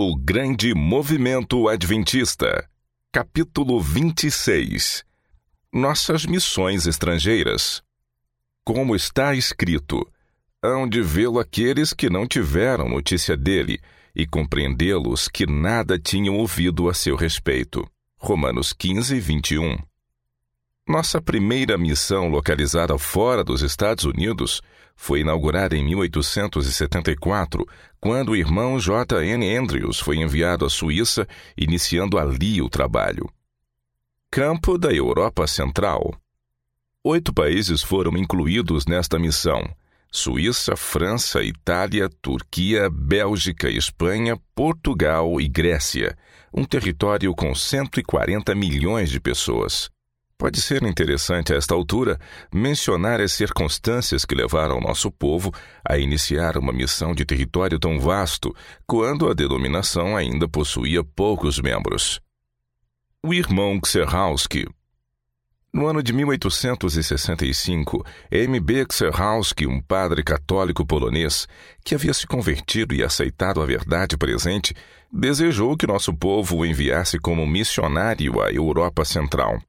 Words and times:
O 0.00 0.14
Grande 0.14 0.72
Movimento 0.76 1.68
Adventista, 1.68 2.70
capítulo 3.10 3.80
26 3.80 5.04
Nossas 5.72 6.24
Missões 6.24 6.86
Estrangeiras. 6.86 7.82
Como 8.62 8.94
está 8.94 9.34
escrito: 9.34 10.08
hão 10.62 10.88
de 10.88 11.02
vê-lo 11.02 11.40
aqueles 11.40 11.92
que 11.92 12.08
não 12.08 12.28
tiveram 12.28 12.88
notícia 12.88 13.36
dele, 13.36 13.80
e 14.14 14.24
compreendê-los 14.24 15.26
que 15.26 15.46
nada 15.46 15.98
tinham 15.98 16.36
ouvido 16.36 16.88
a 16.88 16.94
seu 16.94 17.16
respeito. 17.16 17.84
Romanos 18.16 18.72
15, 18.72 19.18
21. 19.18 19.78
Nossa 20.86 21.20
primeira 21.20 21.76
missão 21.76 22.28
localizada 22.28 22.96
fora 22.98 23.42
dos 23.42 23.62
Estados 23.62 24.04
Unidos 24.04 24.62
foi 25.00 25.20
inaugurada 25.20 25.76
em 25.76 25.84
1874, 25.84 27.64
quando 28.00 28.30
o 28.30 28.36
irmão 28.36 28.80
J. 28.80 29.24
N. 29.24 29.56
Andrews 29.56 30.00
foi 30.00 30.16
enviado 30.16 30.66
à 30.66 30.68
Suíça, 30.68 31.26
iniciando 31.56 32.18
ali 32.18 32.60
o 32.60 32.68
trabalho. 32.68 33.30
Campo 34.28 34.76
da 34.76 34.92
Europa 34.92 35.46
Central. 35.46 36.20
Oito 37.04 37.32
países 37.32 37.80
foram 37.80 38.18
incluídos 38.18 38.86
nesta 38.86 39.20
missão: 39.20 39.62
Suíça, 40.10 40.76
França, 40.76 41.44
Itália, 41.44 42.10
Turquia, 42.20 42.90
Bélgica, 42.90 43.70
Espanha, 43.70 44.36
Portugal 44.52 45.40
e 45.40 45.46
Grécia, 45.46 46.18
um 46.52 46.64
território 46.64 47.32
com 47.36 47.54
140 47.54 48.52
milhões 48.54 49.10
de 49.10 49.20
pessoas. 49.20 49.88
Pode 50.38 50.60
ser 50.60 50.84
interessante 50.84 51.52
a 51.52 51.56
esta 51.56 51.74
altura 51.74 52.16
mencionar 52.54 53.20
as 53.20 53.32
circunstâncias 53.32 54.24
que 54.24 54.36
levaram 54.36 54.80
nosso 54.80 55.10
povo 55.10 55.52
a 55.84 55.98
iniciar 55.98 56.56
uma 56.56 56.72
missão 56.72 57.12
de 57.12 57.24
território 57.24 57.76
tão 57.76 57.98
vasto, 57.98 58.54
quando 58.86 59.28
a 59.28 59.34
denominação 59.34 60.16
ainda 60.16 60.48
possuía 60.48 61.02
poucos 61.02 61.60
membros. 61.60 62.20
O 63.20 63.34
irmão 63.34 63.80
Xerhauski. 63.84 64.64
No 65.74 65.88
ano 65.88 66.00
de 66.04 66.12
1865, 66.12 68.06
M.B. 68.30 68.86
Xerhauski, 68.92 69.66
um 69.66 69.82
padre 69.82 70.22
católico 70.22 70.86
polonês 70.86 71.48
que 71.84 71.96
havia 71.96 72.14
se 72.14 72.28
convertido 72.28 72.94
e 72.94 73.02
aceitado 73.02 73.60
a 73.60 73.66
verdade 73.66 74.16
presente, 74.16 74.72
desejou 75.12 75.76
que 75.76 75.84
nosso 75.84 76.14
povo 76.14 76.58
o 76.58 76.64
enviasse 76.64 77.18
como 77.18 77.44
missionário 77.44 78.40
à 78.40 78.52
Europa 78.52 79.04
Central. 79.04 79.60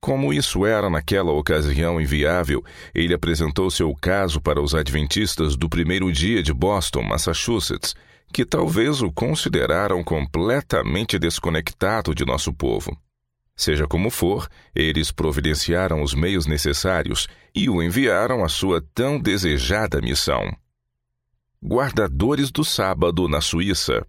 Como 0.00 0.32
isso 0.32 0.64
era 0.64 0.88
naquela 0.88 1.32
ocasião 1.32 2.00
inviável, 2.00 2.64
ele 2.94 3.12
apresentou 3.12 3.70
seu 3.70 3.92
caso 3.94 4.40
para 4.40 4.62
os 4.62 4.74
adventistas 4.74 5.56
do 5.56 5.68
primeiro 5.68 6.10
dia 6.12 6.42
de 6.42 6.52
Boston, 6.52 7.02
Massachusetts, 7.02 7.94
que 8.32 8.44
talvez 8.44 9.02
o 9.02 9.10
consideraram 9.10 10.04
completamente 10.04 11.18
desconectado 11.18 12.14
de 12.14 12.24
nosso 12.24 12.52
povo. 12.52 12.96
Seja 13.56 13.88
como 13.88 14.08
for, 14.08 14.48
eles 14.72 15.10
providenciaram 15.10 16.00
os 16.02 16.14
meios 16.14 16.46
necessários 16.46 17.26
e 17.52 17.68
o 17.68 17.82
enviaram 17.82 18.44
à 18.44 18.48
sua 18.48 18.80
tão 18.94 19.18
desejada 19.18 20.00
missão. 20.00 20.56
Guardadores 21.60 22.52
do 22.52 22.64
Sábado 22.64 23.26
na 23.26 23.40
Suíça. 23.40 24.06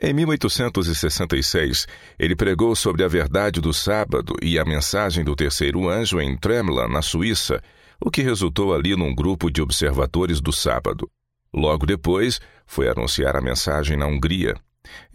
Em 0.00 0.12
1866, 0.12 1.86
ele 2.18 2.34
pregou 2.34 2.74
sobre 2.74 3.04
a 3.04 3.08
verdade 3.08 3.60
do 3.60 3.72
sábado 3.72 4.34
e 4.42 4.58
a 4.58 4.64
mensagem 4.64 5.24
do 5.24 5.36
terceiro 5.36 5.88
anjo 5.88 6.20
em 6.20 6.36
Tremlan, 6.36 6.88
na 6.88 7.00
Suíça, 7.00 7.62
o 8.00 8.10
que 8.10 8.20
resultou 8.20 8.74
ali 8.74 8.96
num 8.96 9.14
grupo 9.14 9.50
de 9.50 9.62
observadores 9.62 10.40
do 10.40 10.52
sábado. 10.52 11.08
Logo 11.54 11.86
depois, 11.86 12.40
foi 12.66 12.88
anunciar 12.88 13.36
a 13.36 13.40
mensagem 13.40 13.96
na 13.96 14.06
Hungria. 14.06 14.56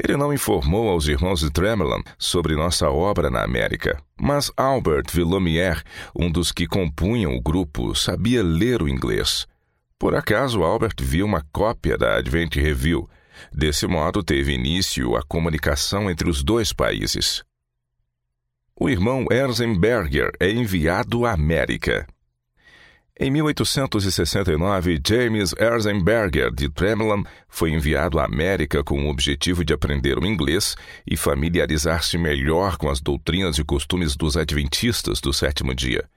Ele 0.02 0.16
não 0.16 0.34
informou 0.34 0.90
aos 0.90 1.08
irmãos 1.08 1.42
de 1.42 1.52
Tremlan 1.52 2.02
sobre 2.18 2.56
nossa 2.56 2.90
obra 2.90 3.30
na 3.30 3.44
América, 3.44 4.02
mas 4.20 4.50
Albert 4.56 5.08
Villomier, 5.12 5.84
um 6.16 6.32
dos 6.32 6.54
que 6.54 6.66
compunham 6.66 7.36
o 7.36 7.42
grupo, 7.42 7.94
sabia 7.94 8.42
ler 8.42 8.82
o 8.82 8.88
inglês. 8.88 9.46
Por 10.00 10.16
acaso, 10.16 10.64
Albert 10.64 10.96
viu 11.02 11.26
uma 11.26 11.46
cópia 11.52 11.98
da 11.98 12.16
Advent 12.16 12.56
Review 12.56 13.08
Desse 13.52 13.88
modo, 13.88 14.24
teve 14.24 14.54
início 14.54 15.16
a 15.16 15.24
comunicação 15.24 16.10
entre 16.10 16.30
os 16.30 16.44
dois 16.44 16.74
países. 16.74 17.44
O 18.76 18.90
irmão 18.90 19.26
Erzenberger 19.30 20.32
é 20.40 20.50
enviado 20.50 21.26
à 21.26 21.34
América. 21.34 22.08
Em 23.22 23.30
1869, 23.30 25.02
James 25.06 25.54
Erzenberger 25.60 26.50
de 26.54 26.70
Tremlan 26.70 27.24
foi 27.50 27.72
enviado 27.72 28.18
à 28.18 28.24
América 28.24 28.82
com 28.82 29.04
o 29.04 29.10
objetivo 29.10 29.66
de 29.66 29.74
aprender 29.74 30.18
o 30.18 30.26
inglês 30.26 30.78
e 31.06 31.18
familiarizar-se 31.18 32.18
melhor 32.18 32.78
com 32.78 32.90
as 32.90 33.02
doutrinas 33.02 33.58
e 33.58 33.64
costumes 33.66 34.16
dos 34.16 34.38
adventistas 34.38 35.20
do 35.20 35.34
sétimo 35.34 35.76
dia. 35.76 36.08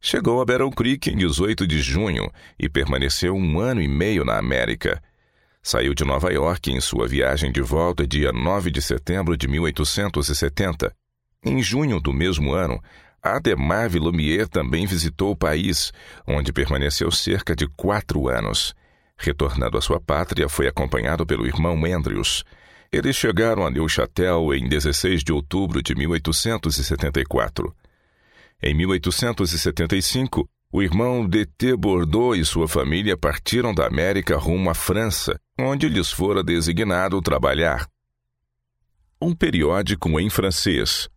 Chegou 0.00 0.40
a 0.40 0.44
Battle 0.44 0.72
Creek 0.72 1.10
em 1.10 1.16
18 1.16 1.68
de 1.68 1.80
junho 1.80 2.28
e 2.58 2.68
permaneceu 2.68 3.36
um 3.36 3.60
ano 3.60 3.80
e 3.80 3.86
meio 3.86 4.24
na 4.24 4.36
América. 4.36 5.00
Saiu 5.62 5.94
de 5.94 6.04
Nova 6.04 6.32
York 6.32 6.70
em 6.70 6.80
sua 6.80 7.06
viagem 7.06 7.52
de 7.52 7.60
volta 7.60 8.06
dia 8.06 8.32
9 8.32 8.70
de 8.70 8.80
setembro 8.80 9.36
de 9.36 9.46
1870. 9.46 10.90
Em 11.44 11.62
junho 11.62 12.00
do 12.00 12.14
mesmo 12.14 12.54
ano, 12.54 12.82
Ademar 13.22 13.90
Villumier 13.90 14.48
também 14.48 14.86
visitou 14.86 15.32
o 15.32 15.36
país, 15.36 15.92
onde 16.26 16.50
permaneceu 16.50 17.10
cerca 17.10 17.54
de 17.54 17.66
quatro 17.66 18.28
anos. 18.28 18.74
Retornando 19.18 19.76
à 19.76 19.82
sua 19.82 20.00
pátria, 20.00 20.48
foi 20.48 20.66
acompanhado 20.66 21.26
pelo 21.26 21.46
irmão 21.46 21.78
Andrews. 21.84 22.42
Eles 22.90 23.14
chegaram 23.14 23.66
a 23.66 23.70
Neuchâtel 23.70 24.54
em 24.54 24.66
16 24.66 25.22
de 25.22 25.30
outubro 25.30 25.82
de 25.82 25.94
1874. 25.94 27.74
Em 28.62 28.74
1875, 28.74 30.48
o 30.72 30.82
irmão 30.82 31.28
de 31.28 31.44
T. 31.44 31.76
Bordeaux 31.76 32.38
e 32.38 32.44
sua 32.44 32.66
família 32.66 33.16
partiram 33.16 33.74
da 33.74 33.86
América 33.86 34.38
rumo 34.38 34.70
à 34.70 34.74
França, 34.74 35.38
onde 35.62 35.88
lhes 35.88 36.10
fora 36.10 36.42
designado 36.42 37.20
trabalhar. 37.20 37.88
Um 39.20 39.34
periódico 39.34 40.18
em 40.18 40.30
francês. 40.30 41.08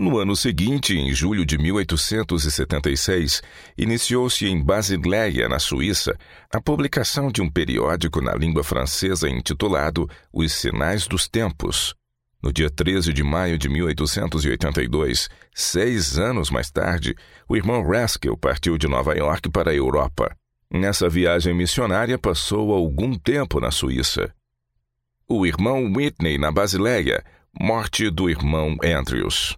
No 0.00 0.16
ano 0.16 0.36
seguinte, 0.36 0.96
em 0.96 1.12
julho 1.12 1.44
de 1.44 1.58
1876, 1.58 3.42
iniciou-se 3.76 4.46
em 4.46 4.62
Basileia, 4.62 5.48
na 5.48 5.58
Suíça, 5.58 6.16
a 6.54 6.60
publicação 6.60 7.32
de 7.32 7.42
um 7.42 7.50
periódico 7.50 8.20
na 8.20 8.32
língua 8.34 8.62
francesa 8.62 9.28
intitulado 9.28 10.08
Os 10.32 10.52
Sinais 10.52 11.08
dos 11.08 11.26
Tempos. 11.26 11.96
No 12.40 12.52
dia 12.52 12.70
13 12.70 13.12
de 13.12 13.24
maio 13.24 13.58
de 13.58 13.68
1882, 13.68 15.28
seis 15.52 16.16
anos 16.16 16.48
mais 16.48 16.70
tarde, 16.70 17.16
o 17.48 17.56
irmão 17.56 17.84
Raskell 17.84 18.36
partiu 18.36 18.78
de 18.78 18.86
Nova 18.86 19.16
York 19.16 19.50
para 19.50 19.72
a 19.72 19.74
Europa. 19.74 20.36
Nessa 20.70 21.08
viagem 21.08 21.54
missionária, 21.54 22.18
passou 22.18 22.72
algum 22.72 23.14
tempo 23.18 23.60
na 23.60 23.70
Suíça. 23.70 24.32
O 25.28 25.46
irmão 25.46 25.92
Whitney 25.94 26.38
na 26.38 26.52
Basileia, 26.52 27.24
morte 27.58 28.10
do 28.10 28.28
irmão 28.28 28.76
Andrews. 28.82 29.56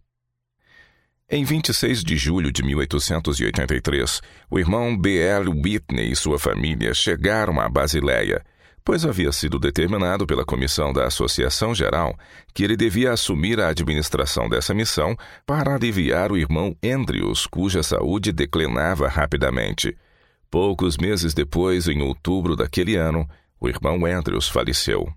Em 1.28 1.44
26 1.44 2.02
de 2.02 2.16
julho 2.16 2.50
de 2.52 2.62
1883, 2.62 4.20
o 4.50 4.58
irmão 4.58 4.96
B.L. 4.96 5.48
Whitney 5.48 6.10
e 6.10 6.16
sua 6.16 6.38
família 6.38 6.92
chegaram 6.92 7.60
à 7.60 7.68
Basileia 7.68 8.44
pois 8.84 9.04
havia 9.04 9.30
sido 9.30 9.58
determinado 9.58 10.26
pela 10.26 10.44
comissão 10.44 10.92
da 10.92 11.06
Associação 11.06 11.74
Geral 11.74 12.18
que 12.54 12.64
ele 12.64 12.76
devia 12.76 13.12
assumir 13.12 13.60
a 13.60 13.68
administração 13.68 14.48
dessa 14.48 14.74
missão 14.74 15.16
para 15.46 15.74
aliviar 15.74 16.32
o 16.32 16.36
irmão 16.36 16.76
Andrews, 16.84 17.46
cuja 17.46 17.82
saúde 17.82 18.32
declinava 18.32 19.08
rapidamente. 19.08 19.96
Poucos 20.50 20.96
meses 20.96 21.32
depois, 21.32 21.86
em 21.86 22.02
outubro 22.02 22.56
daquele 22.56 22.96
ano, 22.96 23.24
o 23.60 23.68
irmão 23.68 24.04
Andrews 24.04 24.48
faleceu. 24.48 25.08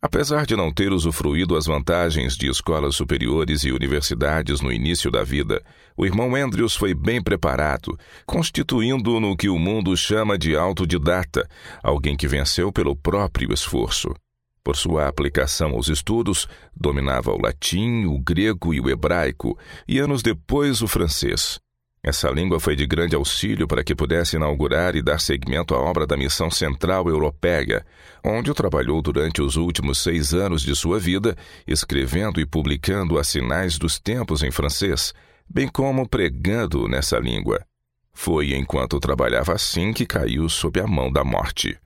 Apesar 0.00 0.46
de 0.46 0.54
não 0.54 0.72
ter 0.72 0.92
usufruído 0.92 1.56
as 1.56 1.66
vantagens 1.66 2.36
de 2.36 2.48
escolas 2.48 2.94
superiores 2.94 3.64
e 3.64 3.72
universidades 3.72 4.60
no 4.60 4.70
início 4.70 5.10
da 5.10 5.24
vida, 5.24 5.60
o 5.96 6.06
irmão 6.06 6.36
Andrews 6.36 6.76
foi 6.76 6.94
bem 6.94 7.20
preparado, 7.20 7.98
constituindo 8.24 9.18
no 9.18 9.36
que 9.36 9.48
o 9.48 9.58
mundo 9.58 9.96
chama 9.96 10.38
de 10.38 10.54
autodidata, 10.54 11.48
alguém 11.82 12.16
que 12.16 12.28
venceu 12.28 12.70
pelo 12.70 12.94
próprio 12.94 13.52
esforço. 13.52 14.14
Por 14.62 14.76
sua 14.76 15.08
aplicação 15.08 15.70
aos 15.70 15.88
estudos, 15.88 16.46
dominava 16.74 17.32
o 17.32 17.40
latim, 17.40 18.04
o 18.04 18.18
grego 18.20 18.72
e 18.72 18.80
o 18.80 18.88
hebraico, 18.88 19.58
e 19.88 19.98
anos 19.98 20.22
depois 20.22 20.82
o 20.82 20.86
francês. 20.86 21.58
Essa 22.06 22.30
língua 22.30 22.60
foi 22.60 22.76
de 22.76 22.86
grande 22.86 23.16
auxílio 23.16 23.66
para 23.66 23.82
que 23.82 23.92
pudesse 23.92 24.36
inaugurar 24.36 24.94
e 24.94 25.02
dar 25.02 25.18
seguimento 25.18 25.74
à 25.74 25.78
obra 25.80 26.06
da 26.06 26.16
Missão 26.16 26.48
Central 26.48 27.08
Europeia, 27.08 27.84
onde 28.24 28.54
trabalhou 28.54 29.02
durante 29.02 29.42
os 29.42 29.56
últimos 29.56 29.98
seis 29.98 30.32
anos 30.32 30.62
de 30.62 30.72
sua 30.76 31.00
vida, 31.00 31.36
escrevendo 31.66 32.40
e 32.40 32.46
publicando 32.46 33.18
as 33.18 33.26
sinais 33.26 33.76
dos 33.76 33.98
tempos 33.98 34.44
em 34.44 34.52
francês, 34.52 35.12
bem 35.52 35.66
como 35.66 36.08
pregando 36.08 36.86
nessa 36.86 37.18
língua. 37.18 37.66
Foi 38.12 38.54
enquanto 38.54 39.00
trabalhava 39.00 39.54
assim 39.54 39.92
que 39.92 40.06
caiu 40.06 40.48
sob 40.48 40.78
a 40.78 40.86
mão 40.86 41.10
da 41.10 41.24
morte. 41.24 41.76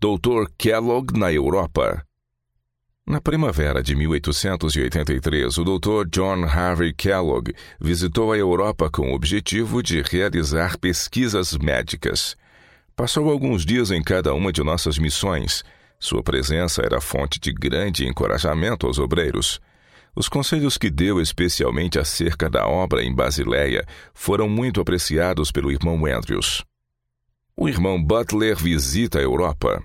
Dr. 0.00 0.50
Kellogg 0.56 1.12
na 1.12 1.30
Europa 1.30 2.06
Na 3.10 3.20
primavera 3.20 3.82
de 3.82 3.96
1883, 3.96 5.58
o 5.58 5.64
Dr. 5.64 6.08
John 6.12 6.44
Harvey 6.44 6.92
Kellogg 6.92 7.52
visitou 7.80 8.32
a 8.32 8.38
Europa 8.38 8.88
com 8.88 9.10
o 9.10 9.14
objetivo 9.16 9.82
de 9.82 10.00
realizar 10.00 10.78
pesquisas 10.78 11.58
médicas. 11.58 12.36
Passou 12.94 13.28
alguns 13.28 13.66
dias 13.66 13.90
em 13.90 14.00
cada 14.00 14.32
uma 14.32 14.52
de 14.52 14.62
nossas 14.62 14.96
missões. 14.96 15.64
Sua 15.98 16.22
presença 16.22 16.82
era 16.82 17.00
fonte 17.00 17.40
de 17.40 17.52
grande 17.52 18.06
encorajamento 18.06 18.86
aos 18.86 19.00
obreiros. 19.00 19.60
Os 20.14 20.28
conselhos 20.28 20.78
que 20.78 20.88
deu 20.88 21.20
especialmente 21.20 21.98
acerca 21.98 22.48
da 22.48 22.68
obra 22.68 23.02
em 23.02 23.12
Basileia 23.12 23.84
foram 24.14 24.48
muito 24.48 24.80
apreciados 24.80 25.50
pelo 25.50 25.72
irmão 25.72 26.06
Andrews. 26.06 26.64
O 27.56 27.68
irmão 27.68 28.00
Butler 28.00 28.54
visita 28.54 29.18
a 29.18 29.22
Europa. 29.22 29.82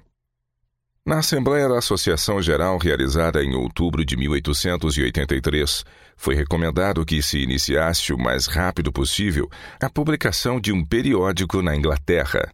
Na 1.08 1.20
Assembleia 1.20 1.70
da 1.70 1.78
Associação 1.78 2.42
Geral 2.42 2.80
realizada 2.80 3.44
em 3.44 3.54
outubro 3.54 4.04
de 4.04 4.18
1883, 4.18 5.86
foi 6.18 6.34
recomendado 6.34 7.06
que 7.06 7.22
se 7.22 7.38
iniciasse 7.38 8.12
o 8.12 8.18
mais 8.18 8.48
rápido 8.48 8.92
possível 8.92 9.48
a 9.80 9.88
publicação 9.88 10.60
de 10.60 10.74
um 10.74 10.84
periódico 10.84 11.62
na 11.62 11.76
Inglaterra. 11.76 12.52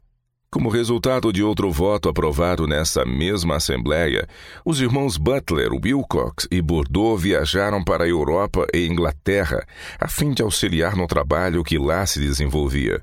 Como 0.51 0.68
resultado 0.68 1.31
de 1.31 1.42
outro 1.42 1.71
voto 1.71 2.09
aprovado 2.09 2.68
nessa 2.68 3.06
mesma 3.06 3.56
Assembleia, 3.56 4.27
os 4.65 4.81
irmãos 4.81 5.15
Butler, 5.15 5.71
Wilcox 5.71 6.45
e 6.51 6.62
Bordeaux 6.62 7.21
viajaram 7.21 7.81
para 7.81 8.03
a 8.03 8.09
Europa 8.09 8.68
e 8.74 8.86
Inglaterra 8.86 9.65
a 9.98 10.09
fim 10.09 10.31
de 10.31 10.42
auxiliar 10.42 10.98
no 10.98 11.07
trabalho 11.07 11.63
que 11.63 11.77
lá 11.77 12.06
se 12.06 12.19
desenvolvia. 12.19 13.01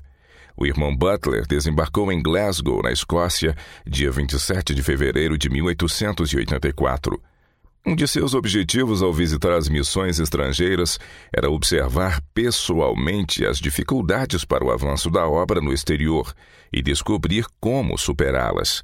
O 0.61 0.65
irmão 0.65 0.93
Butler 0.93 1.47
desembarcou 1.47 2.11
em 2.11 2.21
Glasgow, 2.21 2.83
na 2.83 2.91
Escócia, 2.91 3.55
dia 3.87 4.11
27 4.11 4.75
de 4.75 4.83
fevereiro 4.83 5.37
de 5.37 5.49
1884. 5.49 7.17
Um 7.85 7.95
de 7.95 8.05
seus 8.05 8.33
objetivos 8.33 9.01
ao 9.01 9.13
visitar 9.13 9.53
as 9.53 9.69
missões 9.69 10.19
estrangeiras 10.19 10.99
era 11.33 11.49
observar 11.49 12.21
pessoalmente 12.33 13.45
as 13.45 13.57
dificuldades 13.57 14.43
para 14.43 14.65
o 14.65 14.69
avanço 14.69 15.09
da 15.09 15.25
obra 15.25 15.61
no 15.61 15.71
exterior 15.71 16.33
e 16.73 16.81
descobrir 16.81 17.45
como 17.61 17.97
superá-las. 17.97 18.83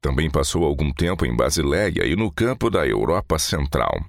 Também 0.00 0.30
passou 0.30 0.64
algum 0.64 0.90
tempo 0.90 1.26
em 1.26 1.36
Basileia 1.36 2.06
e 2.06 2.16
no 2.16 2.32
campo 2.32 2.70
da 2.70 2.86
Europa 2.86 3.38
Central. 3.38 4.02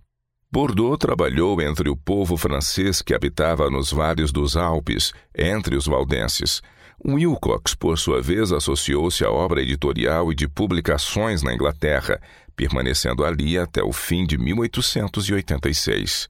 Bordeaux 0.50 0.98
trabalhou 0.98 1.62
entre 1.62 1.90
o 1.90 1.98
povo 1.98 2.38
francês 2.38 3.02
que 3.02 3.14
habitava 3.14 3.70
nos 3.70 3.92
vales 3.92 4.32
dos 4.32 4.56
Alpes, 4.56 5.12
entre 5.38 5.76
os 5.76 5.86
valdenses, 5.86 6.62
Wilcox, 7.04 7.74
por 7.74 7.98
sua 7.98 8.22
vez, 8.22 8.52
associou-se 8.52 9.26
à 9.26 9.32
obra 9.32 9.62
editorial 9.62 10.32
e 10.32 10.36
de 10.36 10.48
publicações 10.48 11.42
na 11.42 11.54
Inglaterra, 11.54 12.22
permanecendo 12.56 13.26
ali 13.26 13.58
até 13.58 13.84
o 13.84 13.92
fim 13.92 14.26
de 14.26 14.38
1886. 14.38 16.30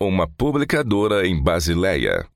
Uma 0.00 0.26
publicadora 0.26 1.26
em 1.26 1.42
Basileia. 1.42 2.26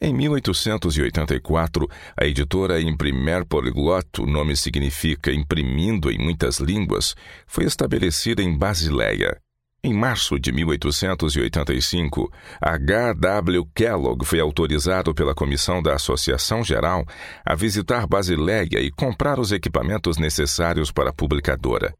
Em 0.00 0.12
1884, 0.12 1.88
a 2.16 2.26
editora 2.26 2.80
Imprimer 2.80 3.46
Polyglot, 3.46 4.20
o 4.20 4.26
nome 4.26 4.56
significa 4.56 5.32
imprimindo 5.32 6.10
em 6.10 6.18
muitas 6.18 6.58
línguas, 6.58 7.14
foi 7.46 7.64
estabelecida 7.64 8.42
em 8.42 8.56
Basileia. 8.56 9.40
Em 9.86 9.92
março 9.92 10.40
de 10.40 10.50
1885, 10.50 12.32
H. 12.58 13.12
W. 13.12 13.66
Kellogg 13.74 14.24
foi 14.24 14.40
autorizado 14.40 15.14
pela 15.14 15.34
Comissão 15.34 15.82
da 15.82 15.92
Associação 15.92 16.64
Geral 16.64 17.04
a 17.44 17.54
visitar 17.54 18.06
Basileia 18.06 18.80
e 18.80 18.90
comprar 18.90 19.38
os 19.38 19.52
equipamentos 19.52 20.16
necessários 20.16 20.90
para 20.90 21.10
a 21.10 21.12
publicadora. 21.12 21.94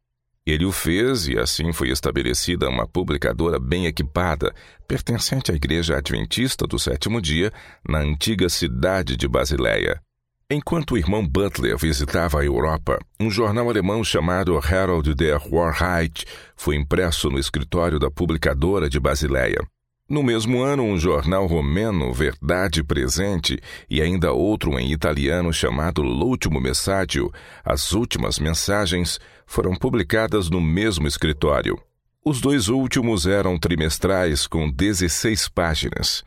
Ele 0.47 0.65
o 0.65 0.71
fez 0.71 1.27
e 1.27 1.37
assim 1.37 1.71
foi 1.71 1.89
estabelecida 1.89 2.67
uma 2.67 2.87
publicadora 2.87 3.59
bem 3.59 3.85
equipada, 3.85 4.51
pertencente 4.87 5.51
à 5.51 5.55
Igreja 5.55 5.95
Adventista 5.95 6.65
do 6.65 6.79
Sétimo 6.79 7.21
Dia, 7.21 7.53
na 7.87 7.99
antiga 7.99 8.49
cidade 8.49 9.15
de 9.15 9.27
Basileia. 9.27 10.01
Enquanto 10.47 10.91
o 10.91 10.97
irmão 10.97 11.27
Butler 11.27 11.75
visitava 11.75 12.39
a 12.39 12.45
Europa, 12.45 12.99
um 13.19 13.31
jornal 13.31 13.67
alemão 13.67 14.03
chamado 14.03 14.53
Herald 14.55 15.15
der 15.15 15.41
Wahrheit 15.51 16.23
foi 16.55 16.75
impresso 16.75 17.31
no 17.31 17.39
escritório 17.39 17.97
da 17.97 18.11
publicadora 18.11 18.87
de 18.87 18.99
Basileia. 18.99 19.65
No 20.07 20.21
mesmo 20.21 20.61
ano, 20.61 20.83
um 20.83 20.99
jornal 20.99 21.47
romeno, 21.47 22.13
Verdade 22.13 22.83
Presente, 22.83 23.59
e 23.89 24.03
ainda 24.03 24.33
outro 24.33 24.77
em 24.77 24.91
italiano 24.91 25.51
chamado 25.51 26.03
L'ultimo 26.03 26.61
Messaggio, 26.61 27.31
As 27.63 27.91
Últimas 27.91 28.37
Mensagens, 28.37 29.19
foram 29.47 29.73
publicadas 29.73 30.47
no 30.47 30.61
mesmo 30.61 31.07
escritório. 31.07 31.75
Os 32.23 32.39
dois 32.39 32.69
últimos 32.69 33.25
eram 33.25 33.57
trimestrais 33.57 34.45
com 34.45 34.69
16 34.69 35.47
páginas. 35.47 36.23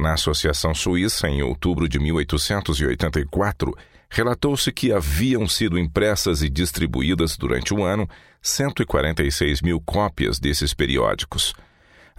Na 0.00 0.14
Associação 0.14 0.74
Suíça, 0.74 1.28
em 1.28 1.42
outubro 1.42 1.86
de 1.86 1.98
1884, 1.98 3.76
relatou-se 4.08 4.72
que 4.72 4.92
haviam 4.92 5.46
sido 5.46 5.78
impressas 5.78 6.42
e 6.42 6.48
distribuídas 6.48 7.36
durante 7.36 7.74
um 7.74 7.84
ano 7.84 8.08
146 8.40 9.60
mil 9.60 9.78
cópias 9.78 10.38
desses 10.38 10.72
periódicos 10.72 11.54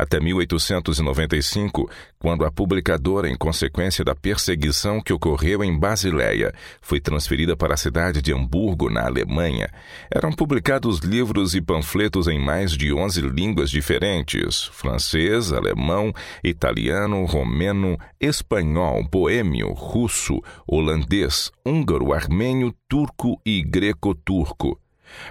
até 0.02 0.20
1895, 0.20 1.88
quando 2.18 2.44
a 2.44 2.52
publicadora, 2.52 3.30
em 3.30 3.38
consequência 3.38 4.04
da 4.04 4.16
perseguição 4.16 5.00
que 5.00 5.14
ocorreu 5.14 5.64
em 5.64 5.78
Basileia, 5.78 6.52
foi 6.82 7.00
transferida 7.00 7.56
para 7.56 7.76
a 7.76 7.78
cidade 7.78 8.20
de 8.20 8.34
Hamburgo, 8.34 8.90
na 8.90 9.06
Alemanha. 9.06 9.70
Eram 10.12 10.32
publicados 10.32 11.02
livros 11.02 11.54
e 11.54 11.62
panfletos 11.62 12.28
em 12.28 12.40
mais 12.40 12.72
de 12.72 12.92
11 12.92 13.22
línguas 13.22 13.70
diferentes: 13.70 14.64
francês, 14.74 15.54
alemão, 15.54 16.12
italiano, 16.44 17.24
romeno, 17.26 17.96
espanhol, 18.20 19.04
boêmio, 19.08 19.72
russo, 19.72 20.42
holandês, 20.66 21.52
húngaro, 21.64 22.12
armênio, 22.12 22.74
turco 22.90 23.40
e 23.46 23.62
greco-turco. 23.62 24.81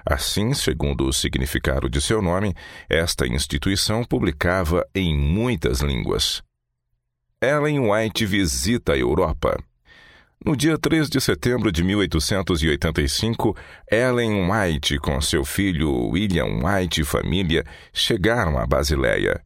Assim, 0.04 0.54
segundo 0.54 1.06
o 1.06 1.12
significado 1.12 1.88
de 1.88 2.00
seu 2.00 2.22
nome, 2.22 2.54
esta 2.88 3.26
instituição 3.26 4.04
publicava 4.04 4.86
em 4.94 5.16
muitas 5.16 5.80
línguas. 5.80 6.42
Ellen 7.42 7.90
White 7.90 8.26
visita 8.26 8.92
a 8.92 8.98
Europa. 8.98 9.56
No 10.44 10.56
dia 10.56 10.78
3 10.78 11.08
de 11.10 11.20
setembro 11.20 11.70
de 11.70 11.84
1885, 11.84 13.54
Ellen 13.90 14.50
White, 14.50 14.98
com 14.98 15.20
seu 15.20 15.44
filho 15.44 16.08
William 16.08 16.64
White 16.64 17.02
e 17.02 17.04
família, 17.04 17.62
chegaram 17.92 18.58
a 18.58 18.66
Basileia. 18.66 19.42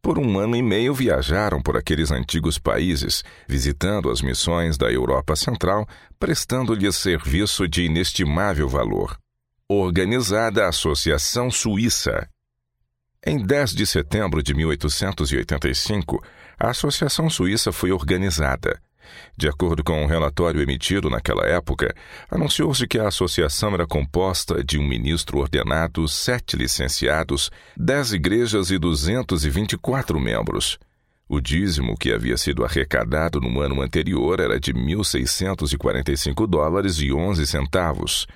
Por 0.00 0.20
um 0.20 0.38
ano 0.38 0.54
e 0.54 0.62
meio 0.62 0.94
viajaram 0.94 1.60
por 1.60 1.76
aqueles 1.76 2.12
antigos 2.12 2.58
países, 2.58 3.24
visitando 3.48 4.08
as 4.08 4.22
missões 4.22 4.78
da 4.78 4.90
Europa 4.90 5.34
Central, 5.34 5.84
prestando-lhes 6.16 6.94
serviço 6.94 7.66
de 7.66 7.82
inestimável 7.82 8.68
valor 8.68 9.18
organizada 9.68 10.64
a 10.64 10.68
Associação 10.68 11.50
Suíça. 11.50 12.28
Em 13.26 13.44
10 13.44 13.72
de 13.72 13.84
setembro 13.84 14.40
de 14.40 14.54
1885, 14.54 16.22
a 16.56 16.70
Associação 16.70 17.28
Suíça 17.28 17.72
foi 17.72 17.90
organizada. 17.90 18.80
De 19.36 19.48
acordo 19.48 19.82
com 19.82 20.00
um 20.04 20.06
relatório 20.06 20.60
emitido 20.60 21.10
naquela 21.10 21.44
época, 21.44 21.92
anunciou-se 22.30 22.86
que 22.86 22.98
a 22.98 23.08
associação 23.08 23.74
era 23.74 23.86
composta 23.86 24.62
de 24.62 24.78
um 24.78 24.86
ministro 24.86 25.38
ordenado, 25.38 26.06
sete 26.06 26.56
licenciados, 26.56 27.50
dez 27.76 28.12
igrejas 28.12 28.70
e 28.70 28.78
224 28.78 30.20
membros. 30.20 30.78
O 31.28 31.40
dízimo 31.40 31.96
que 31.96 32.12
havia 32.12 32.36
sido 32.36 32.64
arrecadado 32.64 33.40
no 33.40 33.60
ano 33.60 33.82
anterior 33.82 34.38
era 34.38 34.60
de 34.60 34.72
1.645 34.72 36.46
dólares 36.46 36.98
e 37.00 37.12
11 37.12 37.44
centavos 37.48 38.28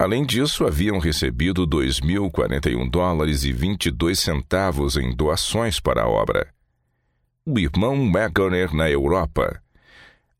Além 0.00 0.24
disso, 0.24 0.64
haviam 0.64 1.00
recebido 1.00 1.66
2.041 1.66 2.88
dólares 2.88 3.42
e 3.42 3.52
22 3.52 4.16
centavos 4.16 4.96
em 4.96 5.12
doações 5.12 5.80
para 5.80 6.02
a 6.02 6.08
obra. 6.08 6.46
O 7.44 7.58
irmão 7.58 8.12
Wagner 8.12 8.72
na 8.72 8.88
Europa. 8.88 9.60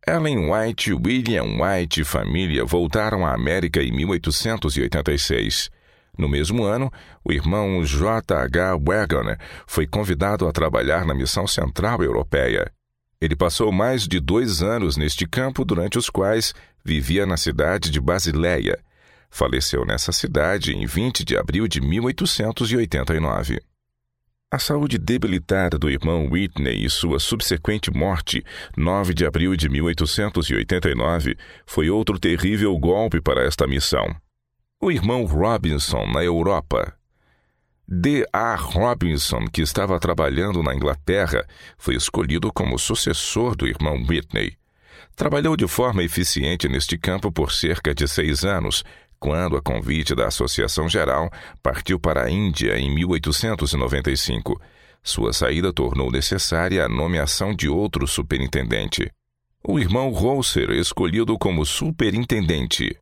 Ellen 0.06 0.48
White, 0.48 0.92
William 0.94 1.58
White 1.58 2.02
e 2.02 2.04
família 2.04 2.64
voltaram 2.64 3.26
à 3.26 3.34
América 3.34 3.82
em 3.82 3.90
1886. 3.90 5.70
No 6.16 6.28
mesmo 6.28 6.62
ano, 6.62 6.88
o 7.24 7.32
irmão 7.32 7.84
J. 7.84 8.32
H. 8.32 8.76
Wagner 8.76 9.40
foi 9.66 9.88
convidado 9.88 10.46
a 10.46 10.52
trabalhar 10.52 11.04
na 11.04 11.16
Missão 11.16 11.48
Central 11.48 12.00
Europeia. 12.00 12.70
Ele 13.20 13.34
passou 13.34 13.72
mais 13.72 14.06
de 14.06 14.20
dois 14.20 14.62
anos 14.62 14.96
neste 14.96 15.26
campo, 15.26 15.64
durante 15.64 15.98
os 15.98 16.08
quais 16.08 16.54
vivia 16.84 17.26
na 17.26 17.36
cidade 17.36 17.90
de 17.90 18.00
Basileia, 18.00 18.78
Faleceu 19.30 19.84
nessa 19.84 20.12
cidade 20.12 20.72
em 20.72 20.86
20 20.86 21.24
de 21.24 21.36
abril 21.36 21.68
de 21.68 21.80
1889. 21.80 23.60
A 24.50 24.58
saúde 24.58 24.96
debilitada 24.96 25.78
do 25.78 25.90
irmão 25.90 26.26
Whitney 26.30 26.82
e 26.82 26.88
sua 26.88 27.18
subsequente 27.18 27.90
morte, 27.90 28.42
9 28.76 29.12
de 29.12 29.26
abril 29.26 29.54
de 29.54 29.68
1889, 29.68 31.36
foi 31.66 31.90
outro 31.90 32.18
terrível 32.18 32.76
golpe 32.78 33.20
para 33.20 33.44
esta 33.44 33.66
missão. 33.66 34.06
O 34.80 34.90
irmão 34.90 35.26
Robinson 35.26 36.06
na 36.06 36.24
Europa. 36.24 36.94
D. 37.86 38.26
A. 38.32 38.54
Robinson, 38.54 39.46
que 39.52 39.60
estava 39.60 40.00
trabalhando 40.00 40.62
na 40.62 40.74
Inglaterra, 40.74 41.46
foi 41.76 41.94
escolhido 41.94 42.50
como 42.52 42.78
sucessor 42.78 43.54
do 43.54 43.66
irmão 43.66 44.02
Whitney. 44.08 44.56
Trabalhou 45.14 45.56
de 45.56 45.66
forma 45.66 46.02
eficiente 46.02 46.68
neste 46.68 46.96
campo 46.96 47.32
por 47.32 47.50
cerca 47.50 47.94
de 47.94 48.06
seis 48.06 48.44
anos, 48.44 48.84
quando, 49.18 49.56
a 49.56 49.62
convite 49.62 50.14
da 50.14 50.26
Associação 50.26 50.88
Geral, 50.88 51.30
partiu 51.62 51.98
para 51.98 52.24
a 52.24 52.30
Índia 52.30 52.78
em 52.78 52.94
1895. 52.94 54.60
Sua 55.02 55.32
saída 55.32 55.72
tornou 55.72 56.10
necessária 56.10 56.84
a 56.84 56.88
nomeação 56.88 57.54
de 57.54 57.68
outro 57.68 58.06
superintendente. 58.06 59.10
O 59.62 59.78
irmão 59.78 60.10
Rouser, 60.10 60.70
escolhido 60.70 61.36
como 61.38 61.64
superintendente. 61.64 62.96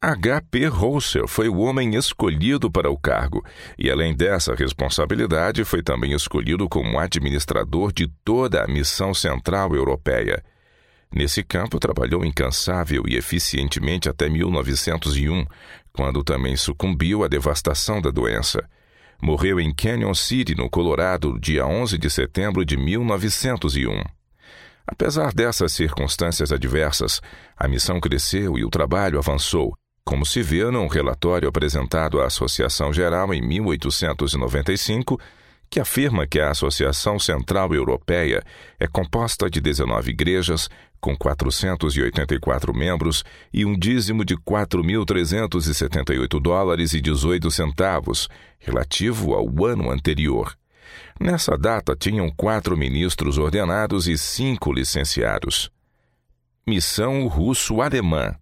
H.P. 0.00 0.68
Rouser 0.68 1.26
foi 1.26 1.48
o 1.48 1.58
homem 1.58 1.96
escolhido 1.96 2.70
para 2.70 2.88
o 2.88 2.96
cargo 2.96 3.44
e, 3.76 3.90
além 3.90 4.14
dessa 4.14 4.54
responsabilidade, 4.54 5.64
foi 5.64 5.82
também 5.82 6.12
escolhido 6.12 6.68
como 6.68 7.00
administrador 7.00 7.92
de 7.92 8.06
toda 8.24 8.62
a 8.62 8.68
missão 8.68 9.12
central 9.12 9.74
europeia. 9.74 10.40
Nesse 11.12 11.42
campo, 11.42 11.78
trabalhou 11.78 12.24
incansável 12.24 13.04
e 13.08 13.16
eficientemente 13.16 14.08
até 14.08 14.28
1901, 14.28 15.46
quando 15.92 16.22
também 16.22 16.56
sucumbiu 16.56 17.24
à 17.24 17.28
devastação 17.28 18.00
da 18.00 18.10
doença. 18.10 18.62
Morreu 19.20 19.58
em 19.58 19.74
Canyon 19.74 20.14
City, 20.14 20.54
no 20.54 20.70
Colorado, 20.70 21.38
dia 21.40 21.66
11 21.66 21.98
de 21.98 22.08
setembro 22.08 22.64
de 22.64 22.76
1901. 22.76 24.02
Apesar 24.86 25.34
dessas 25.34 25.72
circunstâncias 25.72 26.52
adversas, 26.52 27.20
a 27.56 27.66
missão 27.66 28.00
cresceu 28.00 28.56
e 28.56 28.64
o 28.64 28.70
trabalho 28.70 29.18
avançou, 29.18 29.76
como 30.04 30.24
se 30.24 30.42
vê 30.42 30.64
num 30.70 30.86
relatório 30.86 31.48
apresentado 31.48 32.20
à 32.20 32.26
Associação 32.26 32.92
Geral 32.92 33.34
em 33.34 33.42
1895, 33.42 35.20
que 35.68 35.78
afirma 35.78 36.26
que 36.26 36.40
a 36.40 36.50
Associação 36.50 37.18
Central 37.18 37.74
Europeia 37.74 38.42
é 38.80 38.86
composta 38.86 39.50
de 39.50 39.60
19 39.60 40.10
igrejas, 40.10 40.70
com 41.00 41.16
484 41.16 42.74
membros 42.74 43.24
e 43.52 43.64
um 43.64 43.78
dízimo 43.78 44.24
de 44.24 44.36
4.378 44.36 46.40
dólares 46.40 46.92
e 46.92 47.00
18 47.00 47.50
centavos, 47.50 48.28
relativo 48.58 49.34
ao 49.34 49.46
ano 49.64 49.90
anterior. 49.90 50.54
Nessa 51.20 51.56
data 51.56 51.96
tinham 51.96 52.30
quatro 52.30 52.76
ministros 52.76 53.38
ordenados 53.38 54.06
e 54.06 54.16
cinco 54.16 54.72
licenciados. 54.72 55.70
Missão 56.66 57.26
Russo-Alemã 57.26 58.36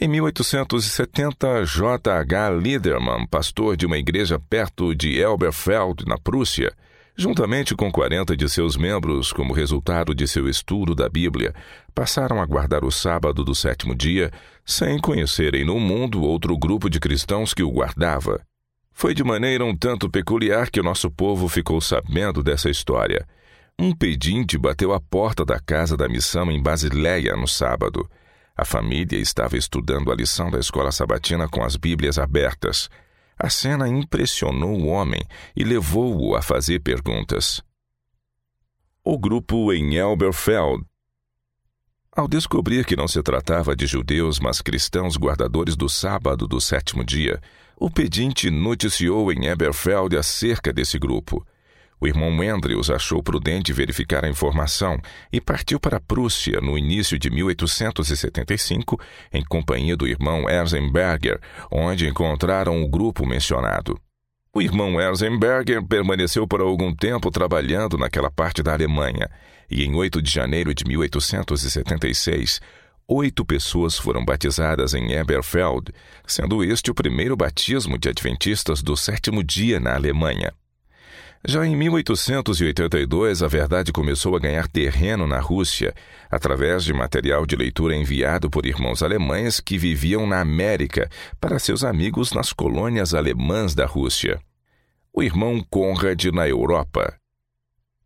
em 0.00 0.06
1870, 0.06 1.64
J. 1.64 2.08
H. 2.08 2.50
Liedermann, 2.50 3.26
pastor 3.26 3.76
de 3.76 3.84
uma 3.84 3.98
igreja 3.98 4.38
perto 4.38 4.94
de 4.94 5.18
Elberfeld, 5.18 6.04
na 6.06 6.16
Prússia, 6.16 6.72
juntamente 7.18 7.74
com 7.74 7.90
40 7.90 8.36
de 8.36 8.48
seus 8.48 8.76
membros, 8.76 9.32
como 9.32 9.52
resultado 9.52 10.14
de 10.14 10.28
seu 10.28 10.48
estudo 10.48 10.94
da 10.94 11.08
Bíblia, 11.08 11.52
passaram 11.92 12.40
a 12.40 12.46
guardar 12.46 12.84
o 12.84 12.92
sábado 12.92 13.42
do 13.42 13.56
sétimo 13.56 13.92
dia, 13.92 14.30
sem 14.64 15.00
conhecerem 15.00 15.64
no 15.64 15.80
mundo 15.80 16.22
outro 16.22 16.56
grupo 16.56 16.88
de 16.88 17.00
cristãos 17.00 17.52
que 17.52 17.62
o 17.62 17.70
guardava. 17.70 18.40
Foi 18.92 19.14
de 19.14 19.24
maneira 19.24 19.64
um 19.64 19.76
tanto 19.76 20.08
peculiar 20.08 20.70
que 20.70 20.78
o 20.80 20.84
nosso 20.84 21.10
povo 21.10 21.48
ficou 21.48 21.80
sabendo 21.80 22.40
dessa 22.40 22.70
história. 22.70 23.26
Um 23.76 23.92
pedinte 23.92 24.56
bateu 24.56 24.92
à 24.92 25.00
porta 25.00 25.44
da 25.44 25.58
casa 25.58 25.96
da 25.96 26.08
missão 26.08 26.50
em 26.50 26.62
Basileia 26.62 27.36
no 27.36 27.48
sábado. 27.48 28.08
A 28.56 28.64
família 28.64 29.18
estava 29.18 29.56
estudando 29.56 30.10
a 30.12 30.14
lição 30.14 30.50
da 30.50 30.58
escola 30.58 30.92
sabatina 30.92 31.48
com 31.48 31.62
as 31.64 31.76
Bíblias 31.76 32.18
abertas. 32.18 32.88
A 33.38 33.48
cena 33.48 33.88
impressionou 33.88 34.76
o 34.76 34.86
homem 34.86 35.22
e 35.54 35.62
levou-o 35.62 36.34
a 36.34 36.42
fazer 36.42 36.80
perguntas. 36.80 37.62
O 39.04 39.16
grupo 39.16 39.72
em 39.72 39.94
Elberfeld. 39.94 40.84
Ao 42.10 42.26
descobrir 42.26 42.84
que 42.84 42.96
não 42.96 43.06
se 43.06 43.22
tratava 43.22 43.76
de 43.76 43.86
judeus, 43.86 44.40
mas 44.40 44.60
cristãos 44.60 45.16
guardadores 45.16 45.76
do 45.76 45.88
sábado 45.88 46.48
do 46.48 46.60
sétimo 46.60 47.04
dia, 47.04 47.40
o 47.76 47.88
pedinte 47.88 48.50
noticiou 48.50 49.32
em 49.32 49.46
Elberfeld 49.46 50.16
acerca 50.16 50.72
desse 50.72 50.98
grupo. 50.98 51.46
O 52.00 52.06
irmão 52.06 52.30
Andrews 52.40 52.90
achou 52.90 53.22
prudente 53.22 53.72
verificar 53.72 54.24
a 54.24 54.28
informação 54.28 54.98
e 55.32 55.40
partiu 55.40 55.80
para 55.80 55.96
a 55.96 56.00
Prússia 56.00 56.60
no 56.60 56.78
início 56.78 57.18
de 57.18 57.28
1875, 57.28 59.00
em 59.32 59.44
companhia 59.44 59.96
do 59.96 60.06
irmão 60.06 60.48
Erzenberger, 60.48 61.40
onde 61.70 62.08
encontraram 62.08 62.82
o 62.82 62.88
grupo 62.88 63.26
mencionado. 63.26 64.00
O 64.54 64.62
irmão 64.62 65.00
Erzenberger 65.00 65.84
permaneceu 65.84 66.46
por 66.46 66.60
algum 66.60 66.94
tempo 66.94 67.30
trabalhando 67.30 67.98
naquela 67.98 68.30
parte 68.30 68.62
da 68.62 68.72
Alemanha, 68.72 69.28
e 69.70 69.84
em 69.84 69.94
8 69.94 70.22
de 70.22 70.30
janeiro 70.30 70.72
de 70.72 70.84
1876, 70.84 72.60
oito 73.08 73.44
pessoas 73.44 73.98
foram 73.98 74.24
batizadas 74.24 74.94
em 74.94 75.12
Eberfeld, 75.12 75.92
sendo 76.26 76.62
este 76.62 76.90
o 76.90 76.94
primeiro 76.94 77.36
batismo 77.36 77.98
de 77.98 78.08
adventistas 78.08 78.82
do 78.82 78.96
sétimo 78.96 79.42
dia 79.42 79.80
na 79.80 79.94
Alemanha. 79.94 80.52
Já 81.46 81.64
em 81.64 81.76
1882, 81.76 83.42
a 83.44 83.48
verdade 83.48 83.92
começou 83.92 84.34
a 84.34 84.40
ganhar 84.40 84.66
terreno 84.66 85.26
na 85.26 85.38
Rússia, 85.38 85.94
através 86.28 86.82
de 86.82 86.92
material 86.92 87.46
de 87.46 87.54
leitura 87.54 87.94
enviado 87.94 88.50
por 88.50 88.66
irmãos 88.66 89.02
alemães 89.04 89.60
que 89.60 89.78
viviam 89.78 90.26
na 90.26 90.40
América 90.40 91.08
para 91.40 91.60
seus 91.60 91.84
amigos 91.84 92.32
nas 92.32 92.52
colônias 92.52 93.14
alemãs 93.14 93.72
da 93.72 93.86
Rússia. 93.86 94.40
O 95.12 95.22
irmão 95.22 95.64
Conrad 95.70 96.24
na 96.26 96.48
Europa. 96.48 97.14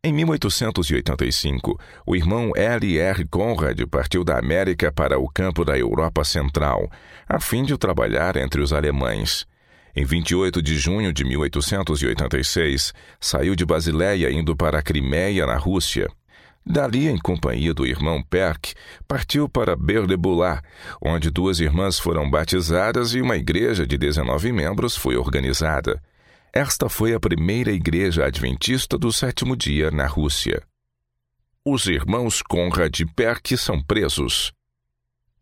Em 0.04 0.12
1885, 0.12 1.80
o 2.06 2.14
irmão 2.14 2.52
L. 2.54 2.98
R. 2.98 3.24
Conrad 3.28 3.80
partiu 3.86 4.24
da 4.24 4.38
América 4.38 4.92
para 4.92 5.18
o 5.18 5.28
campo 5.28 5.64
da 5.64 5.78
Europa 5.78 6.22
Central, 6.22 6.90
a 7.26 7.40
fim 7.40 7.62
de 7.62 7.78
trabalhar 7.78 8.36
entre 8.36 8.60
os 8.60 8.72
alemães. 8.72 9.46
Em 9.94 10.04
28 10.04 10.62
de 10.62 10.78
junho 10.78 11.12
de 11.12 11.22
1886, 11.22 12.94
saiu 13.20 13.54
de 13.54 13.64
Basileia 13.66 14.30
indo 14.30 14.56
para 14.56 14.78
a 14.78 14.82
Crimeia, 14.82 15.44
na 15.46 15.56
Rússia. 15.56 16.08
Dali, 16.64 17.08
em 17.08 17.18
companhia 17.18 17.75
do 17.75 17.84
irmão 17.84 18.22
Perk, 18.22 18.72
partiu 19.06 19.49
para 19.49 19.76
Berdebulá, 19.76 20.62
onde 21.00 21.30
duas 21.30 21.61
irmãs 21.61 21.99
foram 21.99 22.30
batizadas 22.30 23.14
e 23.14 23.20
uma 23.20 23.37
igreja 23.37 23.87
de 23.87 23.99
19 23.99 24.52
membros 24.52 24.96
foi 24.96 25.16
organizada. 25.16 26.00
Esta 26.52 26.88
foi 26.88 27.12
a 27.12 27.20
primeira 27.20 27.72
igreja 27.72 28.25
adventista 28.25 28.96
do 28.96 29.12
sétimo 29.12 29.56
dia 29.56 29.90
na 29.90 30.06
Rússia. 30.06 30.62
Os 31.64 31.87
irmãos 31.87 32.42
Conrad 32.42 32.99
Perk 33.14 33.56
são 33.56 33.82
presos. 33.82 34.52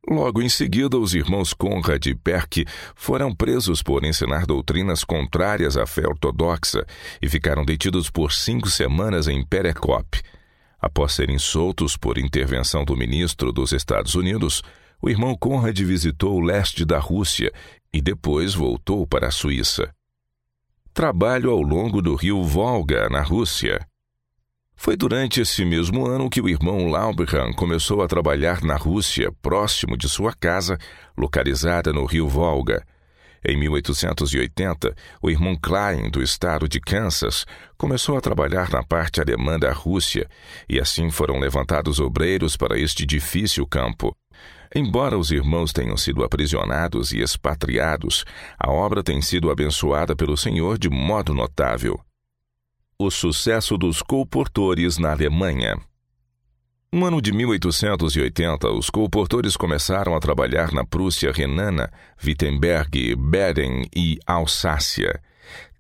Logo 0.09 0.41
em 0.41 0.49
seguida, 0.49 0.99
os 0.99 1.15
irmãos 1.15 1.53
Conrad 1.53 2.07
e 2.07 2.15
Perk 2.15 2.65
foram 2.95 3.35
presos 3.35 3.83
por 3.83 4.05
ensinar 4.05 4.47
doutrinas 4.47 5.05
contrárias 5.05 5.77
à 5.77 5.87
fé 5.87 6.07
ortodoxa 6.09 6.87
e 7.21 7.29
ficaram 7.29 7.65
detidos 7.65 8.09
por 8.11 8.33
cinco 8.33 8.69
semanas 8.69 9.29
em 9.29 9.45
Perekop. 9.45 10.21
Após 10.81 11.13
serem 11.13 11.39
soltos 11.39 11.97
por 11.97 12.17
intervenção 12.17 12.85
do 12.85 12.97
ministro 12.97 13.53
dos 13.53 13.73
Estados 13.73 14.15
Unidos, 14.15 14.63
o 15.03 15.11
irmão 15.11 15.37
Conrad 15.37 15.79
visitou 15.79 16.37
o 16.37 16.41
leste 16.41 16.85
da 16.85 16.99
Rússia 16.99 17.53
e 17.93 18.01
depois 18.01 18.55
voltou 18.55 19.07
para 19.07 19.29
a 19.29 19.31
Suíça. 19.31 19.95
Trabalho 20.95 21.51
ao 21.51 21.61
longo 21.61 22.01
do 22.01 22.15
rio 22.15 22.43
Volga, 22.43 23.09
na 23.09 23.23
Rússia. 23.23 23.87
Foi 24.83 24.97
durante 24.97 25.43
esse 25.43 25.63
mesmo 25.63 26.07
ano 26.07 26.31
que 26.31 26.41
o 26.41 26.49
irmão 26.49 26.89
Lauberhan 26.89 27.53
começou 27.53 28.01
a 28.01 28.09
trabalhar 28.09 28.63
na 28.63 28.77
Rússia, 28.77 29.31
próximo 29.43 29.95
de 29.95 30.09
sua 30.09 30.33
casa, 30.33 30.79
localizada 31.15 31.93
no 31.93 32.07
rio 32.07 32.27
Volga. 32.27 32.83
Em 33.45 33.59
1880, 33.59 34.97
o 35.21 35.29
irmão 35.29 35.55
Klein, 35.55 36.09
do 36.09 36.23
estado 36.23 36.67
de 36.67 36.81
Kansas, 36.81 37.45
começou 37.77 38.17
a 38.17 38.23
trabalhar 38.23 38.71
na 38.71 38.83
parte 38.83 39.21
alemã 39.21 39.59
da 39.59 39.71
Rússia, 39.71 40.27
e 40.67 40.81
assim 40.81 41.11
foram 41.11 41.39
levantados 41.39 42.01
obreiros 42.01 42.57
para 42.57 42.81
este 42.81 43.05
difícil 43.05 43.67
campo. 43.67 44.17
Embora 44.75 45.19
os 45.19 45.31
irmãos 45.31 45.75
tenham 45.75 45.99
sido 45.99 46.25
aprisionados 46.25 47.13
e 47.13 47.21
expatriados, 47.21 48.25
a 48.59 48.71
obra 48.71 49.03
tem 49.03 49.21
sido 49.21 49.51
abençoada 49.51 50.17
pelo 50.17 50.39
Senhor 50.39 50.79
de 50.79 50.89
modo 50.89 51.35
notável 51.35 52.01
o 53.03 53.11
sucesso 53.11 53.79
dos 53.79 54.03
colportores 54.03 54.99
na 54.99 55.13
Alemanha. 55.13 55.79
No 56.93 57.07
ano 57.07 57.23
de 57.23 57.33
1880, 57.33 58.69
os 58.73 58.91
colportores 58.91 59.57
começaram 59.57 60.15
a 60.15 60.21
trabalhar 60.21 60.71
na 60.71 60.85
Prússia 60.85 61.33
renana, 61.33 61.91
Wittenberg, 62.23 63.17
Baden 63.17 63.87
e 63.97 64.19
Alsácia. 64.27 65.19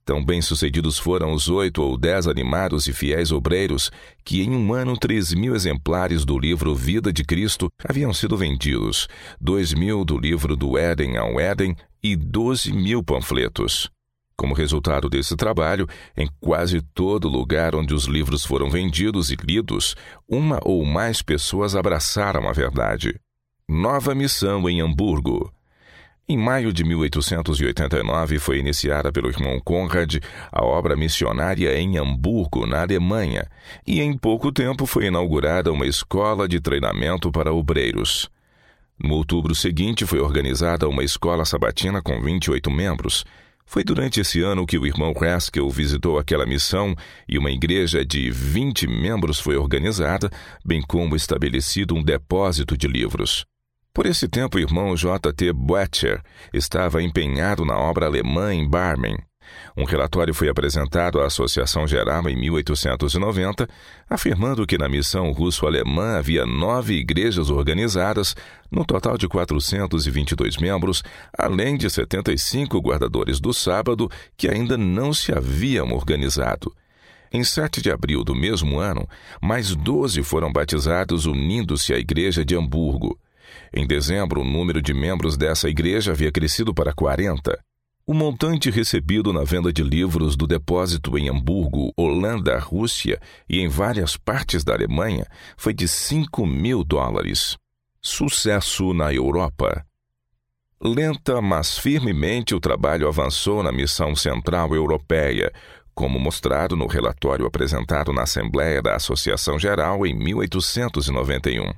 Tão 0.02 0.24
bem-sucedidos 0.24 0.98
foram 0.98 1.34
os 1.34 1.50
oito 1.50 1.82
ou 1.82 1.98
dez 1.98 2.26
animados 2.26 2.86
e 2.86 2.92
fiéis 2.94 3.30
obreiros 3.30 3.90
que, 4.24 4.40
em 4.40 4.50
um 4.52 4.72
ano, 4.72 4.96
três 4.96 5.34
mil 5.34 5.54
exemplares 5.54 6.24
do 6.24 6.38
livro 6.38 6.74
Vida 6.74 7.12
de 7.12 7.22
Cristo 7.22 7.68
haviam 7.86 8.14
sido 8.14 8.34
vendidos, 8.34 9.08
dois 9.38 9.74
mil 9.74 10.06
do 10.06 10.16
livro 10.16 10.56
do 10.56 10.78
Éden 10.78 11.18
ao 11.18 11.38
Éden 11.38 11.76
e 12.02 12.16
doze 12.16 12.72
mil 12.72 13.02
panfletos. 13.02 13.90
Como 14.40 14.54
resultado 14.54 15.10
desse 15.10 15.36
trabalho, 15.36 15.86
em 16.16 16.26
quase 16.40 16.80
todo 16.80 17.28
lugar 17.28 17.74
onde 17.74 17.92
os 17.92 18.06
livros 18.06 18.42
foram 18.42 18.70
vendidos 18.70 19.30
e 19.30 19.36
lidos, 19.36 19.94
uma 20.26 20.58
ou 20.64 20.82
mais 20.82 21.20
pessoas 21.20 21.76
abraçaram 21.76 22.48
a 22.48 22.52
verdade. 22.52 23.20
Nova 23.68 24.14
missão 24.14 24.66
em 24.66 24.80
Hamburgo. 24.80 25.52
Em 26.26 26.38
maio 26.38 26.72
de 26.72 26.82
1889 26.84 28.38
foi 28.38 28.58
iniciada 28.58 29.12
pelo 29.12 29.28
irmão 29.28 29.60
Conrad 29.62 30.16
a 30.50 30.64
obra 30.64 30.96
missionária 30.96 31.78
em 31.78 31.98
Hamburgo, 31.98 32.66
na 32.66 32.80
Alemanha, 32.80 33.46
e 33.86 34.00
em 34.00 34.16
pouco 34.16 34.50
tempo 34.50 34.86
foi 34.86 35.08
inaugurada 35.08 35.70
uma 35.70 35.84
escola 35.84 36.48
de 36.48 36.58
treinamento 36.62 37.30
para 37.30 37.52
obreiros. 37.52 38.30
No 38.98 39.16
outubro 39.16 39.54
seguinte 39.54 40.06
foi 40.06 40.18
organizada 40.18 40.88
uma 40.88 41.04
escola 41.04 41.44
sabatina 41.44 42.00
com 42.00 42.18
28 42.22 42.70
membros. 42.70 43.26
Foi 43.70 43.84
durante 43.84 44.20
esse 44.20 44.42
ano 44.42 44.66
que 44.66 44.76
o 44.76 44.84
irmão 44.84 45.14
Haskell 45.16 45.70
visitou 45.70 46.18
aquela 46.18 46.44
missão 46.44 46.92
e 47.28 47.38
uma 47.38 47.52
igreja 47.52 48.04
de 48.04 48.28
20 48.28 48.88
membros 48.88 49.38
foi 49.38 49.56
organizada, 49.56 50.28
bem 50.64 50.82
como 50.82 51.14
estabelecido 51.14 51.94
um 51.94 52.02
depósito 52.02 52.76
de 52.76 52.88
livros. 52.88 53.46
Por 53.94 54.06
esse 54.06 54.26
tempo, 54.26 54.56
o 54.56 54.60
irmão 54.60 54.96
J. 54.96 55.32
T. 55.32 55.52
Boettcher 55.52 56.20
estava 56.52 57.00
empenhado 57.00 57.64
na 57.64 57.78
obra 57.78 58.06
alemã 58.06 58.52
em 58.52 58.68
Barmen. 58.68 59.16
Um 59.76 59.84
relatório 59.84 60.34
foi 60.34 60.48
apresentado 60.48 61.20
à 61.20 61.26
Associação 61.26 61.86
Geral 61.86 62.28
em 62.28 62.36
1890, 62.36 63.68
afirmando 64.08 64.66
que 64.66 64.76
na 64.76 64.88
missão 64.88 65.30
russo-alemã 65.32 66.18
havia 66.18 66.44
nove 66.44 66.94
igrejas 66.94 67.50
organizadas, 67.50 68.34
no 68.70 68.84
total 68.84 69.16
de 69.16 69.28
422 69.28 70.56
membros, 70.56 71.02
além 71.36 71.76
de 71.76 71.88
75 71.88 72.78
guardadores 72.80 73.40
do 73.40 73.52
sábado 73.52 74.10
que 74.36 74.48
ainda 74.48 74.76
não 74.76 75.12
se 75.12 75.32
haviam 75.32 75.92
organizado. 75.92 76.74
Em 77.32 77.44
7 77.44 77.80
de 77.80 77.90
abril 77.92 78.24
do 78.24 78.34
mesmo 78.34 78.80
ano, 78.80 79.08
mais 79.40 79.74
12 79.74 80.22
foram 80.24 80.52
batizados 80.52 81.26
unindo-se 81.26 81.94
à 81.94 81.98
igreja 81.98 82.44
de 82.44 82.56
Hamburgo. 82.56 83.16
Em 83.72 83.86
dezembro, 83.86 84.40
o 84.40 84.44
número 84.44 84.82
de 84.82 84.92
membros 84.92 85.36
dessa 85.36 85.68
igreja 85.68 86.10
havia 86.10 86.32
crescido 86.32 86.74
para 86.74 86.92
40. 86.92 87.56
O 88.10 88.12
montante 88.12 88.72
recebido 88.72 89.32
na 89.32 89.44
venda 89.44 89.72
de 89.72 89.84
livros 89.84 90.34
do 90.34 90.44
depósito 90.44 91.16
em 91.16 91.28
Hamburgo, 91.28 91.92
Holanda, 91.96 92.58
Rússia 92.58 93.20
e 93.48 93.60
em 93.60 93.68
várias 93.68 94.16
partes 94.16 94.64
da 94.64 94.72
Alemanha 94.74 95.24
foi 95.56 95.72
de 95.72 95.86
5 95.86 96.44
mil 96.44 96.82
dólares. 96.82 97.56
Sucesso 98.02 98.92
na 98.92 99.14
Europa. 99.14 99.86
Lenta, 100.82 101.40
mas 101.40 101.78
firmemente 101.78 102.52
o 102.52 102.58
trabalho 102.58 103.06
avançou 103.06 103.62
na 103.62 103.70
missão 103.70 104.16
central 104.16 104.74
europeia, 104.74 105.52
como 105.94 106.18
mostrado 106.18 106.74
no 106.74 106.88
relatório 106.88 107.46
apresentado 107.46 108.12
na 108.12 108.22
Assembleia 108.22 108.82
da 108.82 108.96
Associação 108.96 109.56
Geral 109.56 110.04
em 110.04 110.18
1891. 110.18 111.72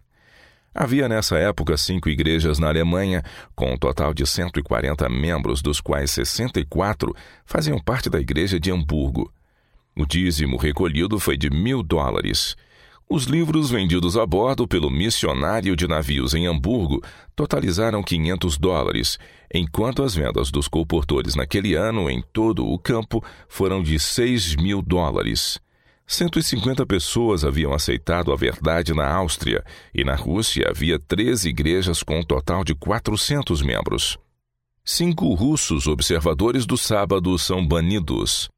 Havia 0.75 1.07
nessa 1.09 1.37
época 1.37 1.77
cinco 1.77 2.09
igrejas 2.09 2.59
na 2.59 2.69
Alemanha, 2.69 3.23
com 3.55 3.73
um 3.73 3.77
total 3.77 4.15
de 4.15 4.27
140 4.27 5.09
membros, 5.09 5.61
dos 5.61 5.81
quais 5.81 6.11
64 6.11 7.15
faziam 7.45 7.79
parte 7.79 8.09
da 8.09 8.19
igreja 8.19 8.59
de 8.59 8.71
Hamburgo. 8.71 9.31
O 9.95 10.07
dízimo 10.07 10.57
recolhido 10.57 11.21
foi 11.21 11.37
de 11.37 11.51
mil 11.51 11.83
dólares. 11.83 12.57
Os 13.07 13.25
livros 13.25 13.69
vendidos 13.69 14.17
a 14.17 14.25
bordo 14.25 14.67
pelo 14.67 14.91
missionário 14.91 15.77
de 15.77 15.87
navios 15.87 16.33
em 16.33 16.47
Hamburgo 16.47 17.03
totalizaram 17.37 18.03
500 18.03 18.57
dólares, 18.57 19.19
enquanto 19.53 20.03
as 20.03 20.15
vendas 20.15 20.51
dos 20.51 20.67
colportores 20.67 21.35
naquele 21.35 21.75
ano 21.75 22.09
em 22.09 22.25
todo 22.33 22.67
o 22.67 22.79
campo 22.79 23.23
foram 23.47 23.83
de 23.83 23.99
6 23.99 24.57
mil 24.57 24.81
dólares. 24.81 25.61
150 26.13 26.85
pessoas 26.85 27.43
haviam 27.43 27.73
aceitado 27.73 28.33
a 28.33 28.37
verdade 28.37 28.93
na 28.93 29.11
Áustria 29.11 29.65
e 29.95 30.05
na 30.05 30.15
Rússia 30.15 30.69
havia 30.69 30.99
13 30.99 31.49
igrejas 31.49 32.03
com 32.03 32.21
um 32.21 32.23
total 32.23 32.63
de 32.63 32.75
400 32.75 33.63
membros. 33.63 34.19
Cinco 34.85 35.33
russos 35.33 35.87
observadores 35.87 36.67
do 36.67 36.77
sábado 36.77 37.39
são 37.39 37.67
banidos. 37.67 38.51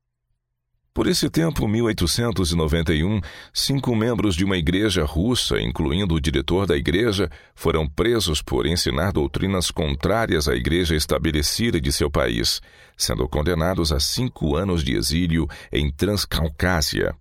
Por 0.92 1.06
esse 1.06 1.30
tempo, 1.30 1.68
1891, 1.68 3.20
cinco 3.52 3.94
membros 3.94 4.34
de 4.34 4.44
uma 4.44 4.56
igreja 4.56 5.04
russa, 5.04 5.60
incluindo 5.60 6.16
o 6.16 6.20
diretor 6.20 6.66
da 6.66 6.76
igreja, 6.76 7.30
foram 7.54 7.86
presos 7.86 8.42
por 8.42 8.66
ensinar 8.66 9.12
doutrinas 9.12 9.70
contrárias 9.70 10.48
à 10.48 10.56
igreja 10.56 10.96
estabelecida 10.96 11.80
de 11.80 11.92
seu 11.92 12.10
país, 12.10 12.60
sendo 12.96 13.28
condenados 13.28 13.92
a 13.92 14.00
cinco 14.00 14.56
anos 14.56 14.82
de 14.82 14.96
exílio 14.96 15.48
em 15.72 15.88
Transcaucásia 15.90 17.14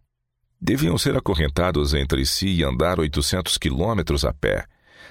deviam 0.64 0.98
ser 0.98 1.18
acorrentados 1.18 1.94
entre 1.94 2.26
si 2.26 2.48
e 2.48 2.64
andar 2.64 2.98
800 2.98 3.58
quilômetros 3.58 4.24
a 4.24 4.32
pé. 4.34 4.66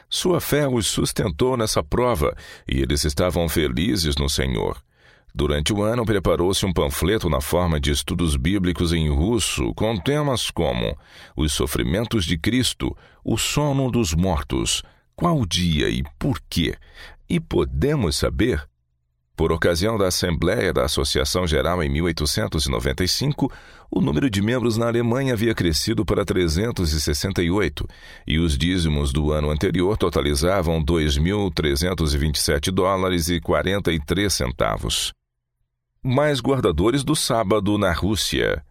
Sua 0.09 0.41
fé 0.41 0.67
os 0.67 0.87
sustentou 0.87 1.59
nessa 1.59 1.85
prova 1.85 2.35
e 2.67 2.81
eles 2.81 3.05
estavam 3.05 3.47
felizes 3.51 4.17
no 4.17 4.31
Senhor. 4.31 4.83
Durante 5.35 5.73
o 5.73 5.83
ano, 5.83 6.07
preparou-se 6.07 6.65
um 6.65 6.73
panfleto 6.73 7.29
na 7.29 7.41
forma 7.41 7.79
de 7.79 7.91
estudos 7.91 8.35
bíblicos 8.35 8.95
em 8.95 9.11
russo, 9.11 9.75
com 9.75 9.97
temas 9.99 10.51
como 10.51 10.97
os 11.37 11.53
sofrimentos 11.53 12.25
de 12.25 12.39
Cristo, 12.39 12.97
o 13.23 13.37
sono 13.37 13.91
dos 13.91 14.15
mortos, 14.15 14.83
qual 15.15 15.45
dia 15.45 15.89
e 15.91 16.03
por 16.19 16.39
quê, 16.49 16.77
e 17.29 17.39
podemos 17.39 18.17
saber 18.17 18.63
por 19.37 19.51
ocasião 19.51 19.97
da 19.97 20.09
Assembleia 20.09 20.73
da 20.73 20.85
Associação 20.85 21.47
Geral 21.47 21.83
em 21.83 21.89
1895, 21.89 23.51
o 23.91 24.01
número 24.01 24.31
de 24.31 24.43
membros 24.43 24.77
na 24.77 24.87
Alemanha 24.87 25.33
havia 25.33 25.55
crescido 25.55 26.05
para 26.05 26.25
368 26.25 27.87
e 28.27 28.39
os 28.39 28.57
dízimos 28.57 29.13
do 29.13 29.33
ano 29.33 29.51
anterior 29.51 29.97
totalizavam 29.97 30.85
2.327 30.85 32.71
dólares 32.71 33.29
e 33.29 33.41
43 33.41 34.33
centavos. 34.33 35.13
Mais 36.03 36.41
guardadores 36.41 37.05
do 37.05 37.15
sábado 37.15 37.79
na 37.79 37.93
Rússia. 37.93 38.65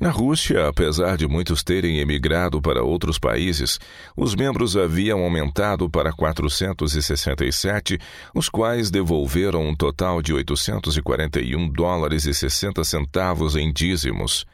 Na 0.00 0.10
Rússia, 0.10 0.68
apesar 0.68 1.18
de 1.18 1.28
muitos 1.28 1.62
terem 1.62 1.98
emigrado 1.98 2.62
para 2.62 2.82
outros 2.82 3.18
países, 3.18 3.78
os 4.16 4.34
membros 4.34 4.74
haviam 4.76 5.22
aumentado 5.22 5.88
para 5.88 6.12
467, 6.12 7.98
os 8.34 8.48
quais 8.48 8.90
devolveram 8.90 9.68
um 9.68 9.76
total 9.76 10.22
de 10.22 10.32
841 10.32 11.68
dólares 11.70 12.24
e 12.24 12.32
60 12.32 12.82
centavos 12.84 13.54
em 13.54 13.70
dízimos. 13.70 14.46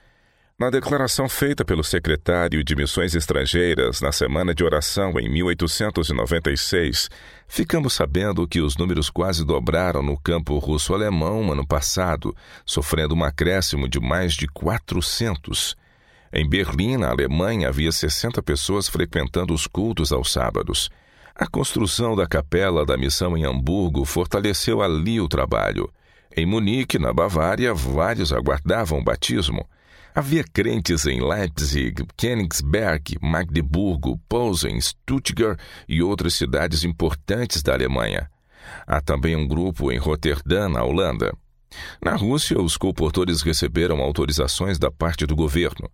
Na 0.60 0.70
declaração 0.70 1.28
feita 1.28 1.64
pelo 1.64 1.84
secretário 1.84 2.64
de 2.64 2.74
Missões 2.74 3.14
Estrangeiras 3.14 4.00
na 4.00 4.10
Semana 4.10 4.52
de 4.52 4.64
Oração 4.64 5.16
em 5.20 5.28
1896, 5.28 7.08
ficamos 7.46 7.92
sabendo 7.92 8.44
que 8.44 8.60
os 8.60 8.76
números 8.76 9.08
quase 9.08 9.44
dobraram 9.44 10.02
no 10.02 10.18
campo 10.18 10.58
russo-alemão 10.58 11.52
ano 11.52 11.64
passado, 11.64 12.34
sofrendo 12.66 13.14
um 13.14 13.22
acréscimo 13.22 13.88
de 13.88 14.00
mais 14.00 14.34
de 14.34 14.48
400. 14.48 15.76
Em 16.32 16.48
Berlim, 16.48 16.96
na 16.96 17.10
Alemanha, 17.10 17.68
havia 17.68 17.92
60 17.92 18.42
pessoas 18.42 18.88
frequentando 18.88 19.54
os 19.54 19.68
cultos 19.68 20.10
aos 20.10 20.32
sábados. 20.32 20.90
A 21.36 21.46
construção 21.46 22.16
da 22.16 22.26
capela 22.26 22.84
da 22.84 22.96
missão 22.96 23.36
em 23.36 23.44
Hamburgo 23.44 24.04
fortaleceu 24.04 24.82
ali 24.82 25.20
o 25.20 25.28
trabalho. 25.28 25.88
Em 26.36 26.44
Munique, 26.44 26.98
na 26.98 27.12
Bavária, 27.12 27.72
vários 27.72 28.32
aguardavam 28.32 28.98
o 28.98 29.04
batismo. 29.04 29.64
Havia 30.18 30.42
crentes 30.42 31.06
em 31.06 31.20
Leipzig, 31.20 32.04
Königsberg, 32.16 33.16
Magdeburgo, 33.22 34.18
Posen, 34.28 34.80
Stuttgart 34.80 35.56
e 35.88 36.02
outras 36.02 36.34
cidades 36.34 36.82
importantes 36.82 37.62
da 37.62 37.74
Alemanha. 37.74 38.28
Há 38.84 39.00
também 39.00 39.36
um 39.36 39.46
grupo 39.46 39.92
em 39.92 39.96
Roterdã, 39.96 40.68
na 40.68 40.82
Holanda. 40.82 41.32
Na 42.04 42.16
Rússia, 42.16 42.60
os 42.60 42.76
colportores 42.76 43.42
receberam 43.42 44.00
autorizações 44.00 44.76
da 44.76 44.90
parte 44.90 45.24
do 45.24 45.36
governo. 45.36 45.88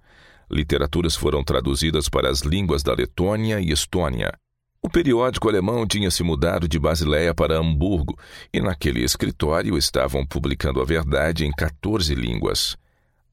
Literaturas 0.50 1.14
foram 1.14 1.44
traduzidas 1.44 2.08
para 2.08 2.30
as 2.30 2.40
línguas 2.40 2.82
da 2.82 2.94
Letônia 2.94 3.60
e 3.60 3.70
Estônia. 3.70 4.32
O 4.80 4.88
periódico 4.88 5.50
alemão 5.50 5.86
tinha 5.86 6.10
se 6.10 6.22
mudado 6.22 6.66
de 6.66 6.78
Basileia 6.78 7.34
para 7.34 7.58
Hamburgo 7.58 8.18
e 8.50 8.58
naquele 8.58 9.04
escritório 9.04 9.76
estavam 9.76 10.24
publicando 10.24 10.80
a 10.80 10.84
verdade 10.86 11.44
em 11.44 11.50
14 11.50 12.14
línguas. 12.14 12.82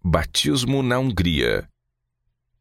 Batismo 0.04 0.82
na 0.82 0.98
Hungria. 0.98 1.70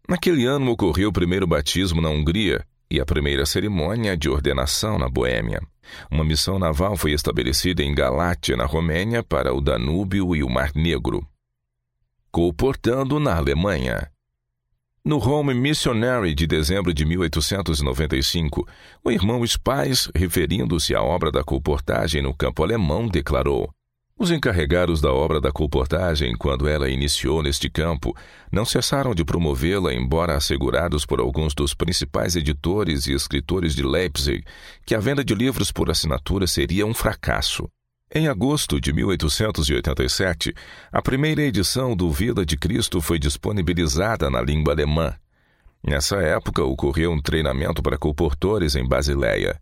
Naquele 0.06 0.44
ano 0.44 0.72
ocorreu 0.72 1.08
o 1.08 1.12
primeiro 1.12 1.46
batismo 1.46 1.98
na 2.02 2.10
Hungria 2.10 2.62
e 2.90 3.00
a 3.00 3.06
primeira 3.06 3.46
cerimônia 3.46 4.14
de 4.14 4.28
ordenação 4.28 4.98
na 4.98 5.08
Boêmia. 5.08 5.62
Uma 6.10 6.22
missão 6.22 6.58
naval 6.58 6.98
foi 6.98 7.12
estabelecida 7.12 7.82
em 7.82 7.94
Galátia, 7.94 8.58
na 8.58 8.66
Romênia, 8.66 9.22
para 9.22 9.54
o 9.54 9.60
Danúbio 9.62 10.36
e 10.36 10.44
o 10.44 10.50
Mar 10.50 10.70
Negro. 10.74 11.26
Colportando 12.30 13.18
na 13.18 13.34
Alemanha. 13.34 14.10
No 15.02 15.16
Home 15.16 15.54
Missionary 15.54 16.34
de 16.34 16.46
dezembro 16.46 16.92
de 16.92 17.06
1895, 17.06 18.68
o 19.02 19.10
irmão 19.10 19.46
Spies, 19.46 20.10
referindo-se 20.14 20.94
à 20.94 21.02
obra 21.02 21.32
da 21.32 21.42
colportagem 21.42 22.20
no 22.20 22.34
campo 22.34 22.62
alemão, 22.62 23.08
declarou: 23.08 23.72
Os 24.20 24.30
encarregados 24.30 25.00
da 25.00 25.10
obra 25.10 25.40
da 25.40 25.50
colportagem, 25.50 26.36
quando 26.36 26.68
ela 26.68 26.90
iniciou 26.90 27.42
neste 27.42 27.70
campo, 27.70 28.14
não 28.52 28.66
cessaram 28.66 29.14
de 29.14 29.24
promovê-la, 29.24 29.94
embora 29.94 30.36
assegurados 30.36 31.06
por 31.06 31.20
alguns 31.20 31.54
dos 31.54 31.72
principais 31.72 32.36
editores 32.36 33.06
e 33.06 33.14
escritores 33.14 33.74
de 33.74 33.82
Leipzig 33.82 34.44
que 34.84 34.94
a 34.94 35.00
venda 35.00 35.24
de 35.24 35.34
livros 35.34 35.72
por 35.72 35.88
assinatura 35.88 36.46
seria 36.46 36.84
um 36.84 36.92
fracasso. 36.92 37.66
Em 38.14 38.28
agosto 38.28 38.78
de 38.78 38.92
1887, 38.92 40.52
a 40.92 41.00
primeira 41.00 41.40
edição 41.40 41.96
do 41.96 42.10
Vida 42.10 42.44
de 42.44 42.58
Cristo 42.58 43.00
foi 43.00 43.18
disponibilizada 43.18 44.28
na 44.28 44.42
língua 44.42 44.74
alemã. 44.74 45.14
Nessa 45.82 46.16
época, 46.16 46.62
ocorreu 46.62 47.10
um 47.10 47.22
treinamento 47.22 47.82
para 47.82 47.96
colportores 47.96 48.76
em 48.76 48.86
Basileia. 48.86 49.58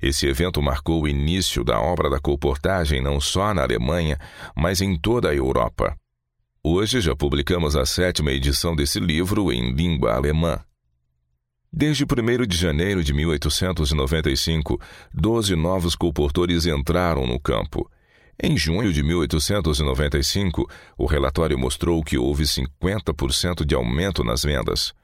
Esse 0.00 0.26
evento 0.26 0.60
marcou 0.62 1.02
o 1.02 1.08
início 1.08 1.64
da 1.64 1.80
obra 1.80 2.10
da 2.10 2.18
colportagem 2.18 3.00
não 3.00 3.20
só 3.20 3.54
na 3.54 3.62
Alemanha, 3.62 4.18
mas 4.56 4.80
em 4.80 4.96
toda 4.98 5.30
a 5.30 5.34
Europa. 5.34 5.96
Hoje 6.62 7.00
já 7.00 7.14
publicamos 7.14 7.76
a 7.76 7.84
sétima 7.84 8.32
edição 8.32 8.74
desse 8.74 8.98
livro 8.98 9.52
em 9.52 9.72
língua 9.72 10.14
alemã. 10.14 10.58
Desde 11.70 12.04
1 12.04 12.46
de 12.46 12.56
janeiro 12.56 13.02
de 13.02 13.12
1895, 13.12 14.80
12 15.12 15.56
novos 15.56 15.96
colportores 15.96 16.66
entraram 16.66 17.26
no 17.26 17.38
campo. 17.40 17.90
Em 18.42 18.56
junho 18.56 18.92
de 18.92 19.02
1895, 19.02 20.70
o 20.96 21.04
relatório 21.06 21.58
mostrou 21.58 22.02
que 22.02 22.16
houve 22.16 22.44
50% 22.44 23.64
de 23.64 23.74
aumento 23.74 24.24
nas 24.24 24.42
vendas. 24.42 24.94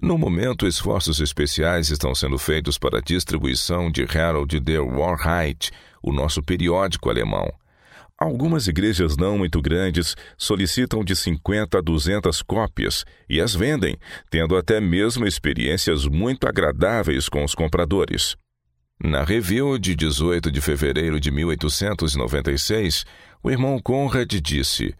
No 0.00 0.16
momento, 0.16 0.64
esforços 0.64 1.18
especiais 1.18 1.90
estão 1.90 2.14
sendo 2.14 2.38
feitos 2.38 2.78
para 2.78 2.98
a 2.98 3.02
distribuição 3.02 3.90
de 3.90 4.02
Herald 4.02 4.60
der 4.60 4.80
Wahrheit, 4.80 5.72
o 6.00 6.12
nosso 6.12 6.40
periódico 6.40 7.10
alemão. 7.10 7.52
Algumas 8.16 8.68
igrejas 8.68 9.16
não 9.16 9.36
muito 9.38 9.60
grandes 9.60 10.14
solicitam 10.36 11.02
de 11.02 11.16
50 11.16 11.78
a 11.78 11.80
200 11.80 12.42
cópias 12.42 13.04
e 13.28 13.40
as 13.40 13.56
vendem, 13.56 13.96
tendo 14.30 14.56
até 14.56 14.80
mesmo 14.80 15.26
experiências 15.26 16.06
muito 16.06 16.46
agradáveis 16.46 17.28
com 17.28 17.42
os 17.42 17.54
compradores. 17.54 18.36
Na 19.02 19.24
review 19.24 19.78
de 19.78 19.96
18 19.96 20.50
de 20.50 20.60
fevereiro 20.60 21.18
de 21.18 21.30
1896, 21.32 23.04
o 23.42 23.50
irmão 23.50 23.80
Conrad 23.80 24.32
disse. 24.40 24.94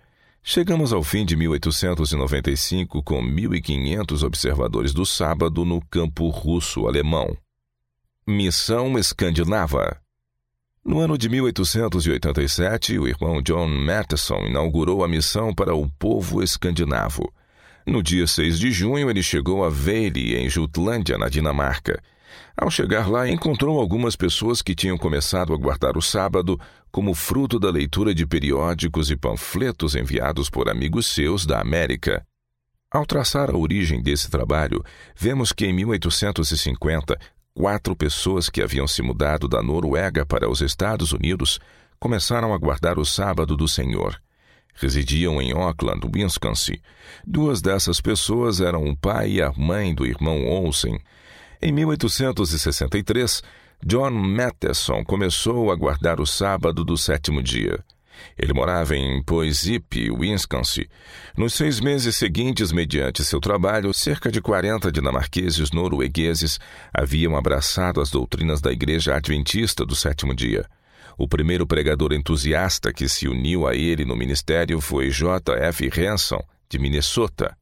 Chegamos 0.50 0.94
ao 0.94 1.02
fim 1.02 1.26
de 1.26 1.36
1895 1.36 3.02
com 3.02 3.22
1.500 3.22 4.22
observadores 4.22 4.94
do 4.94 5.04
sábado 5.04 5.62
no 5.62 5.78
campo 5.78 6.30
russo-alemão. 6.30 7.36
Missão 8.26 8.98
Escandinava 8.98 10.00
No 10.82 11.00
ano 11.00 11.18
de 11.18 11.28
1887, 11.28 12.98
o 12.98 13.06
irmão 13.06 13.42
John 13.42 13.68
Matheson 13.68 14.46
inaugurou 14.46 15.04
a 15.04 15.08
missão 15.08 15.54
para 15.54 15.74
o 15.74 15.86
povo 15.86 16.42
escandinavo. 16.42 17.30
No 17.86 18.02
dia 18.02 18.26
6 18.26 18.58
de 18.58 18.70
junho, 18.70 19.10
ele 19.10 19.22
chegou 19.22 19.62
a 19.62 19.68
Vejle, 19.68 20.34
em 20.34 20.48
Jutlândia, 20.48 21.18
na 21.18 21.28
Dinamarca. 21.28 22.02
Ao 22.56 22.70
chegar 22.70 23.08
lá, 23.08 23.28
encontrou 23.28 23.80
algumas 23.80 24.16
pessoas 24.16 24.62
que 24.62 24.74
tinham 24.74 24.98
começado 24.98 25.52
a 25.52 25.56
guardar 25.56 25.96
o 25.96 26.02
sábado 26.02 26.58
como 26.90 27.14
fruto 27.14 27.58
da 27.58 27.70
leitura 27.70 28.14
de 28.14 28.26
periódicos 28.26 29.10
e 29.10 29.16
panfletos 29.16 29.94
enviados 29.94 30.50
por 30.50 30.68
amigos 30.68 31.06
seus 31.06 31.46
da 31.46 31.60
América. 31.60 32.24
Ao 32.90 33.04
traçar 33.04 33.50
a 33.50 33.56
origem 33.56 34.02
desse 34.02 34.30
trabalho, 34.30 34.82
vemos 35.14 35.52
que 35.52 35.66
em 35.66 35.72
1850, 35.74 37.18
quatro 37.52 37.94
pessoas 37.94 38.48
que 38.48 38.62
haviam 38.62 38.88
se 38.88 39.02
mudado 39.02 39.46
da 39.46 39.62
Noruega 39.62 40.24
para 40.24 40.48
os 40.48 40.60
Estados 40.62 41.12
Unidos 41.12 41.60
começaram 42.00 42.54
a 42.54 42.58
guardar 42.58 42.98
o 42.98 43.04
sábado 43.04 43.56
do 43.56 43.68
Senhor. 43.68 44.18
Residiam 44.74 45.42
em 45.42 45.52
Auckland, 45.52 46.00
Wisconsin. 46.14 46.76
Duas 47.26 47.60
dessas 47.60 48.00
pessoas 48.00 48.60
eram 48.60 48.84
o 48.88 48.96
pai 48.96 49.32
e 49.32 49.42
a 49.42 49.52
mãe 49.52 49.92
do 49.92 50.06
irmão 50.06 50.46
Olsen. 50.46 50.98
Em 51.60 51.72
1863, 51.72 53.42
John 53.84 54.10
Matheson 54.10 55.02
começou 55.04 55.72
a 55.72 55.74
guardar 55.74 56.20
o 56.20 56.26
sábado 56.26 56.84
do 56.84 56.96
sétimo 56.96 57.42
dia. 57.42 57.84
Ele 58.38 58.52
morava 58.52 58.96
em 58.96 59.20
Poisip, 59.24 60.08
Wisconsin. 60.10 60.86
Nos 61.36 61.54
seis 61.54 61.80
meses 61.80 62.14
seguintes, 62.14 62.70
mediante 62.70 63.24
seu 63.24 63.40
trabalho, 63.40 63.92
cerca 63.92 64.30
de 64.30 64.40
40 64.40 64.92
dinamarqueses 64.92 65.72
noruegueses 65.72 66.60
haviam 66.94 67.36
abraçado 67.36 68.00
as 68.00 68.10
doutrinas 68.10 68.60
da 68.60 68.70
Igreja 68.70 69.16
Adventista 69.16 69.84
do 69.84 69.96
sétimo 69.96 70.34
dia. 70.34 70.64
O 71.16 71.26
primeiro 71.26 71.66
pregador 71.66 72.12
entusiasta 72.12 72.92
que 72.92 73.08
se 73.08 73.26
uniu 73.26 73.66
a 73.66 73.74
ele 73.74 74.04
no 74.04 74.16
ministério 74.16 74.80
foi 74.80 75.10
J. 75.10 75.52
F. 75.56 75.90
Hanson, 76.00 76.40
de 76.68 76.78
Minnesota 76.78 77.57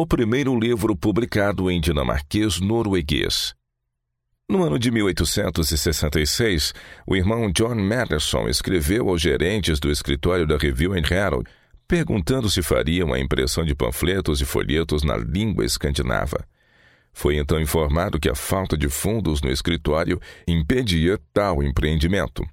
o 0.00 0.06
primeiro 0.06 0.56
livro 0.56 0.94
publicado 0.94 1.68
em 1.68 1.80
dinamarquês 1.80 2.60
norueguês. 2.60 3.52
No 4.48 4.62
ano 4.62 4.78
de 4.78 4.92
1866, 4.92 6.72
o 7.04 7.16
irmão 7.16 7.50
John 7.50 7.74
Madison 7.74 8.48
escreveu 8.48 9.08
aos 9.08 9.20
gerentes 9.20 9.80
do 9.80 9.90
escritório 9.90 10.46
da 10.46 10.56
Review 10.56 10.92
and 10.92 11.02
Herald 11.10 11.50
perguntando 11.88 12.48
se 12.48 12.62
fariam 12.62 13.12
a 13.12 13.18
impressão 13.18 13.64
de 13.64 13.74
panfletos 13.74 14.40
e 14.40 14.44
folhetos 14.44 15.02
na 15.02 15.16
língua 15.16 15.64
escandinava. 15.64 16.46
Foi 17.12 17.36
então 17.36 17.60
informado 17.60 18.20
que 18.20 18.28
a 18.28 18.36
falta 18.36 18.78
de 18.78 18.88
fundos 18.88 19.42
no 19.42 19.50
escritório 19.50 20.20
impedia 20.46 21.18
tal 21.32 21.60
empreendimento. 21.60 22.44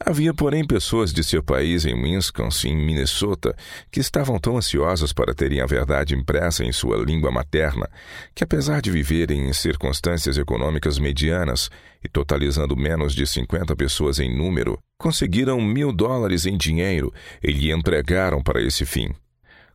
Havia, 0.00 0.32
porém, 0.32 0.64
pessoas 0.64 1.12
de 1.12 1.24
seu 1.24 1.42
país 1.42 1.84
em 1.84 1.94
Wisconsin, 1.94 2.76
Minnesota, 2.76 3.54
que 3.90 3.98
estavam 3.98 4.38
tão 4.38 4.56
ansiosas 4.56 5.12
para 5.12 5.34
terem 5.34 5.60
a 5.60 5.66
verdade 5.66 6.14
impressa 6.14 6.64
em 6.64 6.70
sua 6.70 6.96
língua 6.98 7.32
materna, 7.32 7.90
que, 8.32 8.44
apesar 8.44 8.80
de 8.80 8.92
viverem 8.92 9.48
em 9.48 9.52
circunstâncias 9.52 10.38
econômicas 10.38 11.00
medianas 11.00 11.68
e 12.02 12.08
totalizando 12.08 12.76
menos 12.76 13.12
de 13.12 13.26
50 13.26 13.74
pessoas 13.74 14.20
em 14.20 14.34
número, 14.34 14.78
conseguiram 14.96 15.60
mil 15.60 15.92
dólares 15.92 16.46
em 16.46 16.56
dinheiro 16.56 17.12
e 17.42 17.50
lhe 17.50 17.72
entregaram 17.72 18.40
para 18.40 18.62
esse 18.62 18.86
fim. 18.86 19.12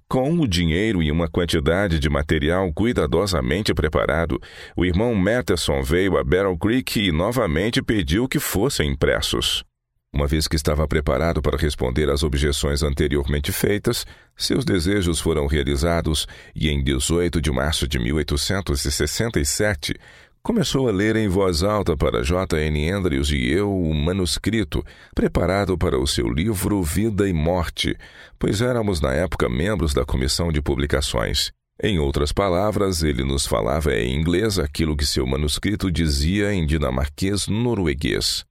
Com 0.07 0.31
o 0.39 0.47
dinheiro 0.47 1.03
e 1.03 1.11
uma 1.11 1.27
quantidade 1.27 1.99
de 1.99 2.09
material 2.09 2.71
cuidadosamente 2.71 3.73
preparado, 3.73 4.39
o 4.75 4.85
irmão 4.85 5.13
Matheson 5.15 5.83
veio 5.83 6.17
a 6.17 6.23
Battle 6.23 6.57
Creek 6.57 7.07
e 7.07 7.11
novamente 7.11 7.81
pediu 7.81 8.27
que 8.27 8.39
fossem 8.39 8.91
impressos. 8.91 9.65
Uma 10.13 10.27
vez 10.27 10.47
que 10.47 10.55
estava 10.55 10.87
preparado 10.87 11.41
para 11.41 11.57
responder 11.57 12.07
às 12.07 12.21
objeções 12.21 12.83
anteriormente 12.83 13.51
feitas, 13.51 14.05
seus 14.37 14.63
desejos 14.63 15.19
foram 15.19 15.47
realizados 15.47 16.27
e, 16.55 16.69
em 16.69 16.83
18 16.83 17.41
de 17.41 17.51
março 17.51 17.87
de 17.87 17.97
1867, 17.97 19.95
começou 20.43 20.87
a 20.87 20.91
ler 20.91 21.15
em 21.15 21.27
voz 21.27 21.63
alta 21.63 21.97
para 21.97 22.21
J. 22.21 22.59
N. 22.59 22.91
Andrews 22.91 23.31
e 23.31 23.49
eu 23.49 23.75
o 23.75 23.91
manuscrito, 23.91 24.85
preparado 25.15 25.75
para 25.79 25.97
o 25.97 26.05
seu 26.05 26.29
livro 26.29 26.83
Vida 26.83 27.27
e 27.27 27.33
Morte, 27.33 27.97
pois 28.37 28.61
éramos 28.61 29.01
na 29.01 29.13
época 29.13 29.49
membros 29.49 29.95
da 29.95 30.05
comissão 30.05 30.51
de 30.51 30.61
publicações. 30.61 31.51
Em 31.81 31.97
outras 31.97 32.31
palavras, 32.31 33.01
ele 33.01 33.23
nos 33.23 33.47
falava 33.47 33.91
em 33.95 34.15
inglês 34.15 34.59
aquilo 34.59 34.95
que 34.95 35.07
seu 35.07 35.25
manuscrito 35.25 35.91
dizia 35.91 36.53
em 36.53 36.67
dinamarquês 36.67 37.47
norueguês 37.47 38.45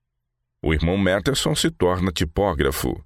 o 0.62 0.72
irmão 0.72 0.96
Matterson 0.96 1.55
se 1.57 1.70
torna 1.70 2.12
tipógrafo. 2.12 3.05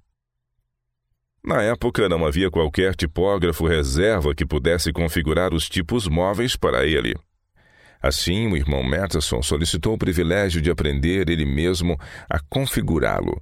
Na 1.43 1.63
época, 1.63 2.07
não 2.07 2.25
havia 2.25 2.51
qualquer 2.51 2.95
tipógrafo 2.95 3.65
reserva 3.65 4.35
que 4.35 4.45
pudesse 4.45 4.91
configurar 4.91 5.53
os 5.53 5.67
tipos 5.67 6.07
móveis 6.07 6.55
para 6.55 6.85
ele. 6.85 7.15
Assim, 8.01 8.47
o 8.47 8.55
irmão 8.55 8.83
Matterson 8.83 9.41
solicitou 9.41 9.95
o 9.95 9.97
privilégio 9.97 10.61
de 10.61 10.69
aprender 10.69 11.29
ele 11.29 11.45
mesmo 11.45 11.97
a 12.29 12.39
configurá-lo. 12.47 13.41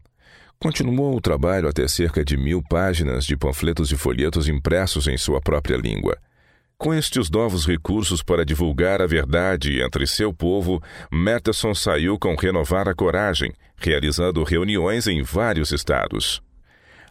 Continuou 0.58 1.17
o 1.17 1.21
trabalho 1.21 1.67
até 1.67 1.88
cerca 1.88 2.23
de 2.23 2.38
mil 2.38 2.63
páginas 2.63 3.25
de 3.25 3.36
panfletos 3.36 3.91
e 3.91 3.97
folhetos 3.97 4.47
impressos 4.47 5.08
em 5.08 5.17
sua 5.17 5.41
própria 5.41 5.75
língua. 5.75 6.17
Com 6.78 6.94
estes 6.94 7.30
novos 7.30 7.66
recursos 7.66 8.22
para 8.22 8.46
divulgar 8.46 9.02
a 9.02 9.08
verdade 9.08 9.82
entre 9.82 10.06
seu 10.06 10.34
povo, 10.34 10.84
Matheson 11.10 11.74
saiu 11.74 12.20
com 12.20 12.36
renovar 12.36 12.90
a 12.90 12.94
coragem, 12.94 13.54
realizando 13.78 14.44
reuniões 14.44 15.08
em 15.08 15.24
vários 15.24 15.72
estados. 15.72 16.42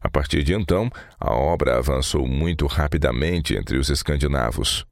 A 0.03 0.11
partir 0.11 0.43
de 0.43 0.53
então, 0.53 0.91
a 1.19 1.33
obra 1.33 1.79
avançou 1.79 2.29
muito 2.29 2.67
rapidamente 2.67 3.57
entre 3.57 3.79
os 3.79 3.89
escandinavos. 3.89 4.85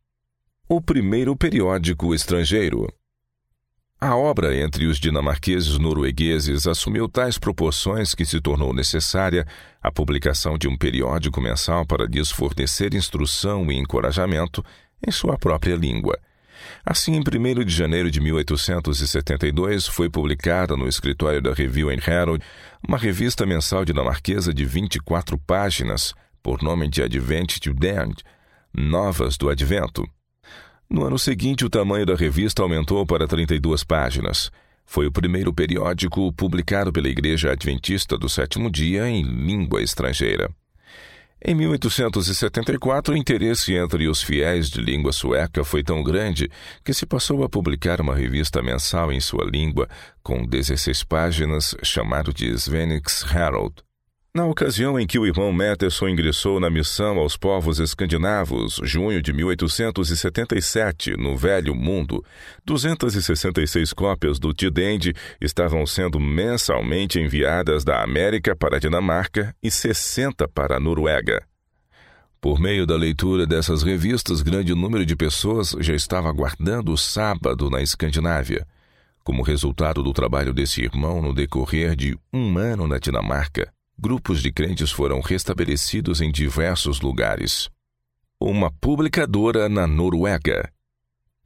O 0.66 0.80
primeiro 0.80 1.36
periódico 1.36 2.14
estrangeiro. 2.14 2.88
A 4.04 4.16
obra 4.16 4.52
entre 4.60 4.86
os 4.86 4.98
dinamarqueses 4.98 5.78
noruegueses 5.78 6.66
assumiu 6.66 7.08
tais 7.08 7.38
proporções 7.38 8.16
que 8.16 8.24
se 8.24 8.40
tornou 8.40 8.74
necessária 8.74 9.46
a 9.80 9.92
publicação 9.92 10.58
de 10.58 10.66
um 10.66 10.76
periódico 10.76 11.40
mensal 11.40 11.86
para 11.86 12.06
lhes 12.06 12.28
fornecer 12.28 12.94
instrução 12.94 13.70
e 13.70 13.78
encorajamento 13.78 14.60
em 15.06 15.12
sua 15.12 15.38
própria 15.38 15.76
língua. 15.76 16.18
Assim, 16.84 17.14
em 17.14 17.20
1 17.20 17.64
de 17.64 17.72
janeiro 17.72 18.10
de 18.10 18.20
1872, 18.20 19.86
foi 19.86 20.10
publicada 20.10 20.76
no 20.76 20.88
escritório 20.88 21.40
da 21.40 21.54
Review 21.54 21.88
and 21.88 22.02
Herald 22.04 22.44
uma 22.84 22.98
revista 22.98 23.46
mensal 23.46 23.84
dinamarquesa 23.84 24.52
de 24.52 24.64
24 24.64 25.38
páginas, 25.38 26.12
por 26.42 26.60
nome 26.60 26.88
de 26.88 27.04
Advent 27.04 27.60
to 27.60 27.72
Dend, 27.72 28.16
Novas 28.74 29.36
do 29.36 29.48
Advento. 29.48 30.04
No 30.92 31.06
ano 31.06 31.18
seguinte, 31.18 31.64
o 31.64 31.70
tamanho 31.70 32.04
da 32.04 32.14
revista 32.14 32.60
aumentou 32.62 33.06
para 33.06 33.26
32 33.26 33.82
páginas. 33.82 34.50
Foi 34.84 35.06
o 35.06 35.10
primeiro 35.10 35.50
periódico 35.50 36.30
publicado 36.34 36.92
pela 36.92 37.08
Igreja 37.08 37.50
Adventista 37.50 38.18
do 38.18 38.28
Sétimo 38.28 38.70
Dia 38.70 39.08
em 39.08 39.22
língua 39.22 39.80
estrangeira. 39.80 40.50
Em 41.42 41.54
1874, 41.54 43.14
o 43.14 43.16
interesse 43.16 43.72
entre 43.72 44.06
os 44.06 44.22
fiéis 44.22 44.68
de 44.68 44.82
língua 44.82 45.12
sueca 45.12 45.64
foi 45.64 45.82
tão 45.82 46.02
grande 46.02 46.50
que 46.84 46.92
se 46.92 47.06
passou 47.06 47.42
a 47.42 47.48
publicar 47.48 47.98
uma 47.98 48.14
revista 48.14 48.60
mensal 48.60 49.10
em 49.10 49.18
sua 49.18 49.46
língua, 49.46 49.88
com 50.22 50.44
16 50.44 51.04
páginas, 51.04 51.74
chamado 51.82 52.34
de 52.34 52.52
Svenix 52.52 53.24
Herald. 53.34 53.76
Na 54.34 54.46
ocasião 54.46 54.98
em 54.98 55.06
que 55.06 55.18
o 55.18 55.26
irmão 55.26 55.52
Matterson 55.52 56.08
ingressou 56.08 56.58
na 56.58 56.70
missão 56.70 57.18
aos 57.18 57.36
povos 57.36 57.78
escandinavos, 57.78 58.80
junho 58.82 59.20
de 59.20 59.30
1877, 59.30 61.18
no 61.18 61.36
Velho 61.36 61.74
Mundo, 61.74 62.24
266 62.64 63.92
cópias 63.92 64.38
do 64.38 64.54
Tidende 64.54 65.12
estavam 65.38 65.84
sendo 65.84 66.18
mensalmente 66.18 67.20
enviadas 67.20 67.84
da 67.84 68.02
América 68.02 68.56
para 68.56 68.76
a 68.76 68.80
Dinamarca 68.80 69.54
e 69.62 69.70
60 69.70 70.48
para 70.48 70.78
a 70.78 70.80
Noruega. 70.80 71.46
Por 72.40 72.58
meio 72.58 72.86
da 72.86 72.96
leitura 72.96 73.46
dessas 73.46 73.82
revistas, 73.82 74.40
grande 74.40 74.74
número 74.74 75.04
de 75.04 75.14
pessoas 75.14 75.76
já 75.78 75.94
estava 75.94 76.30
aguardando 76.30 76.90
o 76.90 76.96
sábado 76.96 77.68
na 77.68 77.82
Escandinávia. 77.82 78.66
Como 79.22 79.42
resultado 79.42 80.02
do 80.02 80.14
trabalho 80.14 80.54
desse 80.54 80.80
irmão 80.80 81.20
no 81.20 81.34
decorrer 81.34 81.94
de 81.94 82.18
um 82.32 82.56
ano 82.56 82.88
na 82.88 82.98
Dinamarca, 82.98 83.70
grupos 84.02 84.42
de 84.42 84.50
crentes 84.50 84.90
foram 84.90 85.20
restabelecidos 85.20 86.20
em 86.20 86.32
diversos 86.32 87.00
lugares. 87.00 87.70
Uma 88.40 88.68
publicadora 88.68 89.68
na 89.68 89.86
Noruega. 89.86 90.68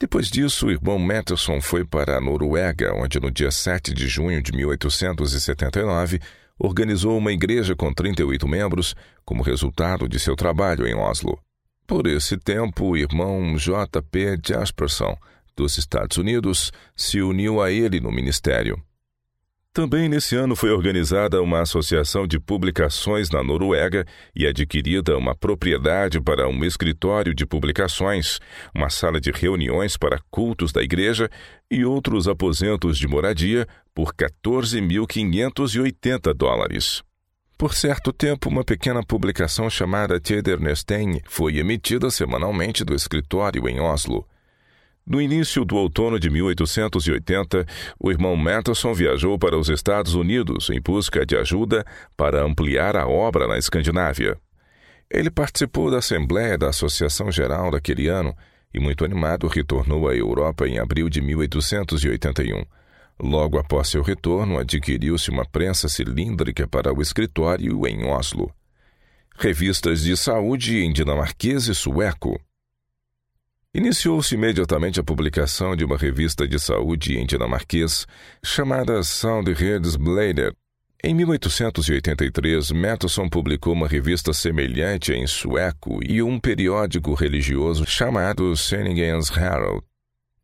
Depois 0.00 0.30
disso, 0.30 0.66
o 0.66 0.70
irmão 0.70 0.98
Matterson 0.98 1.60
foi 1.60 1.84
para 1.84 2.16
a 2.16 2.20
Noruega, 2.20 2.94
onde 2.94 3.20
no 3.20 3.30
dia 3.30 3.50
7 3.50 3.92
de 3.92 4.08
junho 4.08 4.42
de 4.42 4.52
1879 4.52 6.18
organizou 6.58 7.18
uma 7.18 7.30
igreja 7.30 7.76
com 7.76 7.92
38 7.92 8.48
membros 8.48 8.94
como 9.22 9.42
resultado 9.42 10.08
de 10.08 10.18
seu 10.18 10.34
trabalho 10.34 10.86
em 10.86 10.94
Oslo. 10.94 11.38
Por 11.86 12.06
esse 12.06 12.38
tempo, 12.38 12.86
o 12.86 12.96
irmão 12.96 13.54
J. 13.58 14.00
P. 14.00 14.38
Jasperson, 14.42 15.14
dos 15.54 15.76
Estados 15.76 16.16
Unidos, 16.16 16.72
se 16.96 17.20
uniu 17.20 17.60
a 17.60 17.70
ele 17.70 18.00
no 18.00 18.10
ministério. 18.10 18.82
Também 19.76 20.08
nesse 20.08 20.34
ano 20.34 20.56
foi 20.56 20.70
organizada 20.70 21.42
uma 21.42 21.60
associação 21.60 22.26
de 22.26 22.40
publicações 22.40 23.28
na 23.28 23.42
Noruega 23.42 24.06
e 24.34 24.46
adquirida 24.46 25.18
uma 25.18 25.36
propriedade 25.36 26.18
para 26.18 26.48
um 26.48 26.64
escritório 26.64 27.34
de 27.34 27.44
publicações, 27.44 28.38
uma 28.74 28.88
sala 28.88 29.20
de 29.20 29.30
reuniões 29.30 29.98
para 29.98 30.18
cultos 30.30 30.72
da 30.72 30.82
igreja 30.82 31.28
e 31.70 31.84
outros 31.84 32.26
aposentos 32.26 32.96
de 32.96 33.06
moradia 33.06 33.68
por 33.94 34.14
14.580 34.14 36.32
dólares. 36.32 37.02
Por 37.58 37.74
certo 37.74 38.14
tempo, 38.14 38.48
uma 38.48 38.64
pequena 38.64 39.04
publicação 39.04 39.68
chamada 39.68 40.18
Tedernesten 40.18 41.20
foi 41.26 41.58
emitida 41.58 42.08
semanalmente 42.08 42.82
do 42.82 42.94
escritório 42.94 43.68
em 43.68 43.78
Oslo. 43.78 44.26
No 45.08 45.22
início 45.22 45.64
do 45.64 45.76
outono 45.76 46.18
de 46.18 46.28
1880, 46.28 47.64
o 47.96 48.10
irmão 48.10 48.34
Matteson 48.34 48.92
viajou 48.92 49.38
para 49.38 49.56
os 49.56 49.68
Estados 49.68 50.14
Unidos 50.14 50.68
em 50.68 50.80
busca 50.80 51.24
de 51.24 51.36
ajuda 51.36 51.84
para 52.16 52.42
ampliar 52.42 52.96
a 52.96 53.06
obra 53.06 53.46
na 53.46 53.56
Escandinávia. 53.56 54.36
Ele 55.08 55.30
participou 55.30 55.92
da 55.92 55.98
Assembleia 55.98 56.58
da 56.58 56.70
Associação 56.70 57.30
Geral 57.30 57.70
daquele 57.70 58.08
ano 58.08 58.34
e, 58.74 58.80
muito 58.80 59.04
animado, 59.04 59.46
retornou 59.46 60.08
à 60.08 60.16
Europa 60.16 60.66
em 60.66 60.80
abril 60.80 61.08
de 61.08 61.20
1881. 61.20 62.64
Logo 63.22 63.58
após 63.60 63.86
seu 63.86 64.02
retorno, 64.02 64.58
adquiriu-se 64.58 65.30
uma 65.30 65.46
prensa 65.46 65.88
cilíndrica 65.88 66.66
para 66.66 66.92
o 66.92 67.00
escritório 67.00 67.86
em 67.86 68.04
Oslo. 68.06 68.52
Revistas 69.38 70.02
de 70.02 70.16
saúde 70.16 70.78
em 70.78 70.92
dinamarquês 70.92 71.68
e 71.68 71.74
sueco 71.76 72.40
Iniciou-se 73.76 74.34
imediatamente 74.34 74.98
a 74.98 75.04
publicação 75.04 75.76
de 75.76 75.84
uma 75.84 75.98
revista 75.98 76.48
de 76.48 76.58
saúde 76.58 77.18
em 77.18 77.26
dinamarquês 77.26 78.06
chamada 78.42 79.02
Soundhedsblader. 79.02 80.54
Em 81.04 81.12
1883, 81.12 82.70
Matteson 82.70 83.28
publicou 83.28 83.74
uma 83.74 83.86
revista 83.86 84.32
semelhante 84.32 85.12
em 85.12 85.26
sueco 85.26 86.00
e 86.02 86.22
um 86.22 86.40
periódico 86.40 87.12
religioso 87.12 87.84
chamado 87.86 88.56
Seningens 88.56 89.30
Herald. 89.30 89.82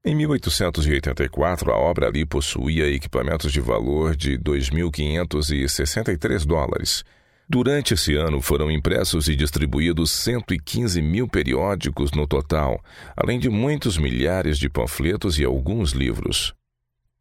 Em 0.04 0.14
1884, 0.14 1.72
a 1.72 1.78
obra 1.78 2.08
ali 2.08 2.26
possuía 2.26 2.86
equipamentos 2.86 3.50
de 3.50 3.62
valor 3.62 4.14
de 4.14 4.38
2.563 4.38 6.44
dólares. 6.44 7.02
Durante 7.48 7.94
esse 7.94 8.14
ano 8.14 8.40
foram 8.40 8.70
impressos 8.70 9.28
e 9.28 9.36
distribuídos 9.36 10.10
115 10.10 11.02
mil 11.02 11.28
periódicos 11.28 12.12
no 12.12 12.26
total, 12.26 12.82
além 13.16 13.38
de 13.38 13.50
muitos 13.50 13.98
milhares 13.98 14.58
de 14.58 14.68
panfletos 14.68 15.38
e 15.38 15.44
alguns 15.44 15.92
livros. 15.92 16.54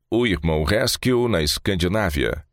O 0.09 0.25
irmão 0.25 0.65
Haskell 0.65 1.27
na 1.27 1.41
Escandinávia. 1.41 2.43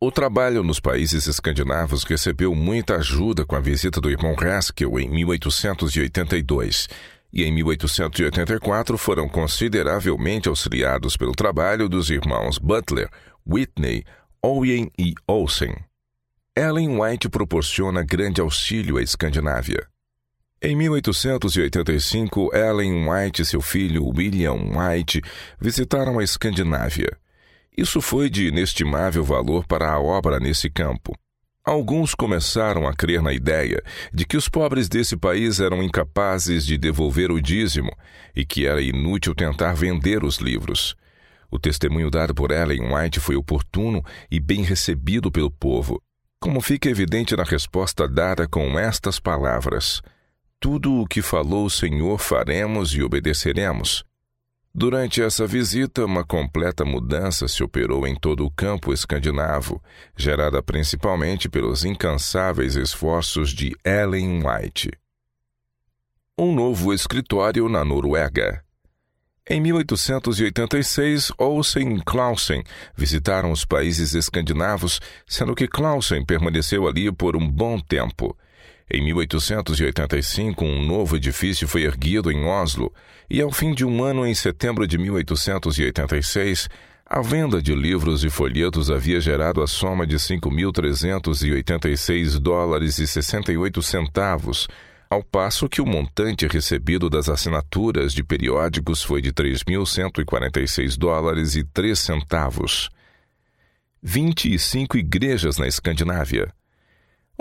O 0.00 0.10
trabalho 0.10 0.62
nos 0.62 0.80
países 0.80 1.26
escandinavos 1.26 2.04
recebeu 2.04 2.54
muita 2.54 2.96
ajuda 2.96 3.44
com 3.44 3.56
a 3.56 3.60
visita 3.60 4.00
do 4.00 4.10
irmão 4.10 4.36
Haskell 4.38 4.98
em 5.00 5.08
1882 5.08 6.88
e 7.32 7.42
em 7.42 7.50
1884 7.52 8.96
foram 8.96 9.28
consideravelmente 9.28 10.48
auxiliados 10.48 11.16
pelo 11.16 11.32
trabalho 11.32 11.88
dos 11.88 12.08
irmãos 12.10 12.58
Butler, 12.58 13.08
Whitney, 13.46 14.04
Owen 14.40 14.90
e 14.98 15.14
Olsen. 15.26 15.74
Ellen 16.56 17.00
White 17.00 17.28
proporciona 17.28 18.04
grande 18.04 18.40
auxílio 18.40 18.96
à 18.96 19.02
Escandinávia. 19.02 19.88
Em 20.62 20.76
1885, 20.76 22.54
Ellen 22.54 23.08
White 23.10 23.42
e 23.42 23.44
seu 23.44 23.60
filho 23.60 24.06
William 24.06 24.70
White 24.70 25.20
visitaram 25.60 26.20
a 26.20 26.22
Escandinávia. 26.22 27.18
Isso 27.76 28.00
foi 28.00 28.30
de 28.30 28.46
inestimável 28.46 29.24
valor 29.24 29.66
para 29.66 29.90
a 29.90 29.98
obra 29.98 30.38
nesse 30.38 30.70
campo. 30.70 31.18
Alguns 31.64 32.14
começaram 32.14 32.86
a 32.86 32.94
crer 32.94 33.20
na 33.20 33.32
ideia 33.32 33.82
de 34.12 34.24
que 34.24 34.36
os 34.36 34.48
pobres 34.48 34.88
desse 34.88 35.16
país 35.16 35.58
eram 35.58 35.82
incapazes 35.82 36.64
de 36.64 36.78
devolver 36.78 37.32
o 37.32 37.42
dízimo 37.42 37.90
e 38.32 38.46
que 38.46 38.64
era 38.64 38.80
inútil 38.80 39.34
tentar 39.34 39.74
vender 39.74 40.22
os 40.22 40.36
livros. 40.36 40.94
O 41.50 41.58
testemunho 41.58 42.12
dado 42.12 42.32
por 42.32 42.52
Ellen 42.52 42.94
White 42.94 43.18
foi 43.18 43.34
oportuno 43.34 44.04
e 44.30 44.38
bem 44.38 44.62
recebido 44.62 45.32
pelo 45.32 45.50
povo 45.50 46.00
como 46.44 46.60
fica 46.60 46.90
evidente 46.90 47.34
na 47.34 47.42
resposta 47.42 48.06
dada 48.06 48.46
com 48.46 48.78
estas 48.78 49.18
palavras: 49.18 50.02
Tudo 50.60 51.00
o 51.00 51.06
que 51.06 51.22
falou 51.22 51.64
o 51.64 51.70
Senhor 51.70 52.18
faremos 52.18 52.90
e 52.94 53.02
obedeceremos. 53.02 54.04
Durante 54.74 55.22
essa 55.22 55.46
visita, 55.46 56.04
uma 56.04 56.22
completa 56.22 56.84
mudança 56.84 57.48
se 57.48 57.62
operou 57.64 58.06
em 58.06 58.14
todo 58.14 58.44
o 58.44 58.50
campo 58.50 58.92
escandinavo, 58.92 59.82
gerada 60.14 60.62
principalmente 60.62 61.48
pelos 61.48 61.82
incansáveis 61.82 62.76
esforços 62.76 63.48
de 63.48 63.74
Ellen 63.82 64.42
White. 64.44 64.90
Um 66.38 66.54
novo 66.54 66.92
escritório 66.92 67.70
na 67.70 67.82
Noruega. 67.86 68.63
Em 69.46 69.60
1886, 69.60 71.30
Olsen 71.36 71.96
e 71.96 72.02
Clausen 72.02 72.64
visitaram 72.96 73.52
os 73.52 73.62
países 73.62 74.14
escandinavos, 74.14 75.02
sendo 75.26 75.54
que 75.54 75.68
Clausen 75.68 76.24
permaneceu 76.24 76.88
ali 76.88 77.12
por 77.12 77.36
um 77.36 77.46
bom 77.46 77.78
tempo. 77.78 78.34
Em 78.90 79.04
1885, 79.04 80.64
um 80.64 80.82
novo 80.82 81.16
edifício 81.16 81.68
foi 81.68 81.82
erguido 81.82 82.32
em 82.32 82.46
Oslo, 82.46 82.90
e 83.28 83.42
ao 83.42 83.52
fim 83.52 83.74
de 83.74 83.84
um 83.84 84.02
ano, 84.02 84.26
em 84.26 84.34
setembro 84.34 84.86
de 84.86 84.96
1886, 84.96 86.70
a 87.04 87.20
venda 87.20 87.60
de 87.60 87.74
livros 87.74 88.24
e 88.24 88.30
folhetos 88.30 88.90
havia 88.90 89.20
gerado 89.20 89.60
a 89.60 89.66
soma 89.66 90.06
de 90.06 90.16
5.386 90.16 92.38
dólares 92.38 92.98
e 92.98 93.06
68 93.06 93.82
centavos, 93.82 94.66
ao 95.14 95.22
passo 95.22 95.68
que 95.68 95.80
o 95.80 95.86
montante 95.86 96.46
recebido 96.46 97.08
das 97.08 97.28
assinaturas 97.28 98.12
de 98.12 98.24
periódicos 98.24 99.00
foi 99.02 99.22
de 99.22 99.32
3.146 99.32 100.98
dólares 100.98 101.54
e 101.54 101.62
3 101.62 101.96
centavos. 101.96 102.90
25 104.02 104.98
igrejas 104.98 105.56
na 105.56 105.68
Escandinávia. 105.68 106.52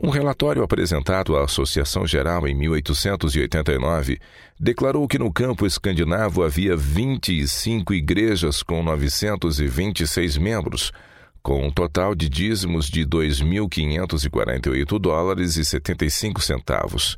Um 0.01 0.09
relatório 0.09 0.63
apresentado 0.63 1.35
à 1.35 1.43
Associação 1.43 2.05
Geral 2.05 2.47
em 2.47 2.53
1889 2.55 4.19
declarou 4.59 5.07
que 5.07 5.19
no 5.19 5.31
campo 5.31 5.65
escandinavo 5.65 6.43
havia 6.43 6.75
25 6.75 7.93
igrejas 7.93 8.63
com 8.63 8.81
926 8.81 10.37
membros, 10.37 10.91
com 11.41 11.67
um 11.67 11.71
total 11.71 12.15
de 12.15 12.29
dízimos 12.29 12.87
de 12.87 13.05
2.548 13.05 14.99
dólares 14.99 15.57
e 15.57 15.65
75 15.65 16.41
centavos. 16.41 17.17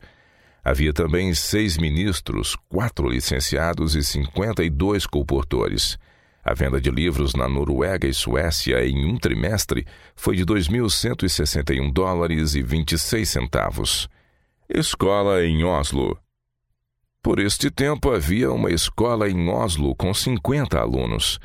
Havia 0.65 0.91
também 0.91 1.31
seis 1.35 1.77
ministros, 1.77 2.55
quatro 2.67 3.07
licenciados 3.07 3.95
e 3.95 4.03
52 4.03 5.05
colportores. 5.05 5.95
A 6.43 6.55
venda 6.55 6.81
de 6.81 6.89
livros 6.89 7.35
na 7.35 7.47
Noruega 7.47 8.07
e 8.07 8.13
Suécia 8.15 8.83
em 8.83 9.05
um 9.05 9.15
trimestre 9.15 9.85
foi 10.15 10.35
de 10.35 10.43
2.161 10.43 11.93
dólares 11.93 12.55
e 12.55 12.63
26 12.63 13.29
centavos. 13.29 14.09
Escola 14.67 15.45
em 15.45 15.63
Oslo. 15.63 16.17
Por 17.21 17.37
este 17.39 17.69
tempo 17.69 18.09
havia 18.11 18.51
uma 18.51 18.71
escola 18.71 19.29
em 19.29 19.47
Oslo 19.47 19.95
com 19.95 20.11
50 20.15 20.79
alunos. 20.79 21.39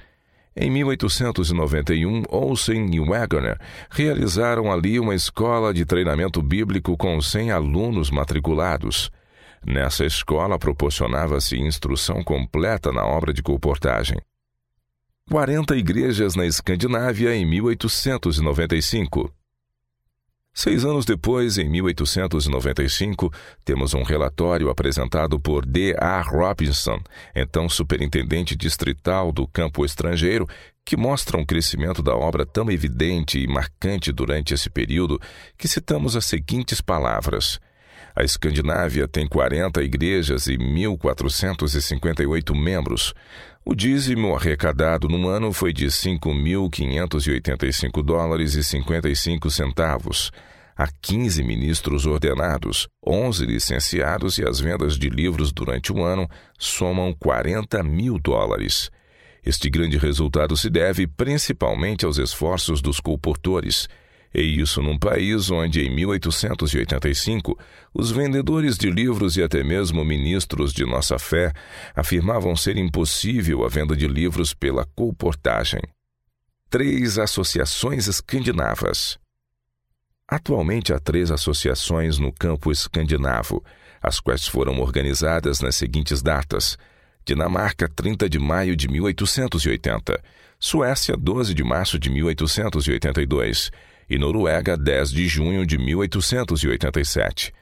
Em 0.63 0.69
1891, 0.69 2.25
Olsen 2.29 2.95
e 2.95 3.01
Wagner 3.01 3.59
realizaram 3.89 4.71
ali 4.71 5.01
uma 5.01 5.15
escola 5.15 5.73
de 5.73 5.87
treinamento 5.87 6.43
bíblico 6.43 6.99
com 6.99 7.19
100 7.19 7.51
alunos 7.51 8.11
matriculados. 8.11 9.11
Nessa 9.67 10.05
escola 10.05 10.59
proporcionava-se 10.59 11.59
instrução 11.59 12.23
completa 12.23 12.93
na 12.93 13.07
obra 13.07 13.33
de 13.33 13.43
comportagem. 13.43 14.19
40 15.31 15.75
igrejas 15.77 16.37
na 16.37 16.45
Escandinávia 16.45 17.35
em 17.35 17.47
1895. 17.47 19.33
Seis 20.53 20.85
anos 20.85 21.05
depois, 21.05 21.59
em 21.59 21.69
1895, 21.69 23.33
temos 23.65 23.95
um 23.95 24.03
relatório 24.03 24.69
apresentado 24.69 25.39
por 25.39 25.65
D. 25.65 25.95
A. 25.97 26.21
Robinson, 26.21 27.01
então 27.35 27.69
superintendente 27.69 28.57
distrital 28.57 29.31
do 29.31 29.47
campo 29.47 29.85
estrangeiro, 29.85 30.47
que 30.85 30.97
mostra 30.97 31.39
um 31.39 31.47
crescimento 31.47 32.03
da 32.03 32.17
obra 32.17 32.45
tão 32.45 32.71
evidente 32.71 33.39
e 33.39 33.47
marcante 33.47 34.11
durante 34.11 34.53
esse 34.53 34.69
período 34.69 35.21
que 35.57 35.69
citamos 35.69 36.17
as 36.17 36.25
seguintes 36.25 36.81
palavras. 36.81 37.61
A 38.21 38.23
Escandinávia 38.23 39.09
tem 39.09 39.27
40 39.27 39.83
igrejas 39.83 40.47
e 40.47 40.59
1.458 40.59 42.55
membros. 42.55 43.15
O 43.65 43.75
dízimo 43.75 44.37
arrecadado 44.37 45.09
no 45.09 45.27
ano 45.27 45.55
foi 45.55 45.73
de 45.73 45.87
5.585 45.87 48.03
dólares 48.03 48.57
e 48.57 48.63
55 48.63 49.51
centavos. 49.51 50.31
Há 50.77 50.87
15 51.01 51.43
ministros 51.43 52.05
ordenados, 52.05 52.87
11 53.03 53.47
licenciados 53.47 54.37
e 54.37 54.47
as 54.47 54.61
vendas 54.61 54.99
de 54.99 55.09
livros 55.09 55.51
durante 55.51 55.91
o 55.91 56.05
ano 56.05 56.29
somam 56.59 57.15
40 57.19 57.83
mil 57.83 58.19
dólares. 58.19 58.91
Este 59.43 59.71
grande 59.71 59.97
resultado 59.97 60.59
se 60.59 60.69
deve 60.69 61.07
principalmente 61.07 62.05
aos 62.05 62.19
esforços 62.19 62.83
dos 62.83 63.01
colportores 63.01 63.89
e 64.33 64.61
isso 64.61 64.81
num 64.81 64.97
país 64.97 65.51
onde, 65.51 65.83
em 65.83 65.91
1885, 65.95 67.59
os 67.93 68.13
vendedores 68.13 68.79
de 68.79 68.89
livros 68.89 69.37
e 69.37 69.43
até 69.43 69.65
mesmo 69.65 70.05
ministros 70.05 70.73
de 70.73 70.85
nossa 70.85 71.19
fé 71.19 71.53
afirmavam 71.95 72.55
ser 72.55 72.77
impossível 72.77 73.65
a 73.65 73.69
venda 73.69 73.97
de 73.97 74.07
livros 74.07 74.55
pela 74.55 74.87
colportagem. 74.95 75.81
Três 76.69 77.19
associações 77.19 78.07
escandinavas. 78.07 79.19
Atualmente 80.29 80.93
há 80.93 81.01
três 81.01 81.33
associações 81.33 82.19
no 82.19 82.33
campo 82.33 82.71
escandinavo, 82.71 83.65
as 84.01 84.21
quais 84.21 84.47
foram 84.47 84.79
organizadas 84.79 85.61
nas 85.61 85.75
seguintes 85.75 86.23
datas: 86.23 86.79
Dinamarca, 87.25 87.89
30 87.89 88.31
de 88.31 88.39
maio 88.39 88.77
de 88.77 88.87
1880, 88.87 90.23
Suécia, 90.61 91.17
12 91.17 91.53
de 91.53 91.65
março 91.65 91.99
de 91.99 92.09
1882 92.09 93.73
e 94.11 94.19
Noruega, 94.19 94.77
10 94.77 95.13
de 95.13 95.29
junho 95.29 95.65
de 95.65 95.79
1887. 95.79 97.55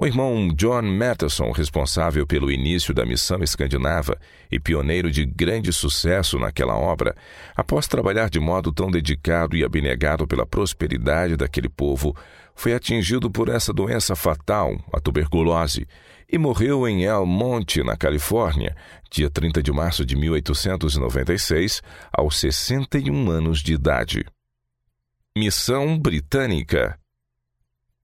O 0.00 0.06
irmão 0.06 0.48
John 0.54 0.82
Matteson, 0.82 1.50
responsável 1.50 2.24
pelo 2.24 2.52
início 2.52 2.94
da 2.94 3.04
missão 3.04 3.42
escandinava 3.42 4.16
e 4.48 4.60
pioneiro 4.60 5.10
de 5.10 5.26
grande 5.26 5.72
sucesso 5.72 6.38
naquela 6.38 6.76
obra, 6.76 7.16
após 7.56 7.88
trabalhar 7.88 8.30
de 8.30 8.38
modo 8.38 8.70
tão 8.70 8.92
dedicado 8.92 9.56
e 9.56 9.64
abnegado 9.64 10.24
pela 10.24 10.46
prosperidade 10.46 11.36
daquele 11.36 11.68
povo, 11.68 12.14
foi 12.54 12.74
atingido 12.74 13.28
por 13.28 13.48
essa 13.48 13.72
doença 13.72 14.14
fatal, 14.14 14.78
a 14.92 15.00
tuberculose, 15.00 15.84
e 16.30 16.38
morreu 16.38 16.86
em 16.86 17.04
El 17.04 17.26
Monte, 17.26 17.82
na 17.82 17.96
Califórnia, 17.96 18.76
dia 19.10 19.28
30 19.28 19.60
de 19.62 19.72
março 19.72 20.04
de 20.04 20.14
1896, 20.14 21.82
aos 22.12 22.38
61 22.38 23.30
anos 23.30 23.60
de 23.60 23.72
idade. 23.72 24.24
Missão 25.38 25.96
Britânica. 25.96 26.98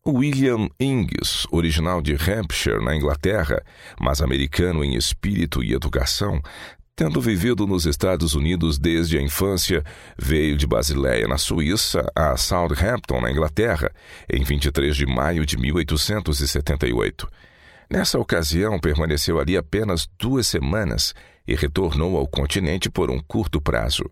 William 0.06 0.68
Inglis, 0.78 1.48
original 1.50 2.00
de 2.00 2.14
Hampshire, 2.14 2.80
na 2.80 2.94
Inglaterra, 2.94 3.60
mas 4.00 4.22
americano 4.22 4.84
em 4.84 4.94
espírito 4.94 5.60
e 5.60 5.72
educação, 5.72 6.40
tendo 6.94 7.20
vivido 7.20 7.66
nos 7.66 7.86
Estados 7.86 8.34
Unidos 8.34 8.78
desde 8.78 9.18
a 9.18 9.20
infância, 9.20 9.82
veio 10.16 10.56
de 10.56 10.64
Basileia, 10.64 11.26
na 11.26 11.36
Suíça, 11.36 12.08
a 12.14 12.36
Southampton, 12.36 13.20
na 13.20 13.32
Inglaterra, 13.32 13.90
em 14.32 14.44
23 14.44 14.94
de 14.94 15.04
maio 15.04 15.44
de 15.44 15.56
1878. 15.56 17.28
Nessa 17.90 18.16
ocasião, 18.16 18.78
permaneceu 18.78 19.40
ali 19.40 19.56
apenas 19.56 20.08
duas 20.16 20.46
semanas 20.46 21.12
e 21.48 21.56
retornou 21.56 22.16
ao 22.16 22.28
continente 22.28 22.88
por 22.88 23.10
um 23.10 23.18
curto 23.18 23.60
prazo. 23.60 24.08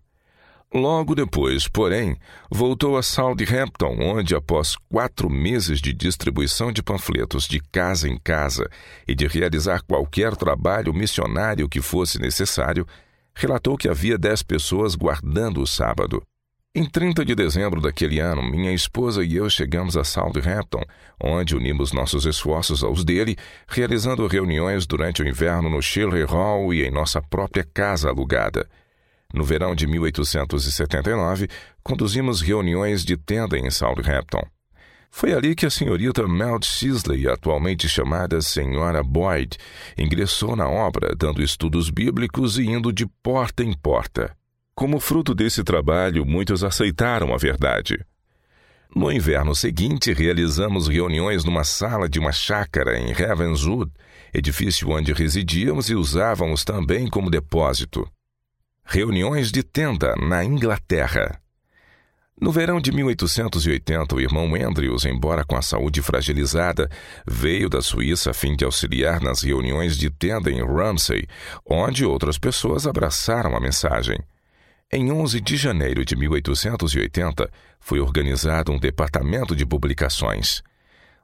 Logo 0.73 1.13
depois, 1.13 1.67
porém, 1.67 2.17
voltou 2.49 2.97
a 2.97 3.03
Southampton, 3.03 3.95
onde, 3.99 4.33
após 4.33 4.75
quatro 4.89 5.29
meses 5.29 5.79
de 5.79 5.93
distribuição 5.93 6.71
de 6.71 6.81
panfletos 6.81 7.47
de 7.47 7.59
casa 7.59 8.09
em 8.09 8.17
casa 8.17 8.67
e 9.07 9.13
de 9.13 9.27
realizar 9.27 9.83
qualquer 9.83 10.35
trabalho 10.35 10.91
missionário 10.91 11.69
que 11.69 11.79
fosse 11.79 12.19
necessário, 12.19 12.87
relatou 13.35 13.77
que 13.77 13.87
havia 13.87 14.17
dez 14.17 14.41
pessoas 14.41 14.95
guardando 14.95 15.61
o 15.61 15.67
sábado. 15.67 16.23
Em 16.73 16.89
30 16.89 17.23
de 17.23 17.35
dezembro 17.35 17.79
daquele 17.79 18.19
ano, 18.19 18.41
minha 18.41 18.73
esposa 18.73 19.23
e 19.23 19.35
eu 19.35 19.47
chegamos 19.51 19.95
a 19.95 20.03
Southampton, 20.03 20.81
onde 21.23 21.55
unimos 21.55 21.93
nossos 21.93 22.25
esforços 22.25 22.83
aos 22.83 23.05
dele, 23.05 23.37
realizando 23.67 24.25
reuniões 24.25 24.87
durante 24.87 25.21
o 25.21 25.27
inverno 25.27 25.69
no 25.69 25.83
Shirley 25.83 26.23
Hall 26.23 26.73
e 26.73 26.83
em 26.83 26.89
nossa 26.89 27.21
própria 27.21 27.63
casa 27.63 28.09
alugada. 28.09 28.67
No 29.33 29.43
verão 29.43 29.73
de 29.73 29.87
1879, 29.87 31.47
conduzimos 31.81 32.39
reuniões 32.39 33.03
de 33.03 33.17
tenda 33.17 33.57
em 33.57 33.69
Southampton. 33.71 34.43
Foi 35.09 35.33
ali 35.33 35.55
que 35.55 35.65
a 35.65 35.69
senhorita 35.69 36.27
Meld 36.27 36.65
Sisley, 36.65 37.27
atualmente 37.27 37.89
chamada 37.89 38.41
Senhora 38.41 39.03
Boyd, 39.03 39.57
ingressou 39.97 40.55
na 40.55 40.67
obra, 40.67 41.15
dando 41.15 41.41
estudos 41.41 41.89
bíblicos 41.89 42.57
e 42.57 42.63
indo 42.63 42.91
de 42.91 43.05
porta 43.23 43.63
em 43.63 43.73
porta. 43.73 44.35
Como 44.75 44.99
fruto 44.99 45.35
desse 45.35 45.63
trabalho, 45.63 46.25
muitos 46.25 46.63
aceitaram 46.63 47.33
a 47.33 47.37
verdade. 47.37 48.03
No 48.95 49.11
inverno 49.11 49.55
seguinte, 49.55 50.13
realizamos 50.13 50.87
reuniões 50.87 51.43
numa 51.43 51.63
sala 51.63 52.07
de 52.07 52.19
uma 52.19 52.31
chácara 52.31 52.99
em 52.99 53.11
Ravenswood, 53.11 53.91
edifício 54.33 54.89
onde 54.89 55.13
residíamos 55.13 55.89
e 55.89 55.95
usávamos 55.95 56.63
também 56.63 57.07
como 57.07 57.29
depósito. 57.29 58.07
Reuniões 58.85 59.51
de 59.51 59.63
tenda 59.63 60.13
na 60.17 60.43
Inglaterra. 60.43 61.39
No 62.39 62.51
verão 62.51 62.79
de 62.79 62.91
1880, 62.91 64.15
o 64.15 64.19
irmão 64.19 64.53
Andrews, 64.53 65.05
embora 65.05 65.43
com 65.45 65.55
a 65.55 65.61
saúde 65.61 66.01
fragilizada, 66.01 66.89
veio 67.25 67.69
da 67.69 67.81
Suíça 67.81 68.31
a 68.31 68.33
fim 68.33 68.55
de 68.55 68.65
auxiliar 68.65 69.21
nas 69.21 69.41
reuniões 69.41 69.97
de 69.97 70.09
tenda 70.11 70.51
em 70.51 70.63
Ramsey, 70.63 71.25
onde 71.65 72.05
outras 72.05 72.37
pessoas 72.37 72.85
abraçaram 72.85 73.55
a 73.55 73.59
mensagem. 73.59 74.19
Em 74.91 75.11
11 75.11 75.41
de 75.41 75.57
janeiro 75.57 76.05
de 76.05 76.15
1880, 76.15 77.49
foi 77.79 77.99
organizado 77.99 78.71
um 78.71 78.77
departamento 78.77 79.55
de 79.55 79.65
publicações. 79.65 80.61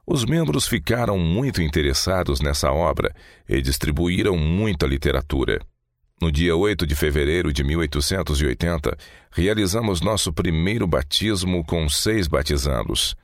Os 0.04 0.24
membros 0.24 0.66
ficaram 0.66 1.18
muito 1.18 1.62
interessados 1.62 2.40
nessa 2.40 2.72
obra 2.72 3.14
e 3.48 3.60
distribuíram 3.60 4.36
muita 4.36 4.86
literatura. 4.86 5.60
No 6.20 6.30
dia 6.30 6.54
8 6.54 6.86
de 6.86 6.94
fevereiro 6.94 7.50
de 7.50 7.64
1880, 7.64 8.94
realizamos 9.30 10.02
nosso 10.02 10.30
primeiro 10.30 10.86
batismo 10.86 11.64
com 11.64 11.88
seis 11.88 12.28
batizandos. 12.28 13.16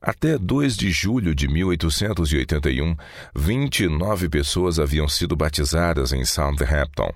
Até 0.00 0.36
2 0.36 0.76
de 0.76 0.90
julho 0.90 1.36
de 1.36 1.46
1881, 1.46 2.96
29 3.32 4.28
pessoas 4.28 4.80
haviam 4.80 5.08
sido 5.08 5.36
batizadas 5.36 6.12
em 6.12 6.24
Southampton. 6.24 7.12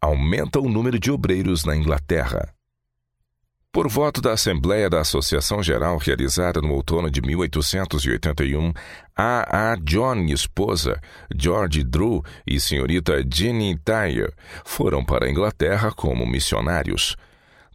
Aumenta 0.00 0.60
o 0.60 0.68
número 0.70 0.98
de 0.98 1.10
obreiros 1.10 1.66
na 1.66 1.76
Inglaterra. 1.76 2.55
Por 3.76 3.88
voto 3.88 4.22
da 4.22 4.32
Assembleia 4.32 4.88
da 4.88 5.02
Associação 5.02 5.62
Geral 5.62 5.98
realizada 5.98 6.62
no 6.62 6.72
outono 6.72 7.10
de 7.10 7.20
1881, 7.20 8.72
a. 9.14 9.72
A. 9.72 9.76
John 9.76 10.16
e 10.24 10.32
esposa, 10.32 10.98
George 11.38 11.84
Drew 11.84 12.24
e 12.46 12.58
senhorita 12.58 13.22
Jenny 13.30 13.76
Tyre, 13.76 14.32
foram 14.64 15.04
para 15.04 15.26
a 15.26 15.30
Inglaterra 15.30 15.92
como 15.92 16.26
missionários. 16.26 17.16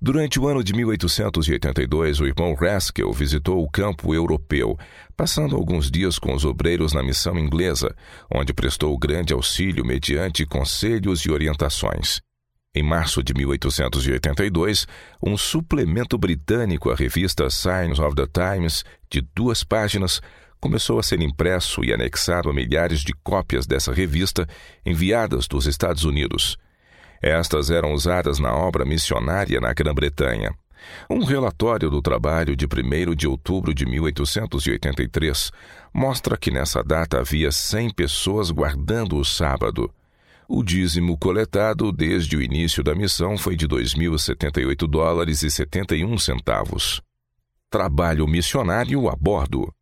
Durante 0.02 0.40
o 0.40 0.48
ano 0.48 0.64
de 0.64 0.74
1882, 0.74 2.20
o 2.20 2.26
irmão 2.26 2.56
Raskell 2.56 3.14
visitou 3.14 3.64
o 3.64 3.70
campo 3.70 4.16
europeu, 4.16 4.76
passando 5.16 5.56
alguns 5.56 5.92
dias 5.92 6.18
com 6.18 6.34
os 6.34 6.44
obreiros 6.44 6.94
na 6.94 7.04
missão 7.04 7.38
inglesa, 7.38 7.96
onde 8.34 8.56
prestou 8.56 8.98
grande 8.98 9.34
auxílio 9.34 9.86
mediante 9.86 10.48
conselhos 10.48 11.22
e 11.26 11.30
orientações. 11.30 12.24
Em 12.74 12.84
março 12.84 13.22
de 13.22 13.34
1882, 13.34 14.88
um 15.22 15.36
suplemento 15.36 16.18
britânico 16.18 16.90
à 16.90 16.96
revista 16.96 17.50
Signs 17.50 18.00
of 18.00 18.16
the 18.16 18.26
Times, 18.26 18.86
de 19.10 19.20
duas 19.36 19.62
páginas, 19.62 20.22
começou 20.58 20.98
a 20.98 21.04
ser 21.04 21.22
impresso 21.22 21.84
e 21.84 21.92
anexado 21.92 22.50
a 22.50 22.54
milhares 22.54 23.02
de 23.02 23.14
cópias 23.26 23.68
dessa 23.68 23.92
revista 23.92 24.48
enviadas 24.86 25.50
dos 25.50 25.66
Estados 25.66 26.06
Unidos. 26.06 26.58
Estas 27.22 27.70
eram 27.70 27.92
usadas 27.92 28.40
na 28.40 28.56
obra 28.56 28.86
missionária 28.86 29.60
na 29.60 29.74
Grã-Bretanha. 29.74 30.56
Um 31.10 31.26
relatório 31.26 31.90
do 31.90 32.02
trabalho 32.02 32.56
de 32.56 32.66
1 32.66 33.14
de 33.16 33.28
outubro 33.28 33.74
de 33.74 33.86
1883 33.86 35.52
mostra 35.94 36.38
que 36.38 36.50
nessa 36.50 36.82
data 36.82 37.20
havia 37.20 37.52
100 37.52 37.90
pessoas 37.90 38.50
guardando 38.50 39.18
o 39.18 39.26
sábado. 39.26 39.94
O 40.54 40.62
dízimo 40.64 41.18
coletado 41.18 41.94
desde 41.94 42.36
o 42.36 42.42
início 42.42 42.84
da 42.84 42.94
missão 42.94 43.38
foi 43.38 43.56
de 43.56 43.66
2.078 43.66 44.86
dólares 44.86 45.44
e 45.44 45.50
71 45.50 46.18
centavos. 46.18 47.02
Trabalho 47.70 48.28
missionário 48.28 49.08
a 49.08 49.16
bordo. 49.16 49.74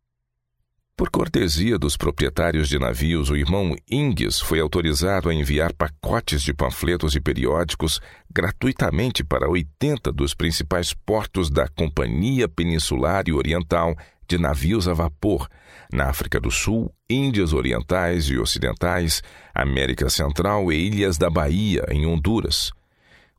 Por 0.96 1.10
cortesia 1.10 1.76
dos 1.76 1.96
proprietários 1.96 2.68
de 2.68 2.78
navios, 2.78 3.30
o 3.30 3.36
irmão 3.36 3.74
Ingis 3.90 4.38
foi 4.38 4.60
autorizado 4.60 5.28
a 5.28 5.34
enviar 5.34 5.72
pacotes 5.72 6.40
de 6.40 6.54
panfletos 6.54 7.16
e 7.16 7.20
periódicos 7.20 8.00
gratuitamente 8.32 9.24
para 9.24 9.50
80 9.50 10.12
dos 10.12 10.34
principais 10.34 10.94
portos 10.94 11.50
da 11.50 11.66
Companhia 11.66 12.48
Peninsular 12.48 13.24
e 13.26 13.32
Oriental 13.32 13.96
de 14.30 14.38
Navios 14.38 14.86
a 14.86 14.94
Vapor, 14.94 15.48
na 15.92 16.08
África 16.08 16.38
do 16.38 16.52
Sul, 16.52 16.94
Índias 17.08 17.52
Orientais 17.52 18.26
e 18.26 18.38
Ocidentais, 18.38 19.24
América 19.52 20.08
Central 20.08 20.72
e 20.72 20.76
Ilhas 20.76 21.18
da 21.18 21.28
Bahia, 21.28 21.84
em 21.90 22.06
Honduras. 22.06 22.70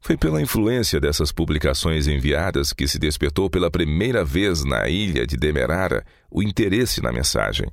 Foi 0.02 0.18
pela 0.18 0.42
influência 0.42 1.00
dessas 1.00 1.32
publicações 1.32 2.08
enviadas 2.08 2.74
que 2.74 2.90
se 2.90 3.00
despertou 3.00 3.50
pela 3.50 3.72
primeira 3.72 4.26
vez 4.26 4.66
na 4.66 4.90
ilha 4.90 5.26
de 5.26 5.38
Demerara 5.38 6.04
o 6.30 6.44
interesse 6.44 7.02
na 7.02 7.14
mensagem. 7.14 7.72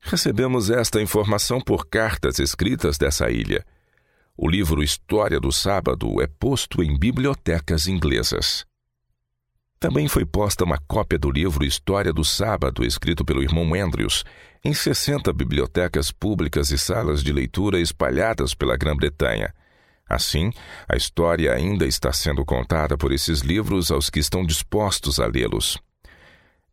Recebemos 0.00 0.70
esta 0.70 1.00
informação 1.00 1.60
por 1.60 1.86
cartas 1.86 2.40
escritas 2.40 2.98
dessa 2.98 3.30
ilha. 3.30 3.64
O 4.36 4.48
livro 4.48 4.82
História 4.82 5.38
do 5.38 5.52
Sábado 5.52 6.20
é 6.20 6.26
posto 6.26 6.82
em 6.82 6.98
bibliotecas 6.98 7.86
inglesas. 7.86 8.66
Também 9.80 10.08
foi 10.08 10.26
posta 10.26 10.62
uma 10.62 10.76
cópia 10.76 11.18
do 11.18 11.30
livro 11.30 11.64
História 11.64 12.12
do 12.12 12.22
Sábado, 12.22 12.84
escrito 12.84 13.24
pelo 13.24 13.42
irmão 13.42 13.72
Andrews, 13.72 14.24
em 14.62 14.74
60 14.74 15.32
bibliotecas 15.32 16.12
públicas 16.12 16.70
e 16.70 16.76
salas 16.76 17.24
de 17.24 17.32
leitura 17.32 17.80
espalhadas 17.80 18.52
pela 18.52 18.76
Grã-Bretanha. 18.76 19.54
Assim, 20.06 20.52
a 20.86 20.98
história 20.98 21.54
ainda 21.54 21.86
está 21.86 22.12
sendo 22.12 22.44
contada 22.44 22.98
por 22.98 23.10
esses 23.10 23.40
livros 23.40 23.90
aos 23.90 24.10
que 24.10 24.18
estão 24.18 24.44
dispostos 24.44 25.18
a 25.18 25.26
lê-los. 25.26 25.78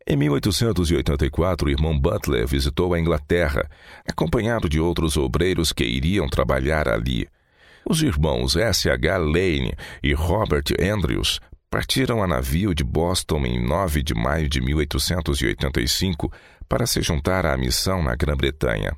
Em 0.06 0.18
1884, 0.18 1.70
o 1.70 1.72
irmão 1.72 1.98
Butler 1.98 2.46
visitou 2.46 2.94
a 2.94 3.00
Inglaterra, 3.00 3.70
acompanhado 4.06 4.68
de 4.68 4.82
outros 4.82 5.16
obreiros 5.16 5.72
que 5.72 5.86
iriam 5.86 6.28
trabalhar 6.28 6.90
ali. 6.90 7.26
Os 7.90 8.04
irmãos 8.04 8.58
S. 8.58 8.90
H. 8.90 9.18
Lane 9.18 9.74
e 10.04 10.14
Robert 10.14 10.66
Andrews 10.78 11.40
partiram 11.70 12.24
a 12.24 12.28
navio 12.28 12.74
de 12.74 12.84
Boston 12.84 13.46
em 13.46 13.64
9 13.64 14.02
de 14.02 14.14
maio 14.14 14.48
de 14.48 14.62
1885 14.62 16.32
para 16.68 16.86
se 16.86 17.02
juntar 17.02 17.46
à 17.46 17.58
missão 17.58 18.02
na 18.02 18.16
Grã-Bretanha. 18.16 18.96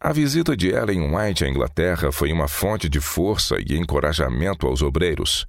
A 0.00 0.12
visita 0.12 0.54
de 0.54 0.68
Ellen 0.68 1.14
White 1.14 1.44
à 1.44 1.48
Inglaterra 1.48 2.12
foi 2.12 2.30
uma 2.30 2.46
fonte 2.46 2.88
de 2.88 3.00
força 3.00 3.56
e 3.58 3.76
encorajamento 3.76 4.66
aos 4.66 4.82
obreiros. 4.82 5.46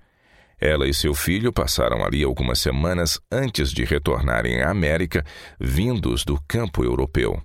Ela 0.58 0.88
e 0.88 0.94
seu 0.94 1.14
filho 1.14 1.52
passaram 1.52 2.06
ali 2.06 2.24
algumas 2.24 2.60
semanas 2.60 3.20
antes 3.30 3.70
de 3.72 3.84
retornarem 3.84 4.62
à 4.62 4.70
América, 4.70 5.26
vindos 5.60 6.24
do 6.24 6.40
campo 6.48 6.86
europeu. 6.86 7.42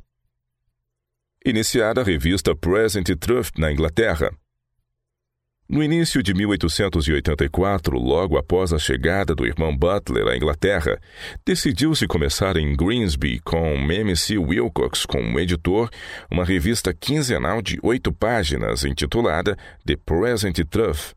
Iniciada 1.45 2.03
a 2.03 2.05
revista 2.05 2.55
Present 2.55 3.09
Truth 3.19 3.59
na 3.59 3.73
Inglaterra, 3.73 4.31
no 5.71 5.85
início 5.85 6.21
de 6.21 6.35
1884, 6.35 7.97
logo 7.97 8.37
após 8.37 8.73
a 8.73 8.79
chegada 8.79 9.37
do 9.37 9.47
irmão 9.47 9.77
Butler 9.77 10.27
à 10.27 10.37
Inglaterra, 10.37 10.99
decidiu-se 11.47 12.09
começar 12.09 12.57
em 12.57 12.75
Greensby 12.75 13.39
com 13.39 13.77
M.C. 13.77 14.37
Wilcox 14.37 15.07
como 15.07 15.39
editor 15.39 15.89
uma 16.29 16.45
revista 16.45 16.93
quinzenal 16.93 17.63
de 17.63 17.79
oito 17.85 18.13
páginas 18.13 18.85
intitulada 18.85 19.57
The 19.87 19.95
Present 20.05 20.59
Truth. 20.69 21.15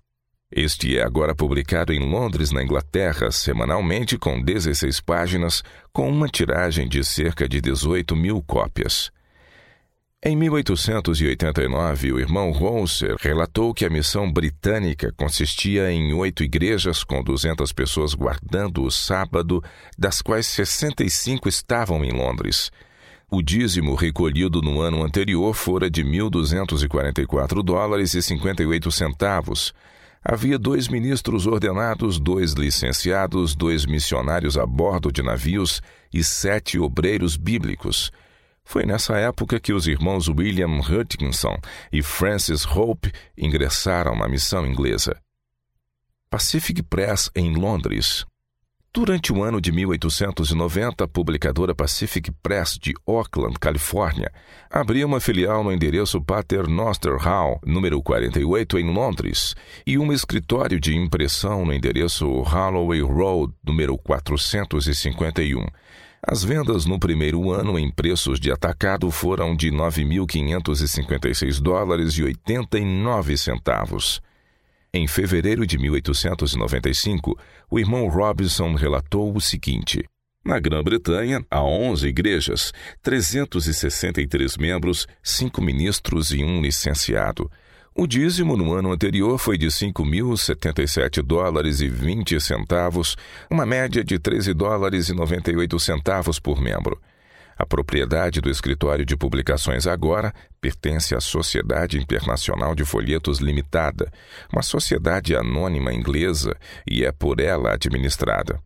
Este 0.52 1.00
é 1.00 1.04
agora 1.04 1.34
publicado 1.34 1.92
em 1.92 2.00
Londres, 2.00 2.52
na 2.52 2.64
Inglaterra, 2.64 3.32
semanalmente 3.32 4.20
com 4.20 4.40
16 4.40 5.02
páginas, 5.02 5.64
com 5.92 6.08
uma 6.08 6.28
tiragem 6.28 6.88
de 6.88 7.04
cerca 7.04 7.50
de 7.50 7.60
18 7.60 8.16
mil 8.16 8.40
cópias. 8.44 9.12
Em 10.26 10.38
1889, 10.38 12.14
o 12.14 12.18
irmão 12.18 12.50
Ronser 12.52 13.18
relatou 13.20 13.74
que 13.74 13.84
a 13.84 13.90
missão 13.90 14.32
britânica 14.32 15.12
consistia 15.18 15.92
em 15.92 16.14
oito 16.14 16.46
igrejas 16.46 17.04
com 17.04 17.22
200 17.22 17.74
pessoas 17.74 18.14
guardando 18.14 18.84
o 18.84 18.90
sábado, 18.90 19.62
das 19.98 20.22
quais 20.22 20.48
65 20.48 21.50
estavam 21.50 22.06
em 22.06 22.14
Londres. 22.14 22.72
O 23.30 23.42
dízimo 23.42 23.96
recolhido 23.96 24.62
no 24.62 24.80
ano 24.80 25.04
anterior 25.04 25.54
fora 25.54 25.90
de 25.90 26.06
1.244 26.06 27.62
dólares 27.62 28.14
e 28.14 28.22
58 28.22 28.90
centavos. 28.94 29.74
Havia 30.24 30.58
dois 30.58 30.88
ministros 30.88 31.46
ordenados, 31.46 32.18
dois 32.18 32.54
licenciados, 32.54 33.58
dois 33.58 33.86
missionários 33.86 34.58
a 34.58 34.66
bordo 34.66 35.12
de 35.12 35.22
navios 35.22 35.82
e 36.14 36.24
sete 36.24 36.80
obreiros 36.80 37.36
bíblicos. 37.36 38.10
Foi 38.64 38.86
nessa 38.86 39.18
época 39.18 39.60
que 39.60 39.74
os 39.74 39.88
irmãos 39.88 40.28
William 40.28 40.80
Hutchinson 40.80 41.58
e 41.92 42.02
Francis 42.02 42.66
Hope 42.66 43.12
ingressaram 43.38 44.16
na 44.16 44.28
missão 44.28 44.66
inglesa. 44.66 45.16
Pacific 46.30 46.82
Press, 46.82 47.30
em 47.36 47.54
Londres. 47.54 48.26
Durante 48.96 49.34
o 49.34 49.44
ano 49.44 49.60
de 49.60 49.72
1890, 49.72 51.04
a 51.04 51.08
publicadora 51.08 51.74
Pacific 51.74 52.32
Press 52.44 52.78
de 52.80 52.94
Oakland, 53.08 53.58
Califórnia, 53.60 54.32
abriu 54.70 55.08
uma 55.08 55.20
filial 55.20 55.64
no 55.64 55.72
endereço 55.72 56.22
Pater 56.22 56.68
Noster 56.68 57.18
Hall, 57.18 57.60
número 57.66 58.02
48, 58.04 58.78
em 58.78 58.94
Londres, 58.94 59.56
e 59.86 59.98
um 59.98 60.14
escritório 60.14 60.80
de 60.80 60.96
impressão 60.96 61.66
no 61.66 61.74
endereço 61.74 62.28
Holloway 62.42 63.02
Road, 63.02 63.52
número 63.64 63.98
451. 63.98 65.66
As 66.26 66.42
vendas 66.42 66.86
no 66.86 66.98
primeiro 66.98 67.52
ano 67.52 67.78
em 67.78 67.92
preços 67.92 68.40
de 68.40 68.50
atacado 68.50 69.12
foram 69.12 69.54
de 69.54 69.70
9.556 69.70 71.60
dólares 71.60 72.14
e 72.14 72.24
89 72.24 73.38
centavos. 73.38 74.22
Em 74.94 75.06
fevereiro 75.06 75.68
de 75.68 75.78
1895, 75.78 77.38
o 77.70 77.78
irmão 77.78 78.08
Robinson 78.08 78.74
relatou 78.74 79.36
o 79.36 79.42
seguinte: 79.42 80.06
Na 80.46 80.62
Grã-Bretanha, 80.62 81.46
há 81.52 81.62
11 81.62 82.08
igrejas, 82.08 82.72
363 83.02 84.56
membros, 84.56 85.06
5 85.22 85.62
ministros 85.62 86.32
e 86.32 86.42
um 86.42 86.62
licenciado. 86.62 87.52
O 87.96 88.08
dízimo 88.08 88.58
no 88.58 88.74
ano 88.74 88.92
anterior 88.92 89.38
foi 89.38 89.56
de 89.56 89.68
5.077 89.68 91.22
dólares 91.22 91.80
e 91.80 91.88
20 91.88 92.42
centavos, 92.42 93.16
uma 93.52 93.68
média 93.68 94.04
de 94.04 94.18
13 94.18 94.52
dólares 94.52 95.10
e 95.10 95.14
98 95.14 95.80
centavos 95.80 96.40
por 96.40 96.60
membro. 96.60 97.00
A 97.56 97.68
propriedade 97.68 98.42
do 98.42 98.50
escritório 98.50 99.06
de 99.06 99.16
publicações 99.16 99.86
agora 99.86 100.34
pertence 100.60 101.14
à 101.14 101.20
Sociedade 101.20 102.00
Internacional 102.00 102.74
de 102.74 102.84
Folhetos 102.84 103.38
Limitada, 103.38 104.12
uma 104.52 104.64
sociedade 104.64 105.36
anônima 105.36 105.94
inglesa, 105.94 106.58
e 106.90 107.06
é 107.06 107.12
por 107.12 107.40
ela 107.40 107.74
administrada. 107.74 108.60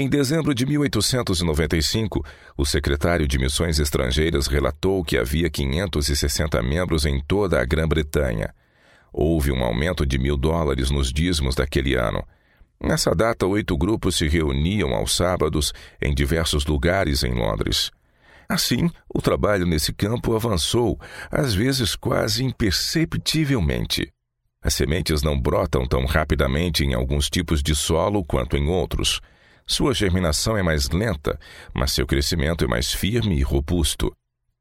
Em 0.00 0.08
dezembro 0.08 0.54
de 0.54 0.64
1895, 0.64 2.24
o 2.56 2.64
secretário 2.64 3.26
de 3.26 3.36
Missões 3.36 3.80
Estrangeiras 3.80 4.46
relatou 4.46 5.02
que 5.02 5.18
havia 5.18 5.50
560 5.50 6.62
membros 6.62 7.04
em 7.04 7.20
toda 7.20 7.60
a 7.60 7.64
Grã-Bretanha. 7.64 8.54
Houve 9.12 9.50
um 9.50 9.60
aumento 9.60 10.06
de 10.06 10.16
mil 10.16 10.36
dólares 10.36 10.88
nos 10.88 11.12
dízimos 11.12 11.56
daquele 11.56 11.96
ano. 11.96 12.22
Nessa 12.80 13.12
data, 13.12 13.44
oito 13.44 13.76
grupos 13.76 14.14
se 14.14 14.28
reuniam 14.28 14.94
aos 14.94 15.16
sábados 15.16 15.72
em 16.00 16.14
diversos 16.14 16.64
lugares 16.64 17.24
em 17.24 17.34
Londres. 17.34 17.90
Assim, 18.48 18.88
o 19.12 19.20
trabalho 19.20 19.66
nesse 19.66 19.92
campo 19.92 20.36
avançou, 20.36 20.96
às 21.28 21.54
vezes 21.54 21.96
quase 21.96 22.44
imperceptivelmente. 22.44 24.12
As 24.62 24.74
sementes 24.74 25.24
não 25.24 25.36
brotam 25.40 25.88
tão 25.88 26.06
rapidamente 26.06 26.84
em 26.84 26.94
alguns 26.94 27.28
tipos 27.28 27.64
de 27.64 27.74
solo 27.74 28.24
quanto 28.24 28.56
em 28.56 28.68
outros. 28.68 29.20
Sua 29.68 29.92
germinação 29.92 30.56
é 30.56 30.62
mais 30.62 30.88
lenta, 30.88 31.38
mas 31.74 31.92
seu 31.92 32.06
crescimento 32.06 32.64
é 32.64 32.66
mais 32.66 32.90
firme 32.90 33.38
e 33.38 33.42
robusto. 33.42 34.10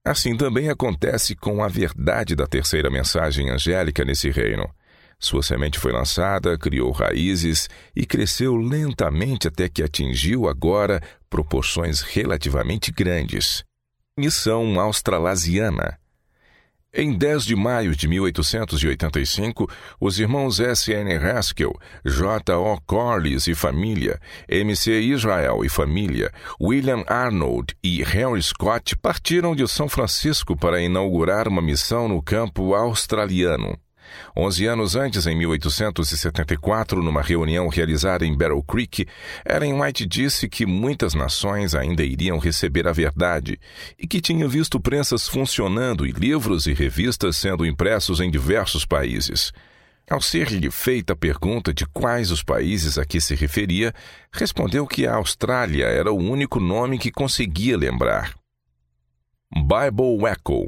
Assim 0.04 0.36
também 0.36 0.70
acontece 0.70 1.34
com 1.34 1.64
a 1.64 1.70
verdade 1.70 2.36
da 2.36 2.46
terceira 2.46 2.90
mensagem 2.90 3.50
angélica 3.50 4.04
nesse 4.04 4.30
reino. 4.30 4.70
Sua 5.18 5.42
semente 5.42 5.80
foi 5.80 5.94
lançada, 5.94 6.58
criou 6.58 6.92
raízes 6.92 7.70
e 7.96 8.06
cresceu 8.06 8.58
lentamente 8.58 9.48
até 9.48 9.70
que 9.70 9.82
atingiu 9.82 10.48
agora 10.48 11.02
proporções 11.30 12.02
relativamente 12.02 12.92
grandes. 12.92 13.64
Missão 14.18 14.78
Australasiana. 14.78 15.98
Em 17.00 17.16
10 17.16 17.46
de 17.46 17.56
maio 17.56 17.96
de 17.96 18.08
1885, 18.08 19.70
os 20.02 20.20
irmãos 20.20 20.60
S. 20.60 20.92
N. 20.92 21.14
Haskell, 21.14 21.76
J. 22.04 22.58
O. 22.58 22.82
Corliss 22.88 23.46
e 23.46 23.54
família, 23.54 24.20
M. 24.50 24.76
C. 24.76 25.00
Israel 25.02 25.64
e 25.64 25.70
família, 25.70 26.32
William 26.60 27.04
Arnold 27.06 27.78
e 27.84 28.02
Henry 28.02 28.42
Scott 28.42 28.98
partiram 28.98 29.56
de 29.56 29.68
São 29.68 29.88
Francisco 29.88 30.58
para 30.58 30.82
inaugurar 30.82 31.48
uma 31.48 31.62
missão 31.62 32.08
no 32.08 32.20
campo 32.20 32.74
australiano. 32.74 33.78
Onze 34.36 34.66
anos 34.66 34.96
antes, 34.96 35.26
em 35.26 35.36
1874, 35.36 37.02
numa 37.02 37.22
reunião 37.22 37.68
realizada 37.68 38.26
em 38.26 38.36
Barrow 38.36 38.62
Creek, 38.64 39.06
Ellen 39.48 39.82
White 39.82 40.06
disse 40.06 40.48
que 40.48 40.66
muitas 40.66 41.14
nações 41.14 41.74
ainda 41.74 42.04
iriam 42.04 42.38
receber 42.38 42.88
a 42.88 42.92
verdade 42.92 43.60
e 43.98 44.08
que 44.08 44.22
tinha 44.22 44.48
visto 44.48 44.80
prensas 44.80 45.28
funcionando 45.28 46.06
e 46.06 46.12
livros 46.12 46.68
e 46.68 46.74
revistas 46.74 47.38
sendo 47.38 47.66
impressos 47.66 48.20
em 48.20 48.30
diversos 48.30 48.86
países. 48.86 49.52
Ao 50.10 50.22
ser-lhe 50.22 50.72
feita 50.72 51.14
a 51.14 51.18
pergunta 51.18 51.74
de 51.74 51.86
quais 51.86 52.32
os 52.32 52.42
países 52.42 52.98
a 52.98 53.06
que 53.06 53.20
se 53.20 53.36
referia, 53.36 53.94
respondeu 54.32 54.88
que 54.88 55.06
a 55.06 55.16
Austrália 55.16 55.86
era 55.86 56.12
o 56.12 56.18
único 56.18 56.62
nome 56.62 56.98
que 56.98 57.12
conseguia 57.12 57.78
lembrar. 57.78 58.34
Bible 59.54 60.26
Echo 60.26 60.68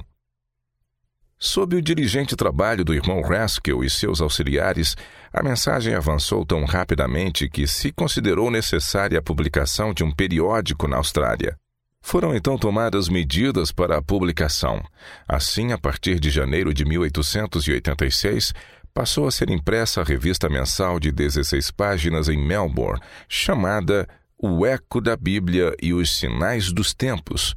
Sob 1.42 1.74
o 1.74 1.82
diligente 1.82 2.36
trabalho 2.36 2.84
do 2.84 2.94
irmão 2.94 3.24
Haskell 3.24 3.82
e 3.82 3.90
seus 3.90 4.20
auxiliares, 4.20 4.98
a 5.32 5.42
mensagem 5.42 5.96
avançou 5.96 6.46
tão 6.46 6.66
rapidamente 6.66 7.48
que 7.48 7.66
se 7.66 7.94
considerou 7.94 8.52
necessária 8.52 9.18
a 9.18 9.22
publicação 9.22 9.94
de 9.94 10.04
um 10.04 10.12
periódico 10.12 10.86
na 10.86 10.98
Austrália. 10.98 11.58
Foram 12.02 12.36
então 12.36 12.58
tomadas 12.58 13.08
medidas 13.08 13.72
para 13.72 13.98
a 13.98 14.02
publicação. 14.02 14.84
Assim, 15.26 15.72
a 15.72 15.78
partir 15.78 16.20
de 16.20 16.30
janeiro 16.30 16.74
de 16.74 16.84
1886, 16.84 18.54
passou 18.94 19.26
a 19.26 19.32
ser 19.32 19.50
impressa 19.50 20.02
a 20.02 20.04
revista 20.04 20.50
mensal 20.50 21.00
de 21.00 21.10
16 21.10 21.72
páginas 21.72 22.28
em 22.28 22.38
Melbourne, 22.38 23.00
chamada 23.30 24.06
O 24.38 24.66
Eco 24.66 25.00
da 25.00 25.16
Bíblia 25.16 25.74
e 25.82 25.94
os 25.94 26.18
Sinais 26.18 26.70
dos 26.74 26.94
Tempos 26.94 27.56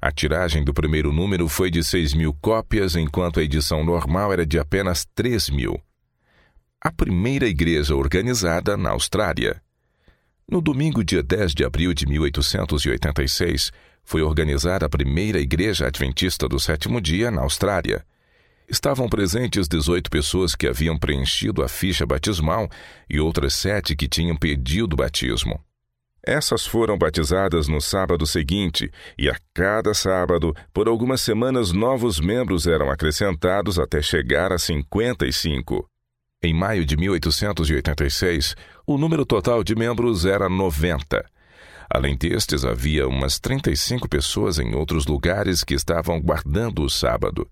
a 0.00 0.12
tiragem 0.12 0.62
do 0.62 0.74
primeiro 0.74 1.12
número 1.12 1.48
foi 1.48 1.70
de 1.70 1.82
6 1.82 2.14
mil 2.14 2.34
cópias, 2.34 2.94
enquanto 2.96 3.40
a 3.40 3.42
edição 3.42 3.84
normal 3.84 4.32
era 4.32 4.46
de 4.46 4.58
apenas 4.58 5.06
3 5.14 5.50
mil. 5.50 5.80
A 6.80 6.92
primeira 6.92 7.46
igreja 7.46 7.96
organizada 7.96 8.76
na 8.76 8.90
Austrália. 8.90 9.60
No 10.48 10.60
domingo, 10.60 11.02
dia 11.02 11.22
10 11.22 11.54
de 11.54 11.64
abril 11.64 11.92
de 11.92 12.06
1886, 12.06 13.72
foi 14.04 14.22
organizada 14.22 14.86
a 14.86 14.88
primeira 14.88 15.40
igreja 15.40 15.86
adventista 15.86 16.48
do 16.48 16.60
sétimo 16.60 17.00
dia 17.00 17.30
na 17.30 17.42
Austrália. 17.42 18.04
Estavam 18.68 19.08
presentes 19.08 19.66
18 19.66 20.10
pessoas 20.10 20.54
que 20.54 20.66
haviam 20.66 20.98
preenchido 20.98 21.62
a 21.62 21.68
ficha 21.68 22.04
batismal 22.04 22.68
e 23.08 23.18
outras 23.18 23.54
sete 23.54 23.96
que 23.96 24.08
tinham 24.08 24.36
pedido 24.36 24.94
batismo. 24.94 25.60
Essas 26.26 26.66
foram 26.66 26.98
batizadas 26.98 27.68
no 27.68 27.80
sábado 27.80 28.26
seguinte, 28.26 28.90
e 29.16 29.30
a 29.30 29.36
cada 29.54 29.94
sábado, 29.94 30.52
por 30.74 30.88
algumas 30.88 31.20
semanas, 31.20 31.70
novos 31.70 32.18
membros 32.18 32.66
eram 32.66 32.90
acrescentados 32.90 33.78
até 33.78 34.02
chegar 34.02 34.50
a 34.50 34.58
55. 34.58 35.88
Em 36.42 36.52
maio 36.52 36.84
de 36.84 36.96
1886, 36.96 38.56
o 38.84 38.98
número 38.98 39.24
total 39.24 39.62
de 39.62 39.76
membros 39.76 40.26
era 40.26 40.48
90. 40.48 41.24
Além 41.88 42.16
destes, 42.16 42.64
havia 42.64 43.06
umas 43.06 43.38
35 43.38 44.08
pessoas 44.08 44.58
em 44.58 44.74
outros 44.74 45.06
lugares 45.06 45.62
que 45.62 45.74
estavam 45.74 46.20
guardando 46.20 46.82
o 46.82 46.90
sábado. 46.90 47.48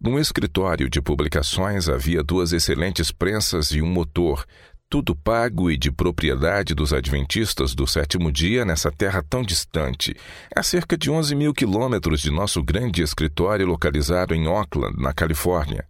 No 0.00 0.16
escritório 0.16 0.88
de 0.88 1.02
publicações 1.02 1.88
havia 1.88 2.22
duas 2.22 2.52
excelentes 2.52 3.10
prensas 3.10 3.72
e 3.72 3.82
um 3.82 3.86
motor, 3.86 4.46
tudo 4.88 5.16
pago 5.16 5.68
e 5.68 5.76
de 5.76 5.90
propriedade 5.90 6.72
dos 6.72 6.92
adventistas 6.92 7.74
do 7.74 7.86
sétimo 7.86 8.30
dia 8.30 8.64
nessa 8.64 8.90
terra 8.90 9.20
tão 9.20 9.42
distante, 9.42 10.14
a 10.54 10.62
cerca 10.62 10.96
de 10.96 11.10
11 11.10 11.34
mil 11.34 11.52
quilômetros 11.52 12.20
de 12.20 12.30
nosso 12.30 12.62
grande 12.62 13.02
escritório 13.02 13.66
localizado 13.66 14.32
em 14.32 14.46
Auckland, 14.46 14.96
na 14.96 15.12
Califórnia. 15.12 15.84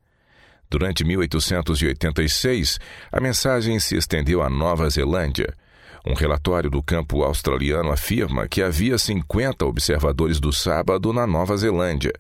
Durante 0.70 1.05
1886, 1.05 2.78
a 3.12 3.20
mensagem 3.20 3.78
se 3.78 3.97
estendeu 3.97 4.42
à 4.42 4.49
Nova 4.49 4.88
Zelândia. 4.88 5.55
Um 6.05 6.14
relatório 6.14 6.70
do 6.70 6.82
campo 6.82 7.22
australiano 7.22 7.92
afirma 7.92 8.49
que 8.49 8.62
havia 8.62 8.97
50 8.97 9.66
observadores 9.66 10.40
do 10.40 10.53
sábado 10.53 11.12
na 11.12 11.26
Nova 11.26 11.57
Zelândia. 11.57 12.14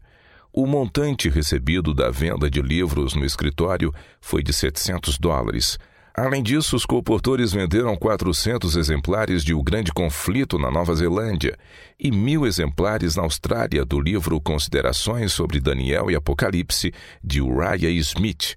O 0.52 0.66
montante 0.66 1.28
recebido 1.28 1.94
da 1.94 2.10
venda 2.10 2.50
de 2.50 2.60
livros 2.60 3.14
no 3.14 3.24
escritório 3.24 3.92
foi 4.20 4.42
de 4.42 4.52
700 4.52 5.18
dólares 5.18 5.78
Além 6.18 6.42
disso, 6.42 6.76
os 6.76 6.86
colportores 6.86 7.52
venderam 7.52 7.94
400 7.94 8.74
exemplares 8.74 9.44
de 9.44 9.52
O 9.52 9.62
Grande 9.62 9.92
Conflito 9.92 10.58
na 10.58 10.70
Nova 10.70 10.94
Zelândia 10.94 11.58
e 12.00 12.10
mil 12.10 12.46
exemplares 12.46 13.16
na 13.16 13.22
Austrália 13.22 13.84
do 13.84 14.00
livro 14.00 14.40
Considerações 14.40 15.34
sobre 15.34 15.60
Daniel 15.60 16.10
e 16.10 16.16
Apocalipse, 16.16 16.90
de 17.22 17.42
Uriah 17.42 17.90
Smith. 17.90 18.56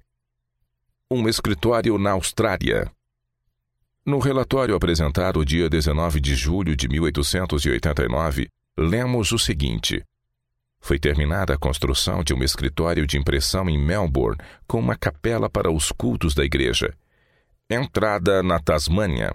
Um 1.12 1.28
escritório 1.28 1.98
na 1.98 2.12
Austrália. 2.12 2.90
No 4.06 4.20
relatório 4.20 4.74
apresentado 4.74 5.44
dia 5.44 5.70
19 5.70 6.22
de 6.22 6.36
julho 6.36 6.78
de 6.78 6.88
1889, 6.88 8.48
lemos 8.78 9.34
o 9.34 9.38
seguinte. 9.38 10.02
Foi 10.80 10.98
terminada 10.98 11.56
a 11.56 11.58
construção 11.58 12.24
de 12.24 12.34
um 12.34 12.42
escritório 12.42 13.06
de 13.06 13.18
impressão 13.18 13.70
em 13.70 13.78
Melbourne 13.78 14.38
com 14.66 14.80
uma 14.80 14.96
capela 14.96 15.50
para 15.50 15.70
os 15.70 15.92
cultos 15.92 16.34
da 16.34 16.46
igreja. 16.46 16.96
Entrada 17.72 18.42
na 18.42 18.60
Tasmânia. 18.60 19.32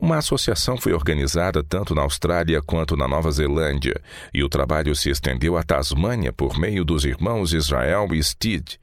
Uma 0.00 0.18
associação 0.18 0.76
foi 0.76 0.92
organizada 0.92 1.64
tanto 1.64 1.92
na 1.92 2.02
Austrália 2.02 2.62
quanto 2.62 2.96
na 2.96 3.08
Nova 3.08 3.28
Zelândia, 3.32 4.00
e 4.32 4.44
o 4.44 4.48
trabalho 4.48 4.94
se 4.94 5.10
estendeu 5.10 5.56
à 5.56 5.64
Tasmânia 5.64 6.32
por 6.32 6.56
meio 6.56 6.84
dos 6.84 7.04
irmãos 7.04 7.52
Israel 7.52 8.06
e 8.12 8.22
Steed. 8.22 8.76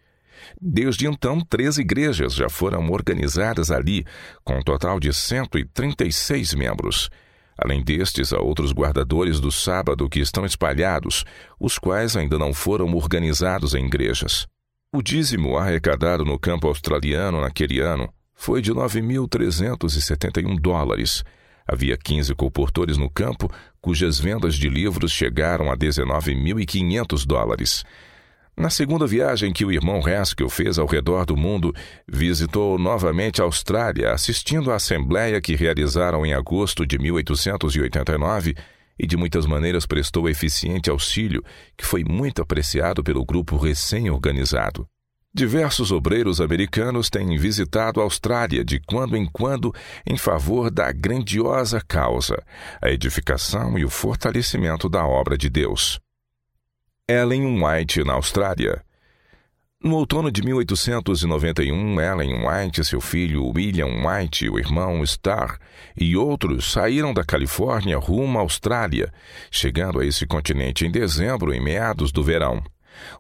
Desde 0.62 1.08
então, 1.08 1.40
três 1.40 1.78
igrejas 1.78 2.34
já 2.34 2.50
foram 2.50 2.90
organizadas 2.90 3.72
ali, 3.72 4.06
com 4.44 4.58
um 4.58 4.62
total 4.62 5.00
de 5.00 5.14
136 5.14 6.54
membros. 6.54 7.10
Além 7.58 7.82
destes, 7.82 8.34
há 8.34 8.42
outros 8.42 8.74
guardadores 8.74 9.40
do 9.40 9.50
sábado 9.50 10.10
que 10.10 10.20
estão 10.20 10.46
espalhados, 10.46 11.24
os 11.58 11.80
quais 11.80 12.18
ainda 12.18 12.38
não 12.38 12.54
foram 12.54 12.94
organizados 12.96 13.74
em 13.76 13.86
igrejas. 13.86 14.46
O 14.94 15.02
dízimo 15.02 15.58
arrecadado 15.58 16.26
no 16.26 16.38
campo 16.38 16.68
australiano 16.68 17.40
naquele 17.40 17.80
ano 17.80 18.14
foi 18.42 18.60
de 18.60 18.74
9.371 18.74 20.60
dólares. 20.60 21.24
Havia 21.68 21.96
15 21.96 22.34
comportores 22.34 22.98
no 22.98 23.08
campo, 23.08 23.48
cujas 23.80 24.20
vendas 24.20 24.56
de 24.56 24.68
livros 24.68 25.12
chegaram 25.12 25.72
a 25.72 25.78
19.500 25.78 27.24
dólares. 27.24 27.84
Na 28.58 28.72
segunda 28.72 29.06
viagem 29.06 29.54
que 29.54 29.64
o 29.64 29.72
irmão 29.72 30.02
Haskell 30.04 30.50
fez 30.50 30.80
ao 30.80 30.88
redor 30.88 31.24
do 31.24 31.38
mundo, 31.38 31.72
visitou 32.08 32.80
novamente 32.80 33.44
a 33.44 33.46
Austrália, 33.46 34.12
assistindo 34.12 34.72
à 34.72 34.76
assembleia 34.78 35.40
que 35.40 35.56
realizaram 35.56 36.26
em 36.26 36.34
agosto 36.34 36.84
de 36.84 36.98
1889 36.98 38.56
e 38.98 39.06
de 39.06 39.16
muitas 39.16 39.46
maneiras 39.46 39.86
prestou 39.86 40.28
eficiente 40.28 40.90
auxílio, 40.90 41.44
que 41.78 41.86
foi 41.86 42.04
muito 42.04 42.42
apreciado 42.42 43.04
pelo 43.04 43.24
grupo 43.24 43.56
recém-organizado. 43.56 44.88
Diversos 45.34 45.94
obreiros 45.94 46.42
americanos 46.42 47.10
têm 47.10 47.38
visitado 47.38 48.02
a 48.02 48.04
Austrália 48.04 48.66
de 48.66 48.82
quando 48.82 49.16
em 49.16 49.26
quando 49.26 49.74
em 50.06 50.18
favor 50.18 50.70
da 50.70 50.92
grandiosa 50.92 51.80
causa, 51.80 52.44
a 52.82 52.90
edificação 52.90 53.80
e 53.80 53.86
o 53.86 53.90
fortalecimento 53.90 54.90
da 54.90 55.08
obra 55.08 55.38
de 55.38 55.50
Deus. 55.50 56.02
Ellen 57.08 57.64
White, 57.64 58.04
na 58.04 58.14
Austrália. 58.14 58.84
No 59.82 59.96
outono 59.96 60.30
de 60.30 60.44
1891, 60.44 62.02
Ellen 62.02 62.46
White, 62.46 62.84
seu 62.84 63.00
filho 63.00 63.46
William 63.56 64.06
White, 64.06 64.50
o 64.50 64.60
irmão 64.60 65.02
Starr 65.04 65.58
e 65.96 66.16
outros 66.18 66.74
saíram 66.74 67.14
da 67.14 67.24
Califórnia 67.24 67.98
rumo 67.98 68.38
à 68.38 68.42
Austrália, 68.42 69.14
chegando 69.50 70.02
a 70.02 70.06
esse 70.06 70.28
continente 70.28 70.86
em 70.86 70.92
dezembro, 70.92 71.54
em 71.54 71.62
meados 71.62 72.12
do 72.12 72.22
verão. 72.22 72.62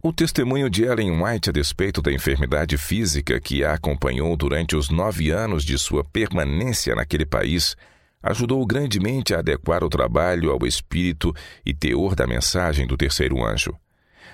O 0.01 0.13
testemunho 0.13 0.69
de 0.69 0.84
Ellen 0.84 1.23
White 1.23 1.49
a 1.49 1.53
despeito 1.53 2.01
da 2.01 2.11
enfermidade 2.11 2.77
física 2.77 3.39
que 3.39 3.63
a 3.63 3.73
acompanhou 3.73 4.36
durante 4.38 4.75
os 4.75 4.89
nove 4.89 5.32
anos 5.32 5.63
de 5.63 5.77
sua 5.77 6.03
permanência 6.03 6.95
naquele 6.95 7.25
país 7.25 7.75
ajudou 8.21 8.65
grandemente 8.65 9.34
a 9.34 9.39
adequar 9.39 9.84
o 9.84 9.89
trabalho 9.89 10.51
ao 10.51 10.65
espírito 10.65 11.34
e 11.65 11.73
teor 11.73 12.15
da 12.15 12.27
mensagem 12.27 12.86
do 12.86 12.95
terceiro 12.95 13.43
anjo. 13.43 13.75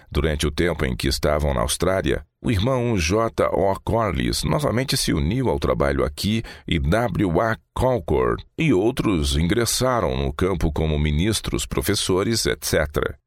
Durante 0.09 0.47
o 0.47 0.51
tempo 0.51 0.85
em 0.85 0.95
que 0.95 1.07
estavam 1.07 1.53
na 1.53 1.61
Austrália, 1.61 2.25
o 2.41 2.49
irmão 2.49 2.97
J. 2.97 3.49
O. 3.51 3.79
Corliss 3.81 4.43
novamente 4.43 4.95
se 4.95 5.11
uniu 5.11 5.49
ao 5.49 5.59
trabalho 5.59 6.03
aqui 6.03 6.43
e 6.65 6.79
W. 6.79 7.41
A. 7.41 7.57
Concord 7.73 8.43
e 8.57 8.73
outros 8.73 9.35
ingressaram 9.35 10.15
no 10.17 10.31
campo 10.31 10.71
como 10.71 10.97
ministros, 10.97 11.65
professores, 11.65 12.45
etc. 12.45 13.17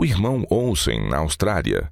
O 0.00 0.04
irmão 0.04 0.46
Olsen, 0.48 1.08
na 1.08 1.16
Austrália. 1.16 1.90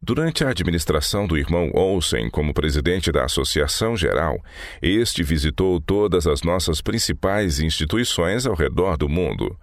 Durante 0.00 0.44
a 0.44 0.50
administração 0.50 1.26
do 1.26 1.36
irmão 1.36 1.68
Olsen 1.74 2.30
como 2.30 2.54
presidente 2.54 3.10
da 3.10 3.24
Associação 3.24 3.96
Geral, 3.96 4.38
este 4.80 5.24
visitou 5.24 5.80
todas 5.80 6.28
as 6.28 6.42
nossas 6.42 6.80
principais 6.80 7.58
instituições 7.58 8.46
ao 8.46 8.54
redor 8.54 8.96
do 8.96 9.08
mundo. 9.08 9.58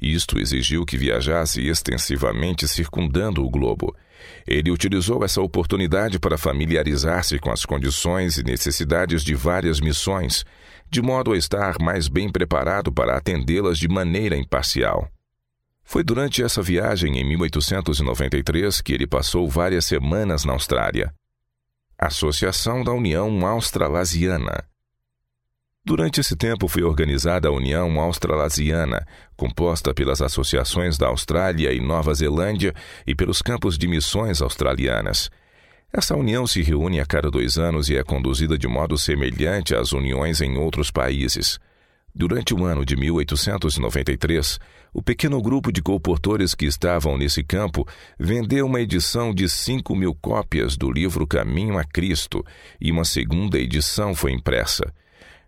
Isto 0.00 0.40
exigiu 0.40 0.86
que 0.86 0.96
viajasse 0.96 1.60
extensivamente 1.60 2.66
circundando 2.66 3.44
o 3.44 3.50
globo. 3.50 3.94
Ele 4.46 4.70
utilizou 4.70 5.22
essa 5.22 5.42
oportunidade 5.42 6.18
para 6.18 6.38
familiarizar-se 6.38 7.38
com 7.38 7.50
as 7.50 7.66
condições 7.66 8.38
e 8.38 8.42
necessidades 8.42 9.22
de 9.22 9.34
várias 9.34 9.78
missões, 9.78 10.42
de 10.90 11.02
modo 11.02 11.34
a 11.34 11.36
estar 11.36 11.76
mais 11.78 12.08
bem 12.08 12.32
preparado 12.32 12.90
para 12.90 13.18
atendê-las 13.18 13.76
de 13.76 13.88
maneira 13.88 14.38
imparcial. 14.38 15.11
Foi 15.92 16.02
durante 16.02 16.42
essa 16.42 16.62
viagem, 16.62 17.18
em 17.18 17.24
1893, 17.36 18.80
que 18.80 18.94
ele 18.94 19.06
passou 19.06 19.46
várias 19.46 19.84
semanas 19.84 20.42
na 20.42 20.54
Austrália. 20.54 21.12
Associação 21.98 22.82
da 22.82 22.92
União 22.92 23.46
Australasiana 23.46 24.64
Durante 25.84 26.18
esse 26.18 26.34
tempo 26.34 26.66
foi 26.66 26.82
organizada 26.82 27.48
a 27.48 27.50
União 27.50 28.00
Australasiana, 28.00 29.06
composta 29.36 29.92
pelas 29.92 30.22
associações 30.22 30.96
da 30.96 31.08
Austrália 31.08 31.70
e 31.74 31.78
Nova 31.78 32.14
Zelândia 32.14 32.74
e 33.06 33.14
pelos 33.14 33.42
campos 33.42 33.76
de 33.76 33.86
missões 33.86 34.40
australianas. 34.40 35.30
Essa 35.92 36.16
união 36.16 36.46
se 36.46 36.62
reúne 36.62 37.00
a 37.00 37.04
cada 37.04 37.30
dois 37.30 37.58
anos 37.58 37.90
e 37.90 37.98
é 37.98 38.02
conduzida 38.02 38.56
de 38.56 38.66
modo 38.66 38.96
semelhante 38.96 39.74
às 39.74 39.92
uniões 39.92 40.40
em 40.40 40.56
outros 40.56 40.90
países. 40.90 41.60
Durante 42.14 42.52
o 42.52 42.64
ano 42.64 42.84
de 42.84 42.94
1893, 42.94 44.58
o 44.92 45.02
pequeno 45.02 45.40
grupo 45.40 45.72
de 45.72 45.80
colportores 45.80 46.54
que 46.54 46.66
estavam 46.66 47.16
nesse 47.16 47.42
campo 47.42 47.88
vendeu 48.18 48.66
uma 48.66 48.80
edição 48.80 49.32
de 49.32 49.48
5 49.48 49.96
mil 49.96 50.14
cópias 50.14 50.76
do 50.76 50.92
livro 50.92 51.26
Caminho 51.26 51.78
a 51.78 51.84
Cristo 51.84 52.44
e 52.78 52.90
uma 52.90 53.04
segunda 53.04 53.58
edição 53.58 54.14
foi 54.14 54.32
impressa. 54.32 54.92